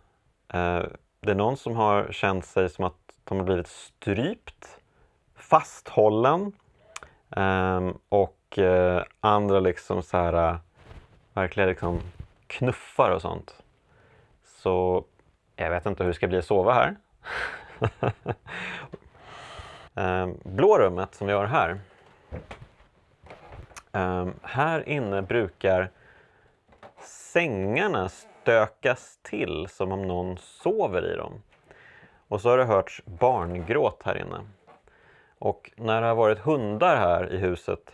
Eh, 0.53 0.83
det 1.19 1.31
är 1.31 1.35
någon 1.35 1.57
som 1.57 1.75
har 1.75 2.11
känt 2.11 2.45
sig 2.45 2.69
som 2.69 2.85
att 2.85 2.97
de 3.23 3.37
har 3.37 3.45
blivit 3.45 3.67
strypt, 3.67 4.79
fasthållen 5.35 6.51
ehm, 7.35 7.97
och 8.09 8.59
eh, 8.59 9.03
andra 9.19 9.59
liksom 9.59 10.03
så 10.03 10.17
här, 10.17 10.57
verkligen 11.33 11.69
liksom 11.69 12.01
knuffar 12.47 13.09
och 13.09 13.21
sånt. 13.21 13.55
Så 14.45 15.05
Jag 15.55 15.69
vet 15.69 15.85
inte 15.85 16.03
hur 16.03 16.09
det 16.09 16.15
ska 16.15 16.27
bli 16.27 16.37
att 16.37 16.45
sova 16.45 16.73
här. 16.73 16.95
Ehm, 19.95 20.37
blå 20.43 20.77
rummet 20.77 21.15
som 21.15 21.27
vi 21.27 21.33
har 21.33 21.45
här. 21.45 21.79
Ehm, 23.91 24.33
här 24.41 24.89
inne 24.89 25.21
brukar 25.21 25.91
sängarna 27.33 28.09
stökas 28.09 29.19
till 29.21 29.67
som 29.69 29.91
om 29.91 30.01
någon 30.01 30.37
sover 30.37 31.13
i 31.13 31.15
dem. 31.15 31.41
Och 32.27 32.41
så 32.41 32.49
har 32.49 32.57
det 32.57 32.65
hörts 32.65 33.01
barngråt 33.05 34.01
här 34.05 34.17
inne. 34.17 34.41
Och 35.39 35.71
när 35.75 36.01
det 36.01 36.07
har 36.07 36.15
varit 36.15 36.39
hundar 36.39 36.95
här 36.95 37.33
i 37.33 37.37
huset 37.37 37.91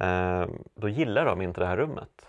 eh, 0.00 0.46
då 0.74 0.88
gillar 0.88 1.24
de 1.24 1.42
inte 1.42 1.60
det 1.60 1.66
här 1.66 1.76
rummet. 1.76 2.26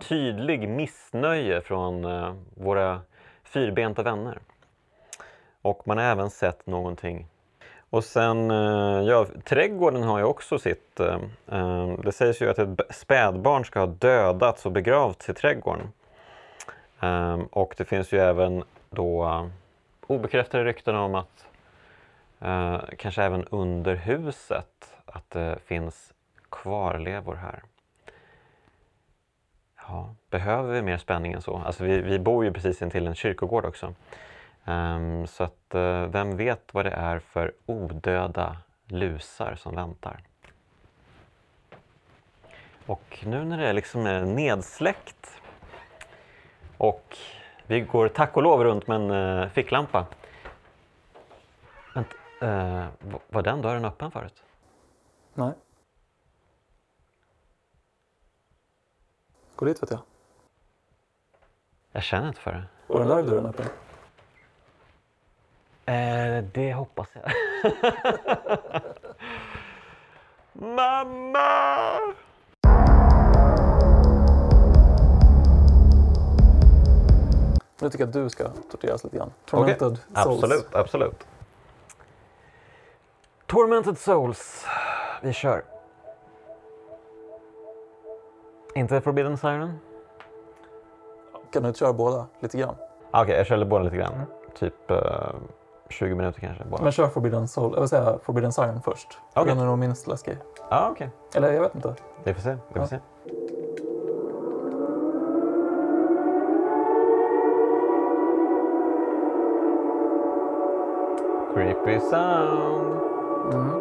Tydlig 0.00 0.68
missnöje 0.68 1.60
från 1.60 2.04
eh, 2.04 2.34
våra 2.54 3.00
fyrbenta 3.42 4.02
vänner. 4.02 4.38
Och 5.62 5.86
man 5.86 5.98
har 5.98 6.04
även 6.04 6.30
sett 6.30 6.66
någonting. 6.66 7.26
Och 7.94 8.04
sen, 8.04 8.50
eh, 8.50 9.02
ja, 9.02 9.26
trädgården 9.44 10.02
har 10.02 10.18
ju 10.18 10.24
också 10.24 10.58
sitt... 10.58 11.00
Eh, 11.00 11.18
eh 11.48 11.88
det 12.04 12.12
sägs 12.12 12.42
ju 12.42 12.50
att 12.50 12.58
ett 12.58 12.80
spädbarn 12.90 13.64
ska 13.64 13.80
ha 13.80 13.86
dödats 13.86 14.66
och 14.66 14.72
begravts 14.72 15.28
i 15.28 15.34
trädgården. 15.34 15.92
Eh, 17.00 17.38
och 17.50 17.74
det 17.76 17.84
finns 17.84 18.12
ju 18.12 18.18
även 18.18 18.64
då 18.90 19.24
eh, 19.24 19.46
obekräftade 20.06 20.64
rykten 20.64 20.94
om 20.94 21.14
att 21.14 21.46
eh, 22.40 22.78
kanske 22.98 23.22
även 23.22 23.44
under 23.44 23.94
huset 23.94 24.94
att 25.06 25.30
det 25.30 25.58
finns 25.64 26.12
kvarlevor 26.50 27.34
här. 27.34 27.62
Ja, 29.88 30.14
behöver 30.30 30.72
vi 30.72 30.82
mer 30.82 30.98
spänning 30.98 31.32
än 31.32 31.42
så? 31.42 31.62
Alltså 31.66 31.84
vi, 31.84 32.00
vi 32.00 32.18
bor 32.18 32.44
ju 32.44 32.52
precis 32.52 32.82
intill 32.82 33.06
en 33.06 33.14
kyrkogård 33.14 33.64
också. 33.64 33.94
Ehm, 34.64 35.26
så 35.26 35.44
att 35.44 35.74
eh, 35.74 36.06
vem 36.06 36.36
vet 36.36 36.74
vad 36.74 36.84
det 36.84 36.90
är 36.90 37.18
för 37.18 37.52
odöda 37.66 38.56
lusar 38.86 39.54
som 39.54 39.74
väntar. 39.74 40.20
Och 42.86 43.24
nu 43.26 43.44
när 43.44 43.58
det 43.58 43.72
liksom 43.72 44.06
är 44.06 44.20
nedsläckt 44.24 45.40
och 46.78 47.16
vi 47.66 47.80
går 47.80 48.08
tack 48.08 48.36
och 48.36 48.42
lov 48.42 48.64
runt 48.64 48.86
med 48.86 48.96
en 49.00 49.10
eh, 49.42 49.48
ficklampa. 49.48 50.06
Vänta, 51.94 52.16
eh, 52.40 52.86
var- 53.00 53.20
var 53.28 53.42
den 53.42 53.62
dörren 53.62 53.84
öppen 53.84 54.10
förut? 54.10 54.42
Nej. 55.34 55.52
Gå 59.56 59.64
dit 59.66 59.82
vet 59.82 59.90
jag. 59.90 60.00
Jag 61.92 62.02
känner 62.02 62.28
inte 62.28 62.40
för 62.40 62.52
det. 62.52 62.64
Och 62.86 62.98
den 62.98 63.08
där 63.08 63.22
dörren 63.22 63.46
öppen. 63.46 63.66
Eh, 65.86 66.44
det 66.52 66.72
hoppas 66.74 67.08
jag. 67.12 67.22
Mamma! 70.52 71.98
Nu 77.80 77.90
tycker 77.90 78.02
jag 78.04 78.08
att 78.08 78.12
du 78.12 78.30
ska 78.30 78.48
torteras 78.70 79.04
lite 79.04 79.16
grann. 79.16 79.32
Tormented 79.44 79.98
Souls. 79.98 80.42
Absolut, 80.42 80.74
absolut. 80.74 81.26
Tormented 83.46 83.98
Souls. 83.98 84.66
Vi 85.22 85.32
kör. 85.32 85.64
Inte 88.74 89.00
Forbidden 89.00 89.38
Siren? 89.38 89.78
Kan 91.52 91.62
du 91.62 91.68
inte 91.68 91.78
köra 91.78 91.92
båda 91.92 92.26
lite 92.40 92.58
grann? 92.58 92.74
Okej, 93.10 93.36
jag 93.36 93.46
kör 93.46 93.64
båda 93.64 93.84
lite 93.84 93.96
grann. 93.96 94.22
Typ 94.58 94.90
eh, 94.90 95.30
20 95.94 96.14
minuter 96.14 96.40
kanske. 96.40 96.64
Båda. 96.64 96.82
Men 96.82 96.92
kör 96.92 97.08
Forbidden 97.08 97.48
Soul, 97.48 97.72
jag 97.74 97.80
vill 97.80 97.88
säga 97.88 98.18
Forbidden 98.22 98.52
Siren 98.52 98.82
först. 98.82 99.18
Okej. 99.34 99.54
Den 99.54 99.62
är 99.62 99.66
nog 99.66 99.78
minst 99.78 100.06
läskig. 100.06 100.38
ah, 100.70 100.88
okej. 100.90 101.10
Eller 101.34 101.52
jag 101.52 101.60
vet 101.62 101.74
inte. 101.74 101.94
Vi 102.24 102.34
får 102.34 102.40
se. 102.42 102.50
Vi 102.50 102.72
får 102.74 102.80
Ja. 102.82 102.86
se. 102.86 102.98
Creepy 111.54 112.00
sound. 112.00 113.00
Mm. 113.52 113.80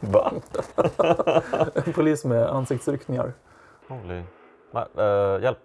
Va? 0.12 0.32
En 1.86 1.92
polis 1.92 2.24
med 2.24 2.46
ansiktsryckningar. 2.48 3.32
Holy. 3.88 4.22
Eh, 4.96 5.42
hjälp. 5.42 5.58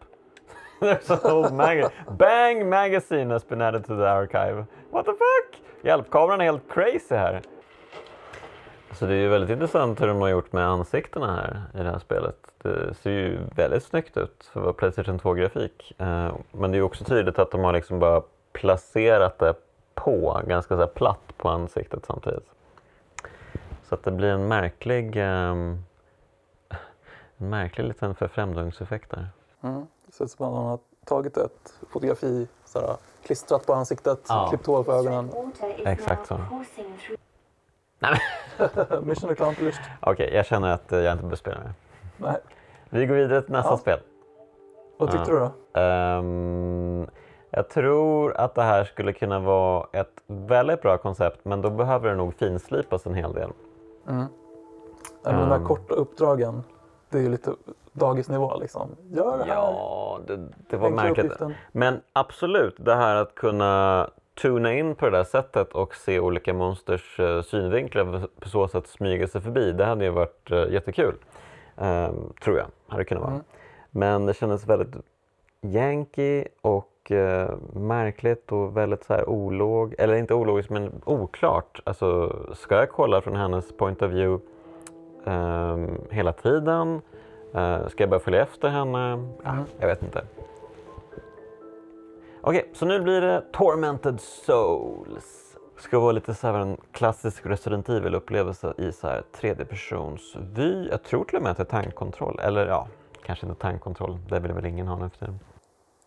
There's 0.81 1.09
an 1.11 1.31
old 1.31 1.53
magazine. 1.53 1.91
Bang 2.17 2.69
magazine 2.69 3.29
has 3.29 3.47
been 3.47 3.61
added 3.61 3.85
to 3.85 3.95
the 3.95 4.07
archive. 4.07 4.65
What 4.89 5.05
the 5.05 5.11
fuck? 5.11 5.61
Hjälp, 5.83 6.09
kameran 6.09 6.41
är 6.41 6.45
helt 6.45 6.69
crazy 6.69 7.15
här. 7.15 7.41
Så 8.91 9.05
det 9.05 9.13
är 9.13 9.17
ju 9.17 9.27
väldigt 9.27 9.49
intressant 9.49 10.01
hur 10.01 10.07
de 10.07 10.21
har 10.21 10.29
gjort 10.29 10.53
med 10.53 10.67
ansiktena 10.67 11.35
här 11.35 11.81
i 11.81 11.83
det 11.83 11.91
här 11.91 11.99
spelet. 11.99 12.35
Det 12.61 12.93
ser 12.93 13.11
ju 13.11 13.39
väldigt 13.55 13.83
snyggt 13.83 14.17
ut 14.17 14.49
för 14.53 14.59
att 14.59 14.63
vara 14.63 14.73
Playstation 14.73 15.19
2-grafik. 15.19 15.93
Eh, 15.97 16.35
men 16.51 16.71
det 16.71 16.75
är 16.75 16.79
ju 16.79 16.83
också 16.83 17.03
tydligt 17.03 17.39
att 17.39 17.51
de 17.51 17.63
har 17.63 17.73
liksom 17.73 17.99
bara 17.99 18.21
placerat 18.53 19.39
det 19.39 19.53
på, 19.95 20.41
ganska 20.47 20.75
så 20.75 20.79
här 20.79 20.87
platt 20.87 21.37
på 21.37 21.49
ansiktet 21.49 22.05
samtidigt. 22.05 22.47
Så 23.83 23.95
att 23.95 24.03
det 24.03 24.11
blir 24.11 24.29
en 24.29 24.47
märklig 24.47 25.13
ehm, 25.15 25.83
en 27.37 27.49
märklig 27.49 27.85
liten 27.85 28.15
förfrämdungseffekt 28.15 29.09
där. 29.09 29.27
Mm. 29.63 29.87
Ser 30.11 30.25
ut 30.25 30.31
som 30.31 30.45
att 30.45 30.53
man 30.53 30.65
har 30.65 30.79
tagit 31.05 31.37
ett 31.37 31.73
fotografi, 31.89 32.47
såhär, 32.65 32.95
klistrat 33.23 33.65
på 33.65 33.73
ansiktet, 33.73 34.19
Ja. 34.29 34.47
klippt 34.49 34.65
hål 34.67 34.83
på 34.83 34.91
ögonen. 34.93 35.31
Exakt 35.85 36.27
så. 36.27 36.39
Mission 39.03 39.29
accomplished. 39.29 39.83
Okej, 40.01 40.31
jag 40.33 40.45
känner 40.45 40.73
att 40.73 40.91
eh, 40.91 40.99
jag 40.99 41.11
inte 41.11 41.21
behöver 41.21 41.35
spela 41.35 41.59
mer. 41.59 41.73
Nej. 42.17 42.37
Vi 42.89 43.05
går 43.05 43.15
vidare 43.15 43.41
till 43.41 43.51
nästa 43.51 43.71
Ja. 43.71 43.77
spel. 43.77 43.99
Vad 44.97 45.11
tyckte 45.11 45.31
Ja. 45.31 45.33
du 45.33 45.39
då? 45.73 45.79
Ehm, 45.79 47.07
jag 47.49 47.69
tror 47.69 48.33
att 48.37 48.55
det 48.55 48.61
här 48.63 48.83
skulle 48.83 49.13
kunna 49.13 49.39
vara 49.39 49.87
ett 49.93 50.21
väldigt 50.27 50.81
bra 50.81 50.97
koncept 50.97 51.39
men 51.45 51.61
då 51.61 51.69
behöver 51.69 52.09
det 52.09 52.15
nog 52.15 52.33
finslipas 52.33 53.05
en 53.05 53.13
hel 53.13 53.33
del. 53.33 53.51
Mm. 54.07 54.25
Nej, 55.23 55.33
men 55.33 55.39
de 55.39 55.49
där 55.49 55.55
Um. 55.57 55.65
korta 55.65 55.93
uppdragen, 55.93 56.63
det 57.09 57.17
är 57.17 57.21
ju 57.21 57.29
lite 57.29 57.51
dagisnivå 58.05 58.57
liksom. 58.59 58.95
Gör 59.11 59.37
det 59.37 59.43
här. 59.43 59.53
Ja, 59.53 60.19
det, 60.27 60.37
det 60.69 60.77
var 60.77 60.87
Enkla 60.87 61.03
märkligt. 61.03 61.25
uppgiften. 61.25 61.53
Men 61.71 62.01
absolut, 62.13 62.75
det 62.77 62.95
här 62.95 63.15
att 63.15 63.35
kunna 63.35 64.09
tuna 64.41 64.73
in 64.73 64.95
på 64.95 65.05
det 65.05 65.17
där 65.17 65.23
sättet 65.23 65.73
och 65.73 65.95
se 65.95 66.19
olika 66.19 66.53
monsters 66.53 67.19
eh, 67.19 67.41
synvinklar 67.41 68.27
på 68.39 68.49
så 68.49 68.67
sätt 68.67 68.87
smyga 68.87 69.27
sig 69.27 69.41
förbi. 69.41 69.71
Det 69.71 69.85
hade 69.85 70.05
ju 70.05 70.11
varit 70.11 70.51
eh, 70.51 70.69
jättekul. 70.69 71.15
Ehm, 71.77 72.33
tror 72.43 72.57
jag, 72.57 72.65
hade 72.87 73.01
det 73.01 73.05
kunnat 73.05 73.23
vara. 73.23 73.33
Mm. 73.33 73.43
Men 73.91 74.25
det 74.25 74.33
kändes 74.33 74.67
väldigt 74.67 74.95
yankee 75.61 76.47
och 76.61 77.11
eh, 77.11 77.49
märkligt 77.73 78.51
och 78.51 78.77
väldigt 78.77 79.03
så 79.03 79.13
här 79.13 79.29
olog, 79.29 79.95
eller 79.97 80.15
inte 80.15 80.33
ologiskt 80.33 80.69
men 80.69 81.01
oklart. 81.05 81.81
Alltså, 81.83 82.35
ska 82.55 82.75
jag 82.75 82.89
kolla 82.89 83.21
från 83.21 83.35
hennes 83.35 83.77
point 83.77 84.01
of 84.01 84.11
view 84.11 84.45
ehm, 85.25 86.01
hela 86.09 86.33
tiden? 86.33 87.01
Eh, 87.53 87.87
ska 87.87 88.03
jag 88.03 88.09
börja 88.09 88.19
följa 88.19 88.41
efter 88.41 88.69
henne? 88.69 89.27
Ja, 89.43 89.57
jag 89.79 89.87
vet 89.87 90.03
inte. 90.03 90.25
Okej, 92.41 92.69
så 92.73 92.85
nu 92.85 92.99
blir 92.99 93.21
det 93.21 93.43
Tormented 93.51 94.21
Souls. 94.21 95.57
Ska 95.77 95.99
vara 95.99 96.11
lite 96.11 96.33
så 96.33 96.47
här 96.47 96.53
en 96.53 96.77
klassisk 96.91 97.45
Resident 97.45 97.89
Evil-upplevelse 97.89 98.73
i 98.77 98.91
så 98.91 99.07
här 99.07 99.23
tredje 99.31 99.65
persons 99.65 100.35
vy. 100.39 100.87
Jag 100.87 101.03
tror 101.03 101.23
till 101.23 101.37
och 101.37 101.43
med 101.43 101.51
att 101.51 101.57
det 101.57 101.63
är 101.63 101.81
tankkontroll. 101.81 102.39
Eller 102.39 102.67
ja, 102.67 102.87
kanske 103.25 103.45
inte 103.45 103.61
tankkontroll. 103.61 104.19
Det 104.29 104.39
vill 104.39 104.53
väl 104.53 104.65
ingen 104.65 104.87
ha 104.87 104.95
nu 104.95 105.09
för 105.09 105.17
tiden. 105.17 105.39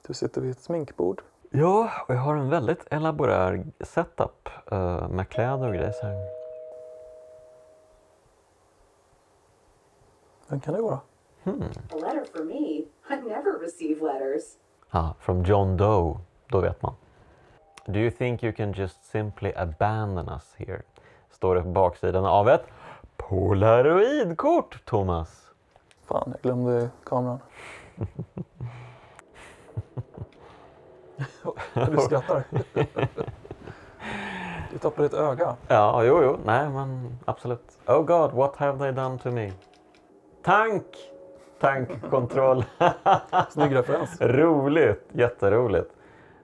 Du 0.07 0.14
sitter 0.14 0.40
vid 0.40 0.51
ett 0.51 0.61
sminkbord. 0.61 1.22
Ja, 1.51 1.90
och 2.09 2.14
jag 2.14 2.20
har 2.20 2.36
en 2.36 2.51
väldigt 2.51 2.86
elaborär 2.90 3.64
setup 3.80 4.49
eh, 4.70 5.09
med 5.09 5.28
kläder 5.28 5.68
och 5.68 5.74
grejer. 5.74 5.92
Så 5.92 6.07
här. 6.07 6.28
Vem 10.49 10.61
kan 10.61 10.74
det 10.74 10.82
vara? 10.82 11.01
Hmm. 11.45 11.62
A 11.90 11.97
letter 11.97 12.24
for 12.24 12.45
me? 12.45 12.84
I 13.11 13.16
never 13.16 13.59
receive 13.61 14.03
letters. 14.03 14.57
Ah, 14.90 15.14
from 15.20 15.45
John 15.45 15.76
Doe. 15.76 16.20
Då 16.49 16.61
vet 16.61 16.82
man. 16.82 16.95
Do 17.86 17.99
you 17.99 18.11
think 18.11 18.42
you 18.42 18.53
can 18.53 18.72
just 18.72 19.05
simply 19.05 19.53
abandon 19.57 20.28
us 20.28 20.55
here? 20.57 20.82
Står 21.30 21.55
det 21.55 21.62
på 21.62 21.68
baksidan 21.68 22.24
av 22.24 22.49
ett 22.49 22.66
polaroidkort, 23.16 24.84
Thomas. 24.84 25.51
Fan, 26.07 26.22
jag 26.26 26.40
glömde 26.42 26.90
kameran. 27.05 27.38
du 31.74 31.97
skrattar. 31.99 32.45
du 34.72 34.78
tappade 34.78 35.07
ett 35.07 35.14
öga. 35.14 35.57
Ja, 35.68 36.05
jo, 36.05 36.22
jo, 36.22 36.38
nej, 36.45 36.68
men 36.68 37.18
absolut. 37.24 37.78
Oh 37.86 38.03
God, 38.03 38.32
what 38.32 38.57
have 38.57 38.78
they 38.78 38.92
done 38.92 39.18
to 39.18 39.30
me? 39.30 39.53
Tank! 40.42 40.84
Tankkontroll. 41.61 42.64
Snygg 43.50 43.74
referens. 43.74 44.20
Roligt, 44.20 45.09
jätteroligt. 45.12 45.90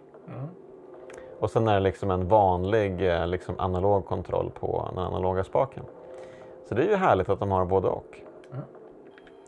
Och 1.41 1.51
sen 1.51 1.69
är 1.69 1.75
det 1.75 1.81
liksom 1.81 2.11
en 2.11 2.29
vanlig 2.29 3.09
eh, 3.09 3.27
liksom 3.27 3.55
analog 3.59 4.07
kontroll 4.07 4.51
på 4.51 4.89
den 4.91 5.05
analoga 5.05 5.45
spaken. 5.45 5.85
Så 6.69 6.75
det 6.75 6.83
är 6.83 6.89
ju 6.89 6.97
härligt 6.97 7.29
att 7.29 7.39
de 7.41 7.51
har 7.51 7.65
både 7.65 7.89
och. 7.89 8.21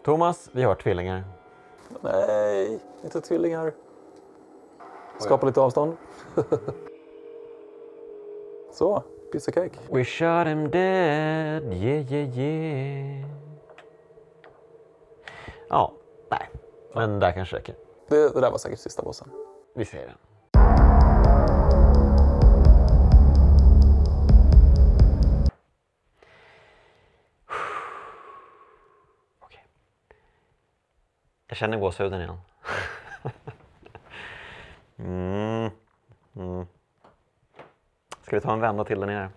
Thomas, 0.04 0.50
vi 0.52 0.62
har 0.62 0.74
tvillingar. 0.74 1.24
Nej, 2.00 2.80
inte 3.04 3.20
tvillingar. 3.20 3.72
Skapa 5.18 5.46
lite 5.46 5.60
avstånd. 5.60 5.96
Så, 8.72 9.02
piece 9.32 9.48
of 9.48 9.54
cake. 9.54 9.78
We 9.90 10.04
shot 10.04 10.46
him 10.46 10.70
dead, 10.70 11.62
yeah 11.72 12.04
yeah 12.10 12.38
yeah. 12.38 13.24
Ja, 15.68 15.92
nej. 16.30 16.48
Men 16.94 17.20
där 17.20 17.32
kanske 17.32 17.56
räcker. 17.56 17.74
Det, 18.08 18.34
det 18.34 18.40
där 18.40 18.50
var 18.50 18.58
säkert 18.58 18.78
sista 18.78 19.02
bossen. 19.02 19.28
Vi 19.74 19.84
säger 19.84 20.06
den. 20.06 20.16
Okej. 29.40 29.64
Jag 31.46 31.56
känner 31.56 31.78
gåshuden 31.78 32.20
igen. 32.20 32.36
mm. 34.96 35.70
Mm. 36.36 36.66
Ska 38.32 38.36
vi 38.36 38.40
ta 38.40 38.52
en 38.52 38.60
vända 38.60 38.84
till 38.84 39.00
där 39.00 39.06
nere? 39.06 39.28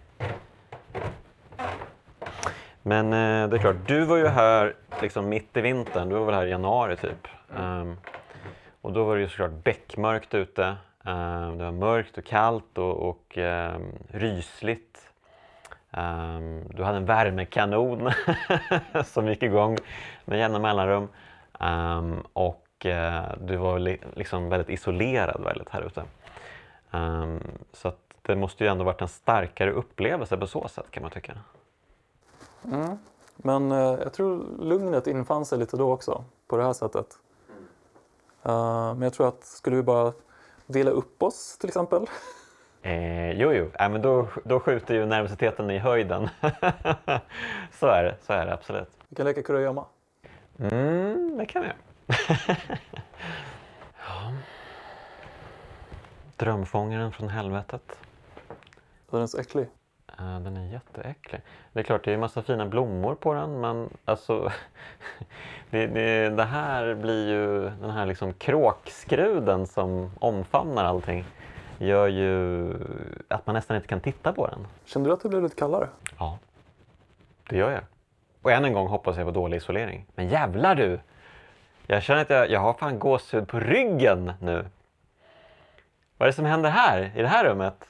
Men 2.82 3.06
eh, 3.14 3.50
det 3.50 3.58
är 3.58 3.60
klart, 3.60 3.76
du 3.88 4.06
var 4.06 4.18
ju 4.18 4.28
här 4.28 4.76
liksom 5.02 5.30
mitt 5.30 5.58
i 5.58 5.62
vintern. 5.62 6.10
Du 6.10 6.16
var 6.16 6.26
väl 6.26 6.36
här 6.36 6.46
i 6.46 6.50
januari 6.50 6.96
typ. 6.96 7.28
Um, 7.58 7.98
och 8.82 8.94
då 8.94 9.04
var 9.04 9.16
det 9.16 9.22
ju 9.22 9.30
såklart 9.30 9.64
bäckmörkt 9.64 10.34
ute. 10.34 10.76
Um, 11.04 11.58
det 11.58 11.64
var 11.64 11.72
mörkt 11.72 12.18
och 12.18 12.26
kallt 12.26 12.78
och, 12.78 13.10
och 13.10 13.38
um, 13.38 13.92
rysligt. 14.10 15.12
Du 16.70 16.84
hade 16.84 16.98
en 16.98 17.06
värmekanon 17.06 18.12
som 19.06 19.28
gick 19.28 19.44
igång 19.44 19.78
med 20.26 20.40
jämna 20.40 20.60
mellanrum. 20.60 21.08
Och 22.34 22.86
uh, 22.86 23.34
du 23.42 23.56
var 23.56 23.80
li- 23.80 24.02
liksom 24.16 24.50
väldigt 24.50 24.70
isolerad 24.70 25.44
väldigt 25.44 25.70
här 25.70 25.82
ute. 25.82 26.04
Så 27.74 27.88
att 27.88 28.05
det 28.26 28.36
måste 28.36 28.64
ju 28.64 28.70
ändå 28.70 28.84
varit 28.84 29.02
en 29.02 29.08
starkare 29.08 29.72
upplevelse 29.72 30.38
på 30.38 30.48
så 30.48 30.68
sätt 30.68 30.92
kan 30.92 31.04
man 31.04 31.12
tycka. 31.12 31.34
Mm. 32.66 32.98
Men 33.36 33.72
eh, 33.72 33.78
jag 33.78 34.14
tror 34.14 34.46
lugnet 34.60 35.08
infann 35.08 35.46
sig 35.46 35.60
lite 35.60 35.78
då 35.78 35.92
också, 35.92 36.24
på 36.48 36.58
det 36.58 36.64
här 36.64 36.74
sättet. 36.74 37.08
Eh, 38.44 38.94
men 38.94 39.02
jag 39.02 39.14
tror 39.14 39.28
att 39.28 39.46
skulle 39.46 39.76
vi 39.76 39.84
bara 39.84 40.14
dela 40.68 40.92
upp 40.92 41.24
oss 41.24 41.58
till 41.58 41.70
exempel. 41.70 42.06
Eh, 42.82 43.32
jo, 43.32 43.54
jo. 43.54 43.70
Äh, 43.80 43.90
men 43.90 44.02
då, 44.02 44.28
då 44.44 44.60
skjuter 44.60 44.96
ju 44.96 45.06
nervositeten 45.06 45.72
i 45.72 45.78
höjden. 45.78 46.30
så 47.72 47.88
är 47.88 48.04
det, 48.04 48.16
så 48.22 48.34
är 48.34 48.46
det 48.46 48.54
absolut. 48.54 48.90
Vi 49.10 49.16
kan 49.16 49.26
leka 49.26 49.44
kurragömma. 49.44 49.86
Mm, 50.60 51.38
det 51.38 51.46
kan 51.46 51.62
vi 51.62 51.68
ja. 54.08 54.34
Drömfångaren 56.36 57.12
från 57.12 57.30
helvetet. 57.30 58.00
Den 59.16 59.24
är 59.24 59.28
så 59.28 59.38
äcklig. 59.40 59.68
Eh, 60.20 60.40
Den 60.40 60.58
är 60.58 60.72
jätteäcklig. 60.72 61.42
Det 61.74 61.80
är 61.80 61.84
klart, 61.84 62.04
det 62.04 62.10
är 62.10 62.14
ju 62.14 62.18
massa 62.20 62.42
fina 62.42 62.66
blommor 62.66 63.16
på 63.16 63.34
den, 63.34 63.62
men 63.62 63.90
alltså... 64.06 64.52
Det, 65.70 65.88
det, 65.88 66.30
det 66.30 66.44
här 66.44 66.96
blir 66.96 67.28
ju 67.28 67.70
den 67.70 67.90
här 67.90 68.06
liksom 68.06 68.34
kråkskruden 68.34 69.68
som 69.68 70.12
omfamnar 70.20 70.86
allting 70.86 71.26
gör 71.78 72.08
ju 72.08 72.74
att 73.28 73.48
man 73.48 73.54
nästan 73.54 73.76
inte 73.76 73.88
kan 73.88 74.00
titta 74.00 74.34
på 74.34 74.48
den. 74.48 74.68
Kände 74.86 75.10
du 75.10 75.14
att 75.14 75.22
det 75.24 75.30
blev 75.30 75.44
lite 75.44 75.56
kallare? 75.56 75.88
Ja, 76.20 76.38
det 77.50 77.58
gör 77.58 77.72
jag. 77.72 77.82
Och 78.42 78.52
än 78.52 78.66
en 78.66 78.74
gång 78.74 78.88
hoppas 78.88 79.18
jag 79.18 79.26
på 79.26 79.32
dålig 79.32 79.58
isolering. 79.58 80.06
Men 80.16 80.30
jävlar 80.30 80.76
du! 80.76 81.00
Jag 81.88 82.04
känner 82.04 82.22
att 82.22 82.30
jag, 82.30 82.50
jag 82.50 82.60
har 82.60 82.74
fan 82.74 83.00
gåshud 83.00 83.48
på 83.48 83.60
ryggen 83.60 84.34
nu. 84.42 84.66
Vad 86.18 86.26
är 86.26 86.32
det 86.32 86.34
som 86.34 86.46
händer 86.46 86.70
här, 86.70 87.12
i 87.16 87.22
det 87.22 87.28
här 87.28 87.46
rummet? 87.46 87.90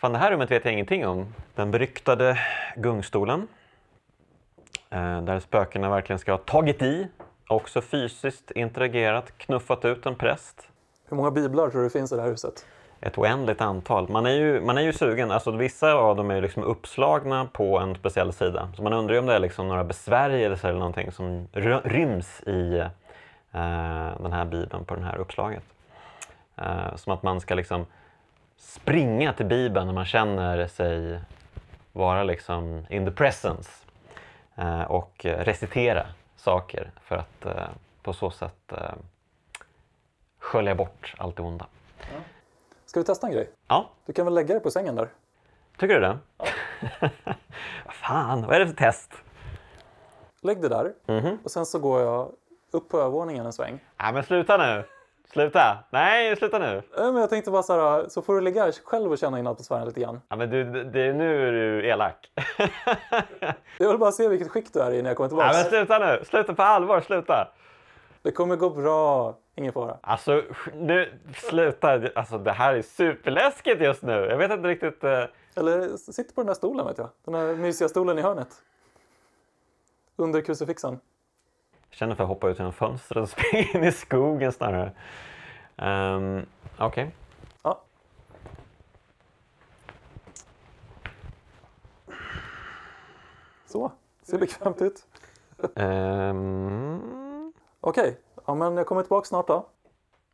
Fan, 0.00 0.12
det 0.12 0.18
här 0.18 0.30
rummet 0.30 0.50
vet 0.50 0.64
jag 0.64 0.74
ingenting 0.74 1.06
om. 1.06 1.34
Den 1.54 1.70
beryktade 1.70 2.38
gungstolen. 2.76 3.48
Eh, 4.90 5.22
där 5.22 5.40
spökena 5.40 5.90
verkligen 5.90 6.18
ska 6.18 6.32
ha 6.32 6.38
tagit 6.38 6.82
i. 6.82 7.08
Också 7.48 7.80
fysiskt 7.80 8.50
interagerat, 8.50 9.38
knuffat 9.38 9.84
ut 9.84 10.06
en 10.06 10.14
präst. 10.14 10.68
Hur 11.08 11.16
många 11.16 11.30
biblar 11.30 11.70
tror 11.70 11.80
du 11.80 11.88
det 11.88 11.92
finns 11.92 12.12
i 12.12 12.16
det 12.16 12.22
här 12.22 12.28
huset? 12.28 12.66
Ett 13.00 13.18
oändligt 13.18 13.60
antal. 13.60 14.08
Man 14.08 14.26
är 14.26 14.30
ju, 14.30 14.60
man 14.60 14.78
är 14.78 14.82
ju 14.82 14.92
sugen. 14.92 15.30
Alltså, 15.30 15.50
vissa 15.50 15.92
av 15.92 16.16
dem 16.16 16.30
är 16.30 16.34
ju 16.34 16.40
liksom 16.40 16.62
uppslagna 16.62 17.48
på 17.52 17.78
en 17.78 17.94
speciell 17.94 18.32
sida. 18.32 18.68
Så 18.76 18.82
man 18.82 18.92
undrar 18.92 19.14
ju 19.14 19.20
om 19.20 19.26
det 19.26 19.34
är 19.34 19.38
liksom 19.38 19.68
några 19.68 19.84
besvärjelser 19.84 20.68
eller 20.68 20.78
någonting 20.78 21.12
som 21.12 21.48
ry- 21.52 21.80
ryms 21.84 22.40
i 22.40 22.78
eh, 23.52 24.20
den 24.20 24.32
här 24.32 24.44
bibeln 24.44 24.84
på 24.84 24.94
det 24.96 25.02
här 25.04 25.16
uppslaget. 25.16 25.64
Eh, 26.56 26.96
som 26.96 27.12
att 27.12 27.22
man 27.22 27.40
ska 27.40 27.54
liksom 27.54 27.86
springa 28.60 29.32
till 29.32 29.46
bibeln 29.46 29.86
när 29.86 29.94
man 29.94 30.04
känner 30.04 30.66
sig 30.66 31.20
vara 31.92 32.22
liksom 32.22 32.86
in 32.90 33.04
the 33.04 33.10
presence 33.10 33.70
eh, 34.56 34.82
och 34.82 35.20
recitera 35.24 36.06
saker 36.36 36.90
för 37.02 37.16
att 37.16 37.44
eh, 37.46 37.52
på 38.02 38.12
så 38.12 38.30
sätt 38.30 38.72
eh, 38.72 38.78
skölja 40.38 40.74
bort 40.74 41.14
allt 41.18 41.36
det 41.36 41.42
onda. 41.42 41.66
Ska 42.86 43.00
vi 43.00 43.04
testa 43.04 43.26
en 43.26 43.32
grej? 43.32 43.50
Ja, 43.68 43.90
Du 44.06 44.12
kan 44.12 44.24
väl 44.24 44.34
lägga 44.34 44.54
dig 44.54 44.62
på 44.62 44.70
sängen 44.70 44.94
där? 44.94 45.08
tycker 45.78 45.94
du 45.94 46.00
det? 46.00 46.18
Vad 47.84 47.94
fan, 47.94 48.42
vad 48.46 48.56
är 48.56 48.60
det 48.60 48.66
för 48.66 48.74
test? 48.76 49.12
Lägg 50.42 50.60
dig 50.60 50.70
där 50.70 50.92
Mhm. 51.06 51.38
och 51.44 51.50
sen 51.50 51.66
så 51.66 51.78
går 51.78 52.00
jag 52.00 52.32
upp 52.70 52.88
på 52.88 52.98
övervåningen 52.98 53.46
en 53.46 53.52
sväng. 53.52 53.78
Nej 53.96 54.12
men 54.12 54.22
sluta 54.24 54.56
nu! 54.56 54.84
Sluta! 55.32 55.78
Nej, 55.90 56.36
sluta 56.36 56.58
nu! 56.58 56.82
Men 56.96 57.16
jag 57.16 57.30
tänkte 57.30 57.50
bara 57.50 57.62
så 57.62 57.72
här, 57.80 58.08
så 58.08 58.22
får 58.22 58.34
du 58.34 58.40
ligga 58.40 58.62
här 58.64 58.72
själv 58.84 59.12
och 59.12 59.18
känna 59.18 59.38
in 59.38 59.46
atmosfären 59.46 59.86
lite 59.86 60.00
grann. 60.00 60.20
Ja, 60.28 60.36
men 60.36 60.50
du, 60.50 60.64
det, 60.84 61.12
nu 61.12 61.48
är 61.48 61.52
du 61.52 61.86
elak. 61.88 62.30
Jag 63.78 63.88
vill 63.88 63.98
bara 63.98 64.12
se 64.12 64.28
vilket 64.28 64.48
skick 64.50 64.72
du 64.72 64.80
är 64.80 64.92
i 64.92 65.02
när 65.02 65.10
jag 65.10 65.16
kommer 65.16 65.28
tillbaka. 65.28 65.52
men 65.52 65.64
sluta 65.64 65.98
nu! 65.98 66.24
Sluta 66.24 66.54
på 66.54 66.62
allvar, 66.62 67.00
sluta! 67.00 67.48
Det 68.22 68.32
kommer 68.32 68.56
gå 68.56 68.70
bra, 68.70 69.36
ingen 69.54 69.72
fara. 69.72 69.96
Alltså, 70.00 70.42
nu, 70.74 71.12
sluta! 71.34 72.00
Alltså 72.14 72.38
det 72.38 72.52
här 72.52 72.74
är 72.74 72.82
superläskigt 72.82 73.80
just 73.82 74.02
nu. 74.02 74.12
Jag 74.12 74.36
vet 74.36 74.50
inte 74.50 74.68
riktigt... 74.68 75.04
eh, 75.04 75.24
Eller 75.54 75.96
sitt 75.96 76.34
på 76.34 76.40
den 76.40 76.46
där 76.46 76.54
stolen 76.54 76.86
vet 76.86 76.98
jag. 76.98 77.08
Den 77.24 77.34
där 77.34 77.54
mysiga 77.56 77.88
stolen 77.88 78.18
i 78.18 78.22
hörnet. 78.22 78.48
Under 80.16 80.40
krucifixen. 80.40 81.00
Jag 81.90 81.96
känner 81.96 82.14
för 82.14 82.22
att 82.24 82.28
hoppa 82.28 82.48
ut 82.48 82.58
genom 82.58 82.72
fönstret 82.72 83.22
och 83.22 83.28
springa 83.40 83.64
in 83.74 83.84
i 83.84 83.92
skogen 83.92 84.52
snarare. 84.52 84.92
Um, 85.76 86.46
Okej. 86.78 87.14
Ja. 87.62 87.80
Så, 93.66 93.92
ser 94.22 94.38
bekvämt 94.38 94.82
ut. 94.82 95.06
Ehm, 95.76 97.52
Okej, 97.80 98.20
ja, 98.46 98.54
men 98.54 98.76
jag 98.76 98.86
kommer 98.86 99.02
tillbaka 99.02 99.24
snart 99.26 99.46
då. 99.46 99.66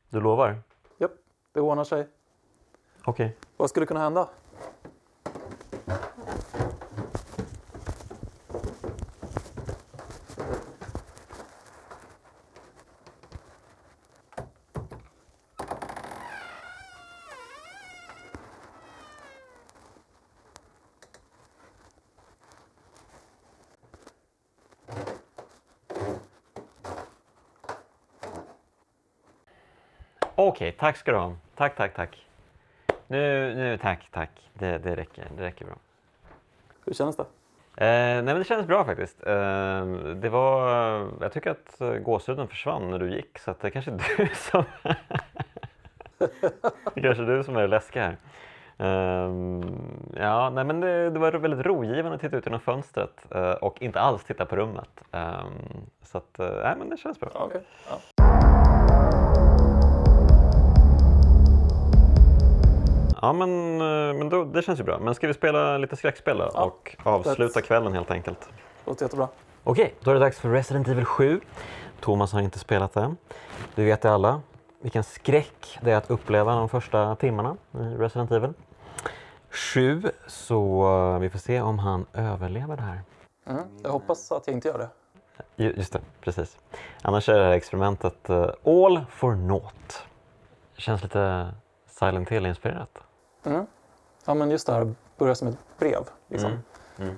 du 0.08 0.20
lovar? 0.20 0.62
Japp, 0.98 1.12
det 1.52 1.60
ordnar 1.60 1.84
sig. 1.84 2.08
Okej. 3.04 3.36
Vad 3.56 3.70
skulle 3.70 3.86
kunna 3.86 4.00
hända? 4.00 4.28
Okej, 30.56 30.72
tack 30.72 30.96
ska 30.96 31.12
du 31.12 31.18
ha. 31.18 31.32
Tack, 31.54 31.76
tack, 31.76 31.94
tack. 31.94 32.26
Nu, 33.06 33.54
nu, 33.54 33.78
tack, 33.78 34.08
tack. 34.10 34.30
Det, 34.54 34.78
det 34.78 34.96
räcker, 34.96 35.28
det 35.36 35.42
räcker 35.42 35.64
bra. 35.64 35.74
Hur 36.84 36.92
känns 36.92 37.16
det? 37.16 37.22
Eh, 37.22 37.26
nej 37.76 38.22
men 38.22 38.38
det 38.38 38.44
kändes 38.44 38.66
bra 38.66 38.84
faktiskt. 38.84 39.26
Eh, 39.26 39.86
det 40.14 40.28
var, 40.28 40.68
jag 41.20 41.32
tycker 41.32 41.50
att 41.50 41.80
eh, 41.80 41.94
gåshuden 41.94 42.48
försvann 42.48 42.90
när 42.90 42.98
du 42.98 43.10
gick 43.10 43.38
så 43.38 43.54
det 43.60 43.66
är 43.66 43.70
kanske 43.70 43.90
är 43.90 43.98
du 44.16 44.28
som 44.34 44.64
det 46.94 47.00
är 47.00 47.02
kanske 47.02 47.22
är 47.22 47.26
du 47.26 47.44
som 47.44 47.56
är 47.56 47.60
det 47.60 47.66
läskiga 47.66 48.02
här. 48.02 48.16
Ehm, 48.78 49.62
ja, 50.16 50.50
nej 50.50 50.64
men 50.64 50.80
det, 50.80 51.10
det 51.10 51.18
var 51.18 51.32
väldigt 51.32 51.66
rogivande 51.66 52.14
att 52.14 52.20
titta 52.20 52.36
ut 52.36 52.46
genom 52.46 52.60
fönstret 52.60 53.26
eh, 53.30 53.50
och 53.50 53.82
inte 53.82 54.00
alls 54.00 54.24
titta 54.24 54.46
på 54.46 54.56
rummet. 54.56 55.02
Ehm, 55.12 55.52
så 56.02 56.18
att, 56.18 56.38
nej 56.38 56.74
men 56.78 56.90
det 56.90 56.96
känns 56.96 57.20
bra. 57.20 57.30
Okej. 57.34 57.60
Ja. 57.90 57.98
Ja 63.22 63.32
men, 63.32 63.80
eh, 63.80 64.14
men 64.18 64.28
då, 64.28 64.44
det 64.44 64.62
känns 64.62 64.80
ju 64.80 64.84
bra. 64.84 64.98
Men 64.98 65.14
ska 65.14 65.26
vi 65.26 65.34
spela 65.34 65.78
lite 65.78 65.96
skräckspel 65.96 66.38
då 66.38 66.50
Ja, 66.54 66.62
och 66.64 66.96
avsluta 67.02 67.58
lätt. 67.58 67.66
kvällen 67.66 67.92
helt 67.92 68.10
enkelt? 68.10 68.48
Låter 68.84 69.04
jättebra. 69.04 69.28
Okej, 69.64 69.94
då 70.00 70.10
är 70.10 70.14
det 70.14 70.20
dags 70.20 70.38
för 70.38 70.48
Resident 70.48 70.88
Evil 70.88 71.04
7. 71.04 71.40
Thomas 72.00 72.32
har 72.32 72.40
inte 72.40 72.58
spelat 72.58 72.92
det. 72.92 73.14
Du 73.74 73.84
vet 73.84 74.02
det 74.02 74.10
alla 74.12 74.40
vilken 74.80 75.04
skräck 75.04 75.78
det 75.82 75.92
är 75.92 75.96
att 75.96 76.10
uppleva 76.10 76.54
de 76.54 76.68
första 76.68 77.16
timmarna 77.16 77.56
i 77.74 77.76
Resident 77.78 78.30
Evil 78.32 78.52
7. 79.50 80.02
Så 80.26 80.82
eh, 81.14 81.18
vi 81.18 81.30
får 81.30 81.38
se 81.38 81.60
om 81.60 81.78
han 81.78 82.06
överlever 82.12 82.76
det 82.76 82.82
här. 82.82 83.00
Mm. 83.46 83.62
Jag 83.82 83.90
hoppas 83.90 84.32
att 84.32 84.46
jag 84.46 84.54
inte 84.56 84.68
gör 84.68 84.78
det. 84.78 84.88
Ju- 85.56 85.74
Just 85.76 85.92
det, 85.92 86.00
precis. 86.20 86.58
Annars 87.02 87.28
är 87.28 87.38
det 87.38 87.44
här 87.44 87.52
experimentet 87.52 88.30
eh, 88.30 88.50
all 88.66 89.00
for 89.10 89.34
naught. 89.34 90.06
Känns 90.76 91.02
lite 91.02 91.46
Silent 91.98 92.28
Hill-inspirerat. 92.28 92.98
Mm. 93.44 93.66
Ja, 94.24 94.34
men 94.34 94.50
just 94.50 94.66
det 94.66 94.72
här 94.72 94.94
börjar 95.18 95.34
som 95.34 95.48
ett 95.48 95.58
brev. 95.78 96.08
Liksom. 96.28 96.50
Mm. 96.50 96.62
Mm. 96.98 97.16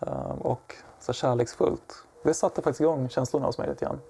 Ehm, 0.00 0.38
och 0.38 0.74
så 0.98 1.12
kärleksfullt. 1.12 2.04
Det 2.22 2.34
satte 2.34 2.62
faktiskt 2.62 2.80
igång 2.80 3.08
känslorna 3.08 3.46
hos 3.46 3.58
mig 3.58 3.68
lite 3.68 3.84
grann. 3.84 4.00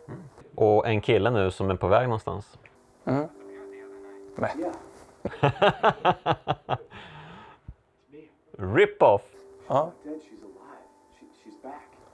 Och 0.55 0.89
en 0.89 1.01
kille 1.01 1.31
nu 1.31 1.51
som 1.51 1.71
är 1.71 1.77
på 1.77 1.89
väg 1.89 2.05
någonstans. 2.05 2.59
Mm. 3.05 3.29
Nej. 4.37 4.73
Rip-off! 8.59 9.23
Ja. 9.69 9.91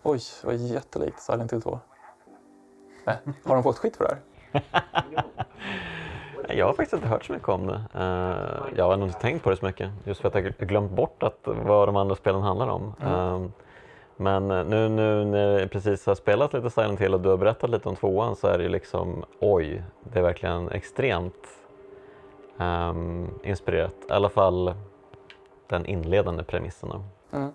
Oj, 0.02 0.20
det 0.40 0.46
var 0.46 0.52
jättelikt 0.52 1.20
Silent 1.20 1.52
Hill 1.52 1.62
2. 1.62 1.80
Nej. 3.04 3.18
Har 3.44 3.54
de 3.54 3.62
fått 3.62 3.78
skit 3.78 3.96
för 3.96 4.04
det 4.04 4.18
här? 4.52 4.62
Jag 6.48 6.66
har 6.66 6.72
faktiskt 6.72 6.92
inte 6.92 7.08
hört 7.08 7.24
så 7.24 7.32
mycket 7.32 7.48
om 7.48 7.66
det. 7.66 7.80
Eh, 7.94 8.76
jag 8.76 8.84
har 8.84 8.96
nog 8.96 9.08
inte 9.08 9.20
tänkt 9.20 9.42
på 9.42 9.50
det 9.50 9.56
så 9.56 9.66
mycket. 9.66 9.90
Just 10.04 10.20
för 10.20 10.28
att 10.28 10.34
jag 10.34 10.44
glömt 10.44 10.90
bort 10.90 11.22
att 11.22 11.38
vad 11.44 11.88
de 11.88 11.96
andra 11.96 12.14
spelen 12.14 12.42
handlar 12.42 12.68
om. 12.68 12.94
Eh, 13.02 13.40
men 14.16 14.48
nu, 14.48 14.88
nu 14.88 15.24
när 15.24 15.58
jag 15.58 15.70
precis 15.70 16.06
har 16.06 16.14
spelat 16.14 16.52
lite 16.52 16.70
Silent 16.70 17.00
Hill 17.00 17.14
och 17.14 17.20
du 17.20 17.28
har 17.28 17.36
berättat 17.36 17.70
lite 17.70 17.88
om 17.88 17.96
tvåan 17.96 18.36
så 18.36 18.46
är 18.46 18.58
det 18.58 18.64
ju 18.64 18.70
liksom 18.70 19.24
oj, 19.40 19.82
det 20.02 20.18
är 20.18 20.22
verkligen 20.22 20.68
extremt 20.68 21.48
ehm, 22.58 23.28
inspirerat. 23.42 23.94
I 24.08 24.12
alla 24.12 24.28
fall 24.28 24.74
den 25.66 25.86
inledande 25.86 26.42
premissen. 26.42 26.90
Mm. 27.32 27.50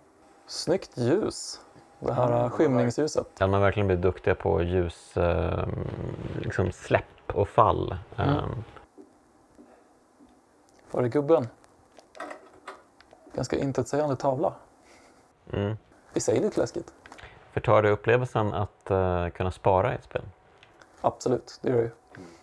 Snyggt 0.48 0.98
ljus. 0.98 1.62
Det 2.00 2.14
här 2.14 2.50
skymningsljuset. 2.50 3.28
Där 3.38 3.48
man 3.48 3.62
verkligen 3.62 3.88
blir 3.88 3.98
duktiga 3.98 4.36
på 4.36 4.62
ljus, 4.62 5.18
ehm, 5.18 5.70
liksom 6.42 6.72
släpp 6.72 7.04
och 7.34 7.48
fall. 7.48 7.96
Ehm, 8.18 8.64
Var 10.92 11.04
är 11.04 11.08
gubben? 11.08 11.48
Ganska 13.34 13.58
intetsägande 13.58 14.16
tavla. 14.16 14.54
mm. 15.54 15.78
I 16.14 16.20
sig 16.20 16.40
lite 16.40 16.62
läskigt. 16.62 16.94
Förtar 17.52 17.82
det 17.82 17.90
upplevelsen 17.90 18.54
att 18.54 18.92
eh, 18.92 19.30
kunna 19.30 19.52
spara 19.52 19.92
i 19.92 19.96
ett 19.96 20.04
spel? 20.04 20.22
Absolut, 21.02 21.60
det 21.62 21.70
gör 21.70 21.78
det 21.78 21.84
ju. 21.84 21.90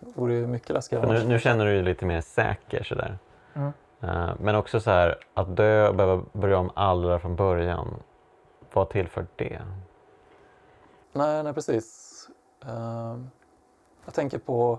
Det 0.00 0.20
vore 0.20 0.34
ju 0.34 0.46
mycket 0.46 0.70
läskigare 0.70 1.12
nu, 1.12 1.24
nu 1.24 1.38
känner 1.38 1.66
du 1.66 1.72
dig 1.72 1.82
lite 1.82 2.06
mer 2.06 2.20
säker 2.20 2.82
sådär. 2.82 3.18
Mm. 3.54 3.72
Eh, 4.00 4.30
men 4.40 4.54
också 4.54 4.80
så 4.80 4.90
här 4.90 5.18
att 5.34 5.56
dö 5.56 5.88
och 5.88 5.94
behöva 5.94 6.24
börja 6.32 6.58
om 6.58 6.70
allra 6.74 7.18
från 7.18 7.36
början. 7.36 8.02
Vad 8.72 8.90
tillför 8.90 9.26
det? 9.36 9.62
Nej, 11.12 11.42
nej 11.42 11.54
precis. 11.54 12.08
Ehm, 12.66 13.30
jag 14.04 14.14
tänker 14.14 14.38
på 14.38 14.78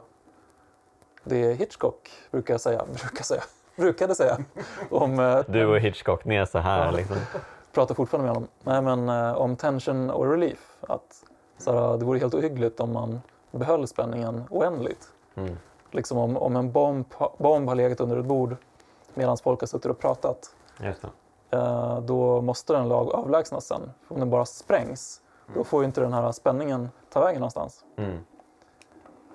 det 1.23 1.53
Hitchcock 1.53 2.11
brukar 2.31 2.57
säga, 2.57 2.85
brukar 3.01 3.23
säga, 3.23 3.41
brukade 3.79 4.15
säga 4.15 4.37
om, 4.89 5.19
eh, 5.19 5.39
Du 5.47 5.65
och 5.65 5.79
Hitchcock, 5.79 6.25
ni 6.25 6.35
är 6.35 6.45
så 6.45 6.59
här 6.59 6.91
liksom. 6.91 7.17
pratar 7.71 7.95
fortfarande 7.95 8.27
med 8.27 8.35
honom, 8.35 8.49
nej 8.63 8.81
men 8.81 9.09
eh, 9.09 9.37
om 9.37 9.55
tension 9.55 10.09
och 10.09 10.31
relief. 10.31 10.77
Att 10.81 11.23
så 11.57 11.71
här, 11.73 11.97
det 11.97 12.05
vore 12.05 12.19
helt 12.19 12.33
ohyggligt 12.33 12.79
om 12.79 12.93
man 12.93 13.21
behöll 13.51 13.87
spänningen 13.87 14.43
oändligt. 14.49 15.09
Mm. 15.35 15.57
Liksom 15.91 16.17
om, 16.17 16.37
om 16.37 16.55
en 16.55 16.71
bomb, 16.71 17.05
bomb 17.37 17.67
har 17.67 17.75
legat 17.75 17.99
under 17.99 18.17
ett 18.17 18.25
bord 18.25 18.55
medan 19.13 19.37
folk 19.37 19.59
har 19.59 19.67
suttit 19.67 19.85
och 19.85 19.99
pratat. 19.99 20.55
Eh, 21.51 21.99
då 21.99 22.41
måste 22.41 22.73
den 22.73 22.89
lag 22.89 23.15
avlägsnas 23.15 23.65
sen. 23.65 23.91
För 24.07 24.13
Om 24.15 24.19
den 24.19 24.29
bara 24.29 24.45
sprängs, 24.45 25.21
då 25.55 25.63
får 25.63 25.81
ju 25.81 25.85
inte 25.85 26.01
den 26.01 26.13
här 26.13 26.31
spänningen 26.31 26.89
ta 27.09 27.21
vägen 27.21 27.39
någonstans. 27.39 27.85
Mm. 27.95 28.17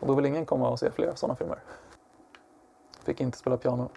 Och 0.00 0.06
då 0.06 0.14
vill 0.14 0.26
ingen 0.26 0.46
komma 0.46 0.68
och 0.68 0.78
se 0.78 0.90
fler 0.90 1.12
sådana 1.14 1.36
filmer. 1.36 1.58
Fick 3.04 3.20
inte 3.20 3.38
spela 3.38 3.56
piano. 3.56 3.88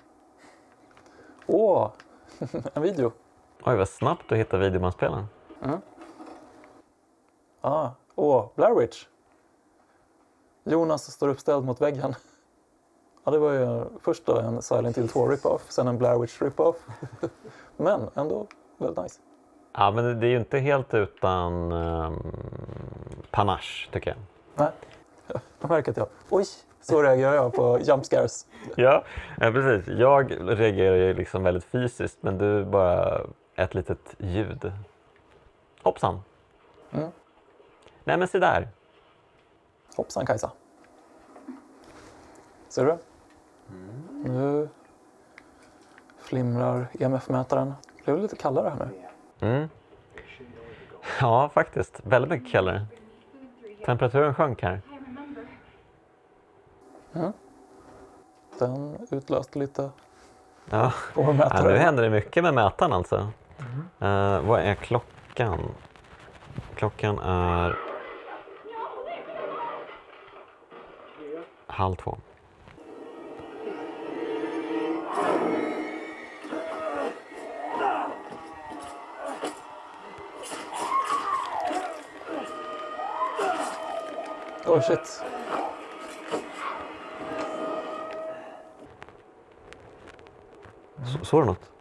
Åh, 1.48 1.92
en 2.74 2.82
video. 2.82 3.12
Oj, 3.64 3.76
vad 3.76 3.90
snabbt 3.90 4.24
du 4.30 4.36
hittar 4.36 4.58
videobandspelaren. 4.58 5.26
Ah, 7.62 7.90
åh, 8.16 8.46
Blair 8.56 8.76
Witch. 8.80 9.06
Jonas 10.64 11.12
står 11.12 11.28
uppställd 11.30 11.66
mot 11.66 11.82
väggen. 11.82 12.16
Ja, 13.24 13.32
det 13.32 13.40
var 13.40 13.52
ju 13.54 13.86
först 14.02 14.26
då 14.26 14.38
en 14.40 14.62
Silent 14.62 14.98
Hill 14.98 15.10
2 15.10 15.28
rip-off, 15.28 15.66
sen 15.72 15.88
en 15.88 15.98
Blair 15.98 16.20
Witch 16.20 16.42
rip-off. 16.42 16.76
Men 17.78 18.10
ändå 18.16 18.48
väldigt 18.78 19.04
nice. 19.04 19.20
Ja, 19.74 19.92
men 19.92 20.04
det- 20.06 20.14
det 20.16 20.28
är 20.28 20.30
ju 20.30 20.38
inte 20.40 20.60
helt 20.60 20.94
utan 20.94 21.72
um, 21.72 22.32
panache 23.32 23.90
tycker 23.92 24.10
jag. 24.10 24.18
Nej, 24.56 24.72
jag 25.62 25.70
märker 25.70 25.92
att 25.92 25.98
jag... 25.98 26.08
Oj, 26.30 26.46
så 26.82 27.02
reagerar 27.02 27.34
jag 27.34 27.54
på 27.54 27.80
jump 27.80 28.06
scares. 28.06 28.48
Ja, 28.76 29.04
ja 29.38 29.52
precis. 29.52 29.88
Jag 29.88 30.32
reagerar 30.60 30.96
ju 30.96 31.14
liksom 31.14 31.44
väldigt 31.44 31.66
fysiskt 31.66 32.18
men 32.22 32.38
du 32.38 32.66
bara 32.66 33.22
ett 33.56 33.74
litet 33.74 34.16
ljud. 34.18 34.72
Hoppsan! 35.84 36.22
Mm. 36.92 37.10
Nej 38.04 38.18
men 38.18 38.28
se 38.28 38.40
där! 38.40 38.68
Hoppsan 39.96 40.26
Kajsa. 40.26 40.52
Ser 42.70 42.86
du? 42.86 42.98
Nu 44.30 44.70
flimrar 46.18 46.88
EMF-mätaren. 47.00 47.74
Det 47.98 48.12
blev 48.12 48.22
lite 48.22 48.36
kallare 48.36 48.70
här 48.70 48.86
nu. 48.86 49.48
Mm. 49.48 49.70
Ja, 51.22 51.50
faktiskt. 51.54 52.02
Väldigt 52.04 52.32
mycket 52.32 52.52
kallare. 52.52 52.86
Temperaturen 53.86 54.36
sjönk 54.36 54.62
här. 54.62 54.82
Den 58.60 58.98
utlöste 59.12 59.60
lite 59.60 59.90
Ja. 60.70 60.94
på 61.14 61.22
Ja, 61.22 61.28
nu 61.28 61.34
mätaren. 61.34 61.78
händer 61.78 62.04
det 62.04 62.10
mycket 62.10 62.44
med 62.44 62.54
mätaren 62.54 62.94
alltså. 62.94 63.28
Eh, 64.00 64.42
vad 64.42 64.60
är 64.60 64.76
klockan? 64.76 65.60
Klockan 66.76 67.20
är 67.20 67.76
halv 71.68 71.96
två. 71.96 72.18
Oh 84.66 84.82
shit. 84.82 85.24
Såg 91.28 91.42
du 91.42 91.46
något? 91.46 91.72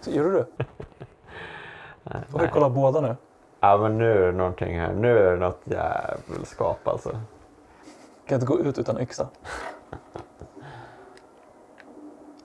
Så, 0.00 0.10
Gjorde 0.10 0.30
du? 0.32 0.46
Oj, 0.58 0.66
Nej. 2.32 2.50
kolla 2.52 2.70
båda 2.70 3.00
nu. 3.00 3.16
Ja 3.60 3.76
men 3.76 3.98
nu 3.98 4.12
är 4.12 4.26
det 4.26 4.38
någonting 4.38 4.80
här. 4.80 4.92
Nu 4.92 5.18
är 5.18 5.30
det 5.32 5.36
något 5.36 5.60
jävelskap 5.64 6.88
alltså. 6.88 7.10
Kan 8.26 8.34
inte 8.36 8.46
gå 8.46 8.60
ut 8.60 8.78
utan 8.78 9.00
yxa. 9.00 9.28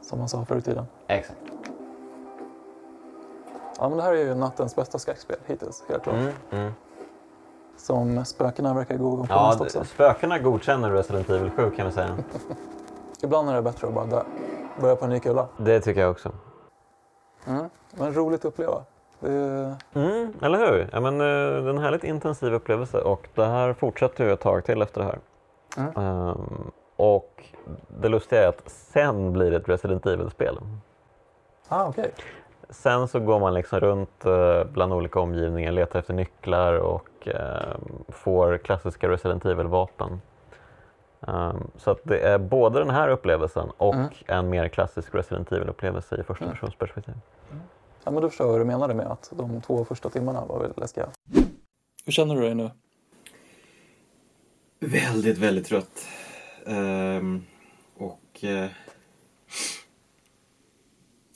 Som 0.01 0.19
man 0.19 0.29
sa 0.29 0.45
förr 0.45 0.57
i 0.57 0.61
tiden. 0.61 0.85
Exakt. 1.07 1.39
Ja, 3.79 3.89
men 3.89 3.97
det 3.97 4.03
här 4.03 4.13
är 4.13 4.17
ju 4.25 4.35
nattens 4.35 4.75
bästa 4.75 4.99
skräckspel 4.99 5.37
hittills, 5.45 5.83
helt 5.89 6.03
klart. 6.03 6.15
Mm, 6.15 6.33
mm. 6.51 6.71
Som 7.77 8.25
spökena 8.25 8.73
verkar 8.73 8.97
gå 8.97 9.17
på 9.17 9.25
Ja, 9.29 9.47
mest 9.47 9.61
också. 9.61 9.83
spökena 9.83 10.39
godkänner 10.39 10.91
Resident 10.91 11.29
Evil 11.29 11.51
7 11.51 11.71
kan 11.71 11.85
vi 11.85 11.91
säga. 11.91 12.17
Ibland 13.23 13.49
är 13.49 13.55
det 13.55 13.61
bättre 13.61 13.87
att 13.87 13.93
bara 13.93 14.05
dö. 14.05 14.23
Börja 14.81 14.95
på 14.95 15.05
en 15.05 15.11
ny 15.11 15.19
kula. 15.19 15.47
Det 15.57 15.79
tycker 15.81 16.01
jag 16.01 16.11
också. 16.11 16.31
Mm. 17.47 17.69
Men 17.91 18.13
roligt 18.13 18.39
att 18.39 18.45
uppleva. 18.45 18.83
Det. 19.19 19.77
Mm, 19.93 20.33
eller 20.41 20.57
hur? 20.57 20.89
Ja, 20.91 20.99
men, 20.99 21.13
eh, 21.13 21.27
det 21.27 21.69
är 21.69 21.69
en 21.69 21.77
härligt 21.77 22.03
intensiv 22.03 22.53
upplevelse 22.53 23.01
och 23.01 23.27
det 23.35 23.45
här 23.45 23.73
fortsätter 23.73 24.25
ju 24.25 24.33
ett 24.33 24.39
tag 24.39 24.65
till 24.65 24.81
efter 24.81 25.01
det 25.01 25.07
här. 25.07 25.19
Mm. 25.77 25.97
Ehm, 25.97 26.71
och 26.95 27.43
det 27.87 28.09
lustiga 28.09 28.43
är 28.43 28.47
att 28.47 28.69
sen 28.69 29.33
blir 29.33 29.51
det 29.51 29.57
ett 29.57 29.69
Resident 29.69 30.05
Evil-spel. 30.05 30.59
Ah, 31.67 31.87
okej. 31.87 32.11
Sen 32.69 33.07
så 33.07 33.19
går 33.19 33.39
man 33.39 33.53
liksom 33.53 33.79
runt 33.79 34.25
eh, 34.25 34.63
bland 34.63 34.93
olika 34.93 35.19
omgivningar, 35.19 35.71
letar 35.71 35.99
efter 35.99 36.13
nycklar 36.13 36.73
och 36.73 37.27
eh, 37.27 37.77
får 38.07 38.57
klassiska 38.57 39.09
Resident 39.09 39.45
Evil-vapen. 39.45 40.21
Ehm, 41.27 41.71
så 41.77 41.91
att 41.91 41.99
det 42.03 42.19
är 42.19 42.37
både 42.37 42.79
den 42.79 42.89
här 42.89 43.09
upplevelsen 43.09 43.69
och 43.77 43.93
Mm. 43.95 44.09
en 44.27 44.49
mer 44.49 44.67
klassisk 44.67 45.15
Resident 45.15 45.51
Evil-upplevelse 45.51 46.19
i 46.19 46.23
första 46.23 46.45
Mm. 46.45 46.55
persons 46.55 46.75
perspektiv. 46.75 47.13
Ja, 48.03 48.11
men 48.11 48.21
då 48.21 48.29
förstår 48.29 48.47
jag 48.47 48.51
vad 48.51 48.61
du 48.61 48.65
menade 48.65 48.93
med 48.93 49.07
att 49.07 49.31
de 49.35 49.61
två 49.61 49.85
första 49.85 50.09
timmarna 50.09 50.45
var 50.45 50.59
väldigt 50.59 50.77
läskiga. 50.79 51.09
Hur 52.05 52.11
känner 52.11 52.35
du 52.35 52.41
dig 52.41 52.55
nu? 52.55 52.71
Väldigt, 54.79 55.37
väldigt 55.37 55.65
trött. 55.67 56.07
Ehm, 56.65 57.45
och 57.97 58.43
eh, 58.43 58.69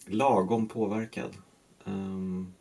lagom 0.07 0.67
påverkad. 0.67 1.29
Ehm, 1.85 2.53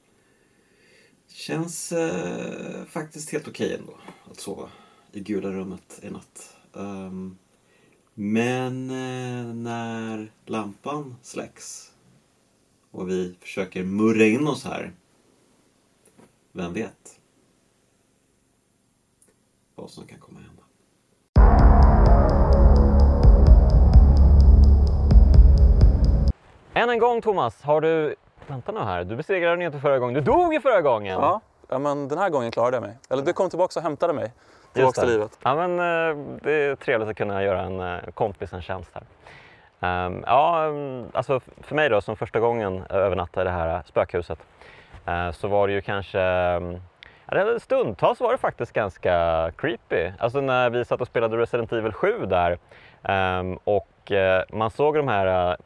känns 1.28 1.92
eh, 1.92 2.84
faktiskt 2.84 3.30
helt 3.32 3.48
okej 3.48 3.74
ändå 3.80 3.92
att 4.30 4.36
sova 4.40 4.68
i 5.12 5.20
gula 5.20 5.48
rummet 5.50 6.00
i 6.02 6.10
natt. 6.10 6.56
Ehm, 6.76 7.38
men 8.14 8.90
eh, 8.90 9.54
när 9.54 10.32
lampan 10.46 11.16
släcks 11.22 11.92
och 12.90 13.08
vi 13.08 13.36
försöker 13.40 13.84
murra 13.84 14.24
in 14.24 14.46
oss 14.46 14.64
här, 14.64 14.92
vem 16.52 16.72
vet 16.72 17.20
vad 19.74 19.90
som 19.90 20.06
kan 20.06 20.18
komma 20.18 20.38
hända. 20.38 20.62
Än 26.74 26.90
en 26.90 26.98
gång 26.98 27.22
Thomas, 27.22 27.62
har 27.62 27.80
du... 27.80 28.14
Vänta 28.46 28.72
nu 28.72 28.80
här, 28.80 29.04
du 29.04 29.16
besegrade 29.16 29.56
den 29.56 29.62
inte 29.62 29.80
förra 29.80 29.98
gången. 29.98 30.14
Du 30.14 30.20
dog 30.20 30.54
ju 30.54 30.60
förra 30.60 30.82
gången! 30.82 31.12
Ja, 31.20 31.40
ja 31.68 31.78
men 31.78 32.08
den 32.08 32.18
här 32.18 32.30
gången 32.30 32.50
klarade 32.50 32.76
jag 32.76 32.82
mig. 32.82 32.98
Eller 33.08 33.22
du 33.22 33.32
kom 33.32 33.50
tillbaka 33.50 33.80
och 33.80 33.82
hämtade 33.82 34.12
mig. 34.12 34.32
Tillbaka 34.72 35.00
till 35.00 35.10
livet. 35.10 35.38
Ja, 35.42 35.54
men, 35.54 35.70
eh, 35.78 36.16
det 36.42 36.52
är 36.52 36.74
trevligt 36.74 37.08
att 37.08 37.16
kunna 37.16 37.42
göra 37.42 37.60
en 37.62 37.80
eh, 37.80 37.98
kompis 38.14 38.52
en 38.52 38.62
tjänst 38.62 38.90
här. 38.94 39.04
Ehm, 39.80 40.24
ja, 40.26 40.64
mm, 40.64 41.06
alltså 41.12 41.40
för 41.40 41.74
mig 41.74 41.88
då 41.88 42.00
som 42.00 42.16
första 42.16 42.40
gången 42.40 42.84
övernattade 42.90 43.50
i 43.50 43.52
det 43.52 43.58
här 43.58 43.82
spökhuset 43.86 44.38
eh, 45.06 45.30
så 45.30 45.48
var 45.48 45.68
det 45.68 45.72
ju 45.74 45.80
kanske 45.80 46.20
mm, 46.20 46.80
stundtals 47.60 48.20
var 48.20 48.32
det 48.32 48.38
faktiskt 48.38 48.72
ganska 48.72 49.50
creepy. 49.56 50.10
Alltså 50.18 50.40
när 50.40 50.70
vi 50.70 50.84
satt 50.84 51.00
och 51.00 51.06
spelade 51.06 51.36
Resident 51.36 51.72
Evil 51.72 51.92
7 51.92 52.26
där 52.26 52.58
ehm, 53.02 53.58
och 53.64 53.88
man 54.52 54.70
såg 54.70 54.96
de 54.96 55.08
här 55.08 55.56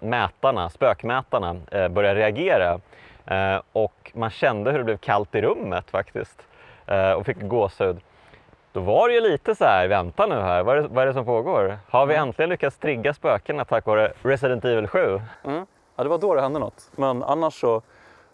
mätarna, 0.00 0.70
spökmätarna 0.70 1.56
börja 1.90 2.14
reagera 2.14 2.80
och 3.72 4.12
man 4.14 4.30
kände 4.30 4.70
hur 4.70 4.78
det 4.78 4.84
blev 4.84 4.96
kallt 4.96 5.34
i 5.34 5.42
rummet 5.42 5.90
faktiskt 5.90 6.42
och 7.16 7.26
fick 7.26 7.40
gåshud. 7.40 8.00
Då 8.72 8.80
var 8.80 9.08
det 9.08 9.14
ju 9.14 9.20
lite 9.20 9.54
så 9.54 9.64
här, 9.64 9.88
vänta 9.88 10.26
nu 10.26 10.34
här, 10.34 10.62
vad 10.62 10.78
är, 10.78 10.82
det, 10.82 10.88
vad 10.88 11.02
är 11.02 11.06
det 11.06 11.12
som 11.12 11.24
pågår? 11.24 11.78
Har 11.88 12.06
vi 12.06 12.14
äntligen 12.14 12.48
lyckats 12.50 12.78
trigga 12.78 13.14
spökena 13.14 13.64
tack 13.64 13.86
vare 13.86 14.12
Resident 14.22 14.64
Evil 14.64 14.86
7? 14.86 15.20
Mm. 15.44 15.66
Ja, 15.96 16.02
det 16.02 16.08
var 16.08 16.18
då 16.18 16.34
det 16.34 16.40
hände 16.40 16.58
något. 16.58 16.90
Men 16.96 17.22
annars 17.22 17.60
så, 17.60 17.82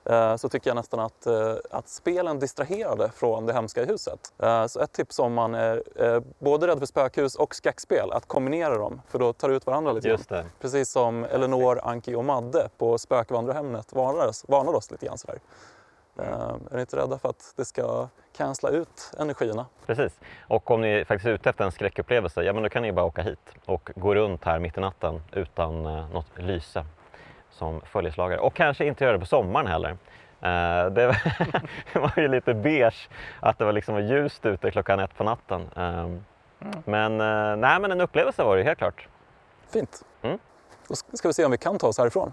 eh, 0.05 0.37
så 0.37 0.49
tycker 0.49 0.71
jag 0.71 0.75
nästan 0.75 1.01
att, 1.01 1.27
eh, 1.27 1.55
att 1.71 1.89
spelen 1.89 2.39
distraherade 2.39 3.11
från 3.15 3.47
det 3.47 3.53
hemska 3.53 3.83
i 3.83 3.87
huset. 3.87 4.33
Eh, 4.39 4.67
så 4.67 4.81
ett 4.81 4.93
tips 4.93 5.19
om 5.19 5.35
man 5.35 5.55
är 5.55 5.83
eh, 5.97 6.21
både 6.39 6.67
rädd 6.67 6.79
för 6.79 6.87
spökhus 6.87 7.35
och 7.35 7.55
skräckspel, 7.55 8.13
att 8.13 8.29
kombinera 8.29 8.79
dem. 8.79 9.03
För 9.09 9.19
då 9.19 9.33
tar 9.33 9.49
det 9.49 9.55
ut 9.55 9.67
varandra 9.67 9.93
lite 9.93 10.09
Just 10.09 10.29
det. 10.29 10.45
Precis 10.61 10.91
som 10.91 11.25
Elinor, 11.25 11.81
Anki 11.83 12.15
och 12.15 12.25
Madde 12.25 12.69
på 12.79 12.99
Spökvandrarhemmet 12.99 13.93
varnade 13.93 14.29
oss, 14.29 14.45
varnade 14.49 14.77
oss 14.77 14.91
lite 14.91 15.07
grann 15.07 15.19
sådär. 15.19 15.39
Eh, 16.19 16.25
är 16.71 16.75
ni 16.75 16.81
inte 16.81 16.97
rädda 16.97 17.19
för 17.19 17.29
att 17.29 17.53
det 17.57 17.65
ska 17.65 18.09
cancella 18.37 18.73
ut 18.77 19.13
energierna? 19.19 19.67
Precis. 19.87 20.21
Och 20.49 20.71
om 20.71 20.81
ni 20.81 21.05
faktiskt 21.05 21.27
är 21.27 21.33
ute 21.33 21.51
efter 21.51 21.65
en 21.65 21.73
skräckupplevelse, 21.73 22.43
ja 22.43 22.53
men 22.53 22.63
då 22.63 22.69
kan 22.69 22.83
ni 22.83 22.93
bara 22.93 23.07
åka 23.07 23.23
hit 23.23 23.55
och 23.65 23.91
gå 23.97 24.15
runt 24.15 24.45
här 24.45 24.59
mitt 24.59 24.79
i 24.79 24.81
natten 24.81 25.23
utan 25.33 25.87
eh, 25.87 26.09
något 26.09 26.39
lyse 26.39 26.85
som 27.51 27.81
följeslagare. 27.81 28.41
Och 28.41 28.55
kanske 28.55 28.85
inte 28.87 29.05
göra 29.05 29.13
det 29.13 29.21
på 29.21 29.27
sommaren 29.27 29.67
heller. 29.67 29.91
Eh, 30.41 30.91
det, 30.91 31.07
var, 31.07 31.23
det 31.93 31.99
var 31.99 32.13
ju 32.17 32.29
lite 32.29 32.55
beige 32.55 33.09
att 33.41 33.59
det 33.59 33.65
var 33.65 33.73
liksom 33.73 34.07
ljust 34.07 34.47
ute 34.47 34.71
klockan 34.71 35.01
ett 35.01 35.17
på 35.17 35.25
natten. 35.25 35.69
Eh, 35.77 36.09
Men, 36.85 37.21
eh, 37.21 37.57
nej, 37.57 37.81
men 37.81 37.93
en 37.93 38.01
upplevelse 38.01 38.45
var 38.45 38.57
det 38.57 38.63
helt 38.63 38.79
klart. 38.79 39.09
Fint. 39.71 40.03
Mm. 40.23 40.39
Då 40.89 40.95
ska 40.95 41.17
ska 41.17 41.29
vi 41.29 41.35
se 41.35 41.45
om 41.45 41.51
vi 41.51 41.59
kan 41.59 41.79
ta 41.79 41.87
oss 41.89 41.99
härifrån 41.99 42.33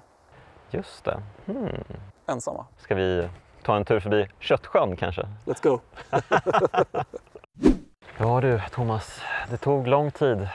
Just 0.69 1.03
det. 1.05 1.21
Hmm. 1.45 1.83
ensamma. 2.27 2.65
Ska 2.77 2.95
vi 2.95 3.29
ta 3.63 3.75
en 3.75 3.85
tur 3.85 3.99
förbi 3.99 4.27
Köttsjön 4.39 4.95
kanske? 4.95 5.27
Let's 5.45 5.63
go! 5.63 5.79
Ja 8.17 8.41
du 8.41 8.61
Thomas, 8.71 9.21
det 9.49 9.57
tog 9.57 9.87
lång 9.87 10.11
tid. 10.11 10.47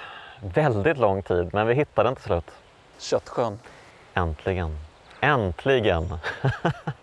Väldigt 0.55 0.99
lång 0.99 1.23
tid, 1.23 1.51
men 1.53 1.67
vi 1.67 1.75
hittade 1.75 2.09
den 2.09 2.17
till 2.17 2.25
slut. 2.25 2.51
Köttsjön. 2.99 3.59
Äntligen. 4.15 4.79
Äntligen! 5.21 6.05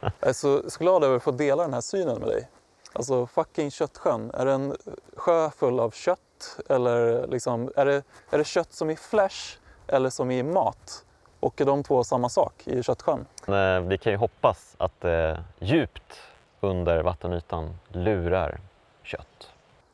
Jag 0.01 0.29
är 0.29 0.33
så, 0.33 0.69
så 0.69 0.79
glad 0.79 1.03
över 1.03 1.15
att 1.15 1.23
få 1.23 1.31
dela 1.31 1.63
den 1.63 1.73
här 1.73 1.81
synen 1.81 2.19
med 2.19 2.27
dig. 2.27 2.47
Alltså 2.93 3.27
fucking 3.27 3.71
Köttsjön. 3.71 4.31
Är 4.33 4.45
det 4.45 4.51
en 4.51 4.75
sjö 5.15 5.49
full 5.49 5.79
av 5.79 5.91
kött? 5.91 6.59
Eller 6.69 7.27
liksom, 7.27 7.71
är, 7.75 7.85
det, 7.85 8.03
är 8.29 8.37
det 8.37 8.43
kött 8.43 8.73
som 8.73 8.89
i 8.89 8.95
flesh 8.95 9.57
eller 9.87 10.09
som 10.09 10.31
i 10.31 10.43
mat? 10.43 11.05
Och 11.43 11.61
är 11.61 11.65
de 11.65 11.83
två 11.83 12.03
samma 12.03 12.29
sak 12.29 12.67
i 12.67 12.83
Köttsjön? 12.83 13.25
Eh, 13.47 13.79
Vi 13.87 13.97
kan 13.97 14.11
ju 14.11 14.17
hoppas 14.17 14.75
att 14.77 15.05
eh, 15.05 15.37
djupt 15.59 16.19
under 16.61 17.03
vattenytan 17.03 17.75
lurar 17.87 18.59
kött. 19.03 19.49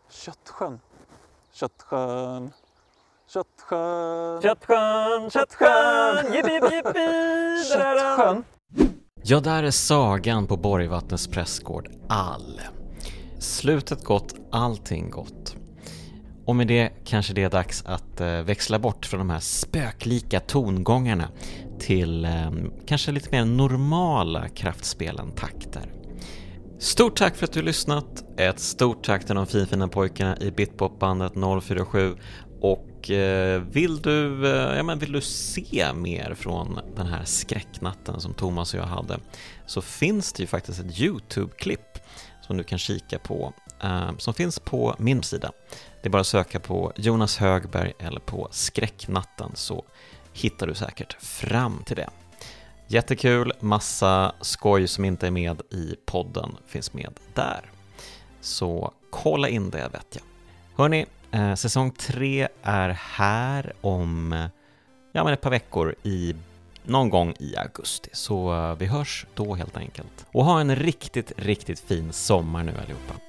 Köttsjön. 0.10 0.80
Köttsjön. 1.52 2.52
Köttsjön. 3.28 4.42
Köttsjön, 4.42 5.30
Köttsjön, 5.30 6.34
jippi, 6.34 6.52
jippi, 6.54 6.76
jippi! 6.76 7.64
Köttsjön. 7.74 8.44
Ja, 9.24 9.40
där 9.40 9.64
är 9.64 9.72
sagan 9.72 10.48
på 10.48 10.58
Borgvattnets 10.58 11.28
prästgård 11.28 11.90
all. 12.10 12.62
Slutet 13.40 14.04
gott, 14.04 14.36
allting 14.52 15.10
gott. 15.10 15.56
Och 16.50 16.56
med 16.56 16.68
det 16.68 16.92
kanske 17.06 17.34
det 17.34 17.44
är 17.44 17.50
dags 17.50 17.84
att 17.86 18.22
eh, 18.22 18.42
växla 18.42 18.80
bort 18.80 19.06
från 19.06 19.20
de 19.20 19.30
här 19.30 19.40
spöklika 19.40 20.40
tongångarna 20.40 21.30
till 21.80 22.26
ehm, 22.26 22.72
kanske 22.88 23.12
lite 23.12 23.32
mer 23.32 23.46
normala 23.46 24.50
kraftspelen 24.50 25.32
takter. 25.32 25.82
Stort 26.80 27.18
tack 27.18 27.36
för 27.36 27.46
att 27.46 27.54
du 27.54 27.62
lyssnat. 27.62 28.24
Ett 28.38 28.60
stort 28.60 29.04
tack 29.04 29.26
till 29.26 29.36
de 29.36 29.48
finfina 29.48 29.88
pojkarna 29.88 30.38
i 30.38 30.52
Bitpopbandet 30.52 31.34
047 31.64 32.16
och 32.62 33.12
eh, 33.12 33.62
vill 33.62 34.02
du, 34.02 34.48
eh, 34.48 34.78
ja, 34.78 34.84
men 34.84 35.00
vill 35.00 35.12
du 35.12 35.22
se 35.22 35.94
mer 35.94 36.34
från 36.34 36.80
den 36.96 37.08
här 37.08 37.24
skräcknatten 37.26 38.22
som 38.22 38.34
Thomas 38.34 38.74
och 38.74 38.80
jag 38.80 38.86
hade 38.86 39.20
så 39.66 39.82
finns 39.82 40.34
det 40.34 40.44
ju 40.44 40.48
faktiskt 40.48 40.80
ett 40.80 41.00
YouTube-klipp 41.00 42.00
som 42.42 42.58
du 42.58 42.64
kan 42.64 42.80
kika 42.80 43.20
på 43.20 43.54
som 44.18 44.34
finns 44.34 44.60
på 44.60 44.96
min 44.98 45.24
sida. 45.24 45.52
Det 46.02 46.08
är 46.08 46.10
bara 46.10 46.22
att 46.22 46.28
söka 46.28 46.60
på 46.60 46.94
Jonas 46.96 47.38
Högberg 47.38 47.94
eller 48.00 48.20
på 48.20 48.48
Skräcknatten 48.52 49.52
så 49.54 49.86
hittar 50.34 50.68
du 50.68 50.74
säkert 50.74 51.14
fram 51.24 51.84
till 51.86 51.96
det. 51.96 52.10
Jättekul, 52.88 53.54
massa 53.60 54.36
skoj 54.42 54.88
som 54.88 55.06
inte 55.06 55.28
är 55.28 55.32
med 55.32 55.62
i 55.70 55.96
podden 56.06 56.58
finns 56.68 56.94
med 56.94 57.14
där. 57.34 57.72
Så 58.42 58.94
kolla 59.10 59.50
in 59.50 59.70
det 59.70 59.90
vet 59.94 60.08
jag. 60.10 60.24
Hörni, 60.78 61.06
eh, 61.32 61.56
säsong 61.56 61.92
3 61.92 62.48
är 62.64 62.90
här 62.90 63.74
om 63.82 64.32
ja, 65.12 65.24
men 65.24 65.34
ett 65.34 65.42
par 65.42 65.50
veckor 65.50 65.96
i 66.04 66.36
någon 66.84 67.10
gång 67.10 67.34
i 67.40 67.56
augusti. 67.58 68.10
Så 68.14 68.54
eh, 68.54 68.76
vi 68.76 68.86
hörs 68.86 69.26
då 69.36 69.56
helt 69.56 69.78
enkelt. 69.78 70.26
Och 70.32 70.46
ha 70.46 70.62
en 70.62 70.76
riktigt, 70.76 71.32
riktigt 71.38 71.80
fin 71.80 72.14
sommar 72.14 72.64
nu 72.64 72.72
allihopa. 72.72 73.29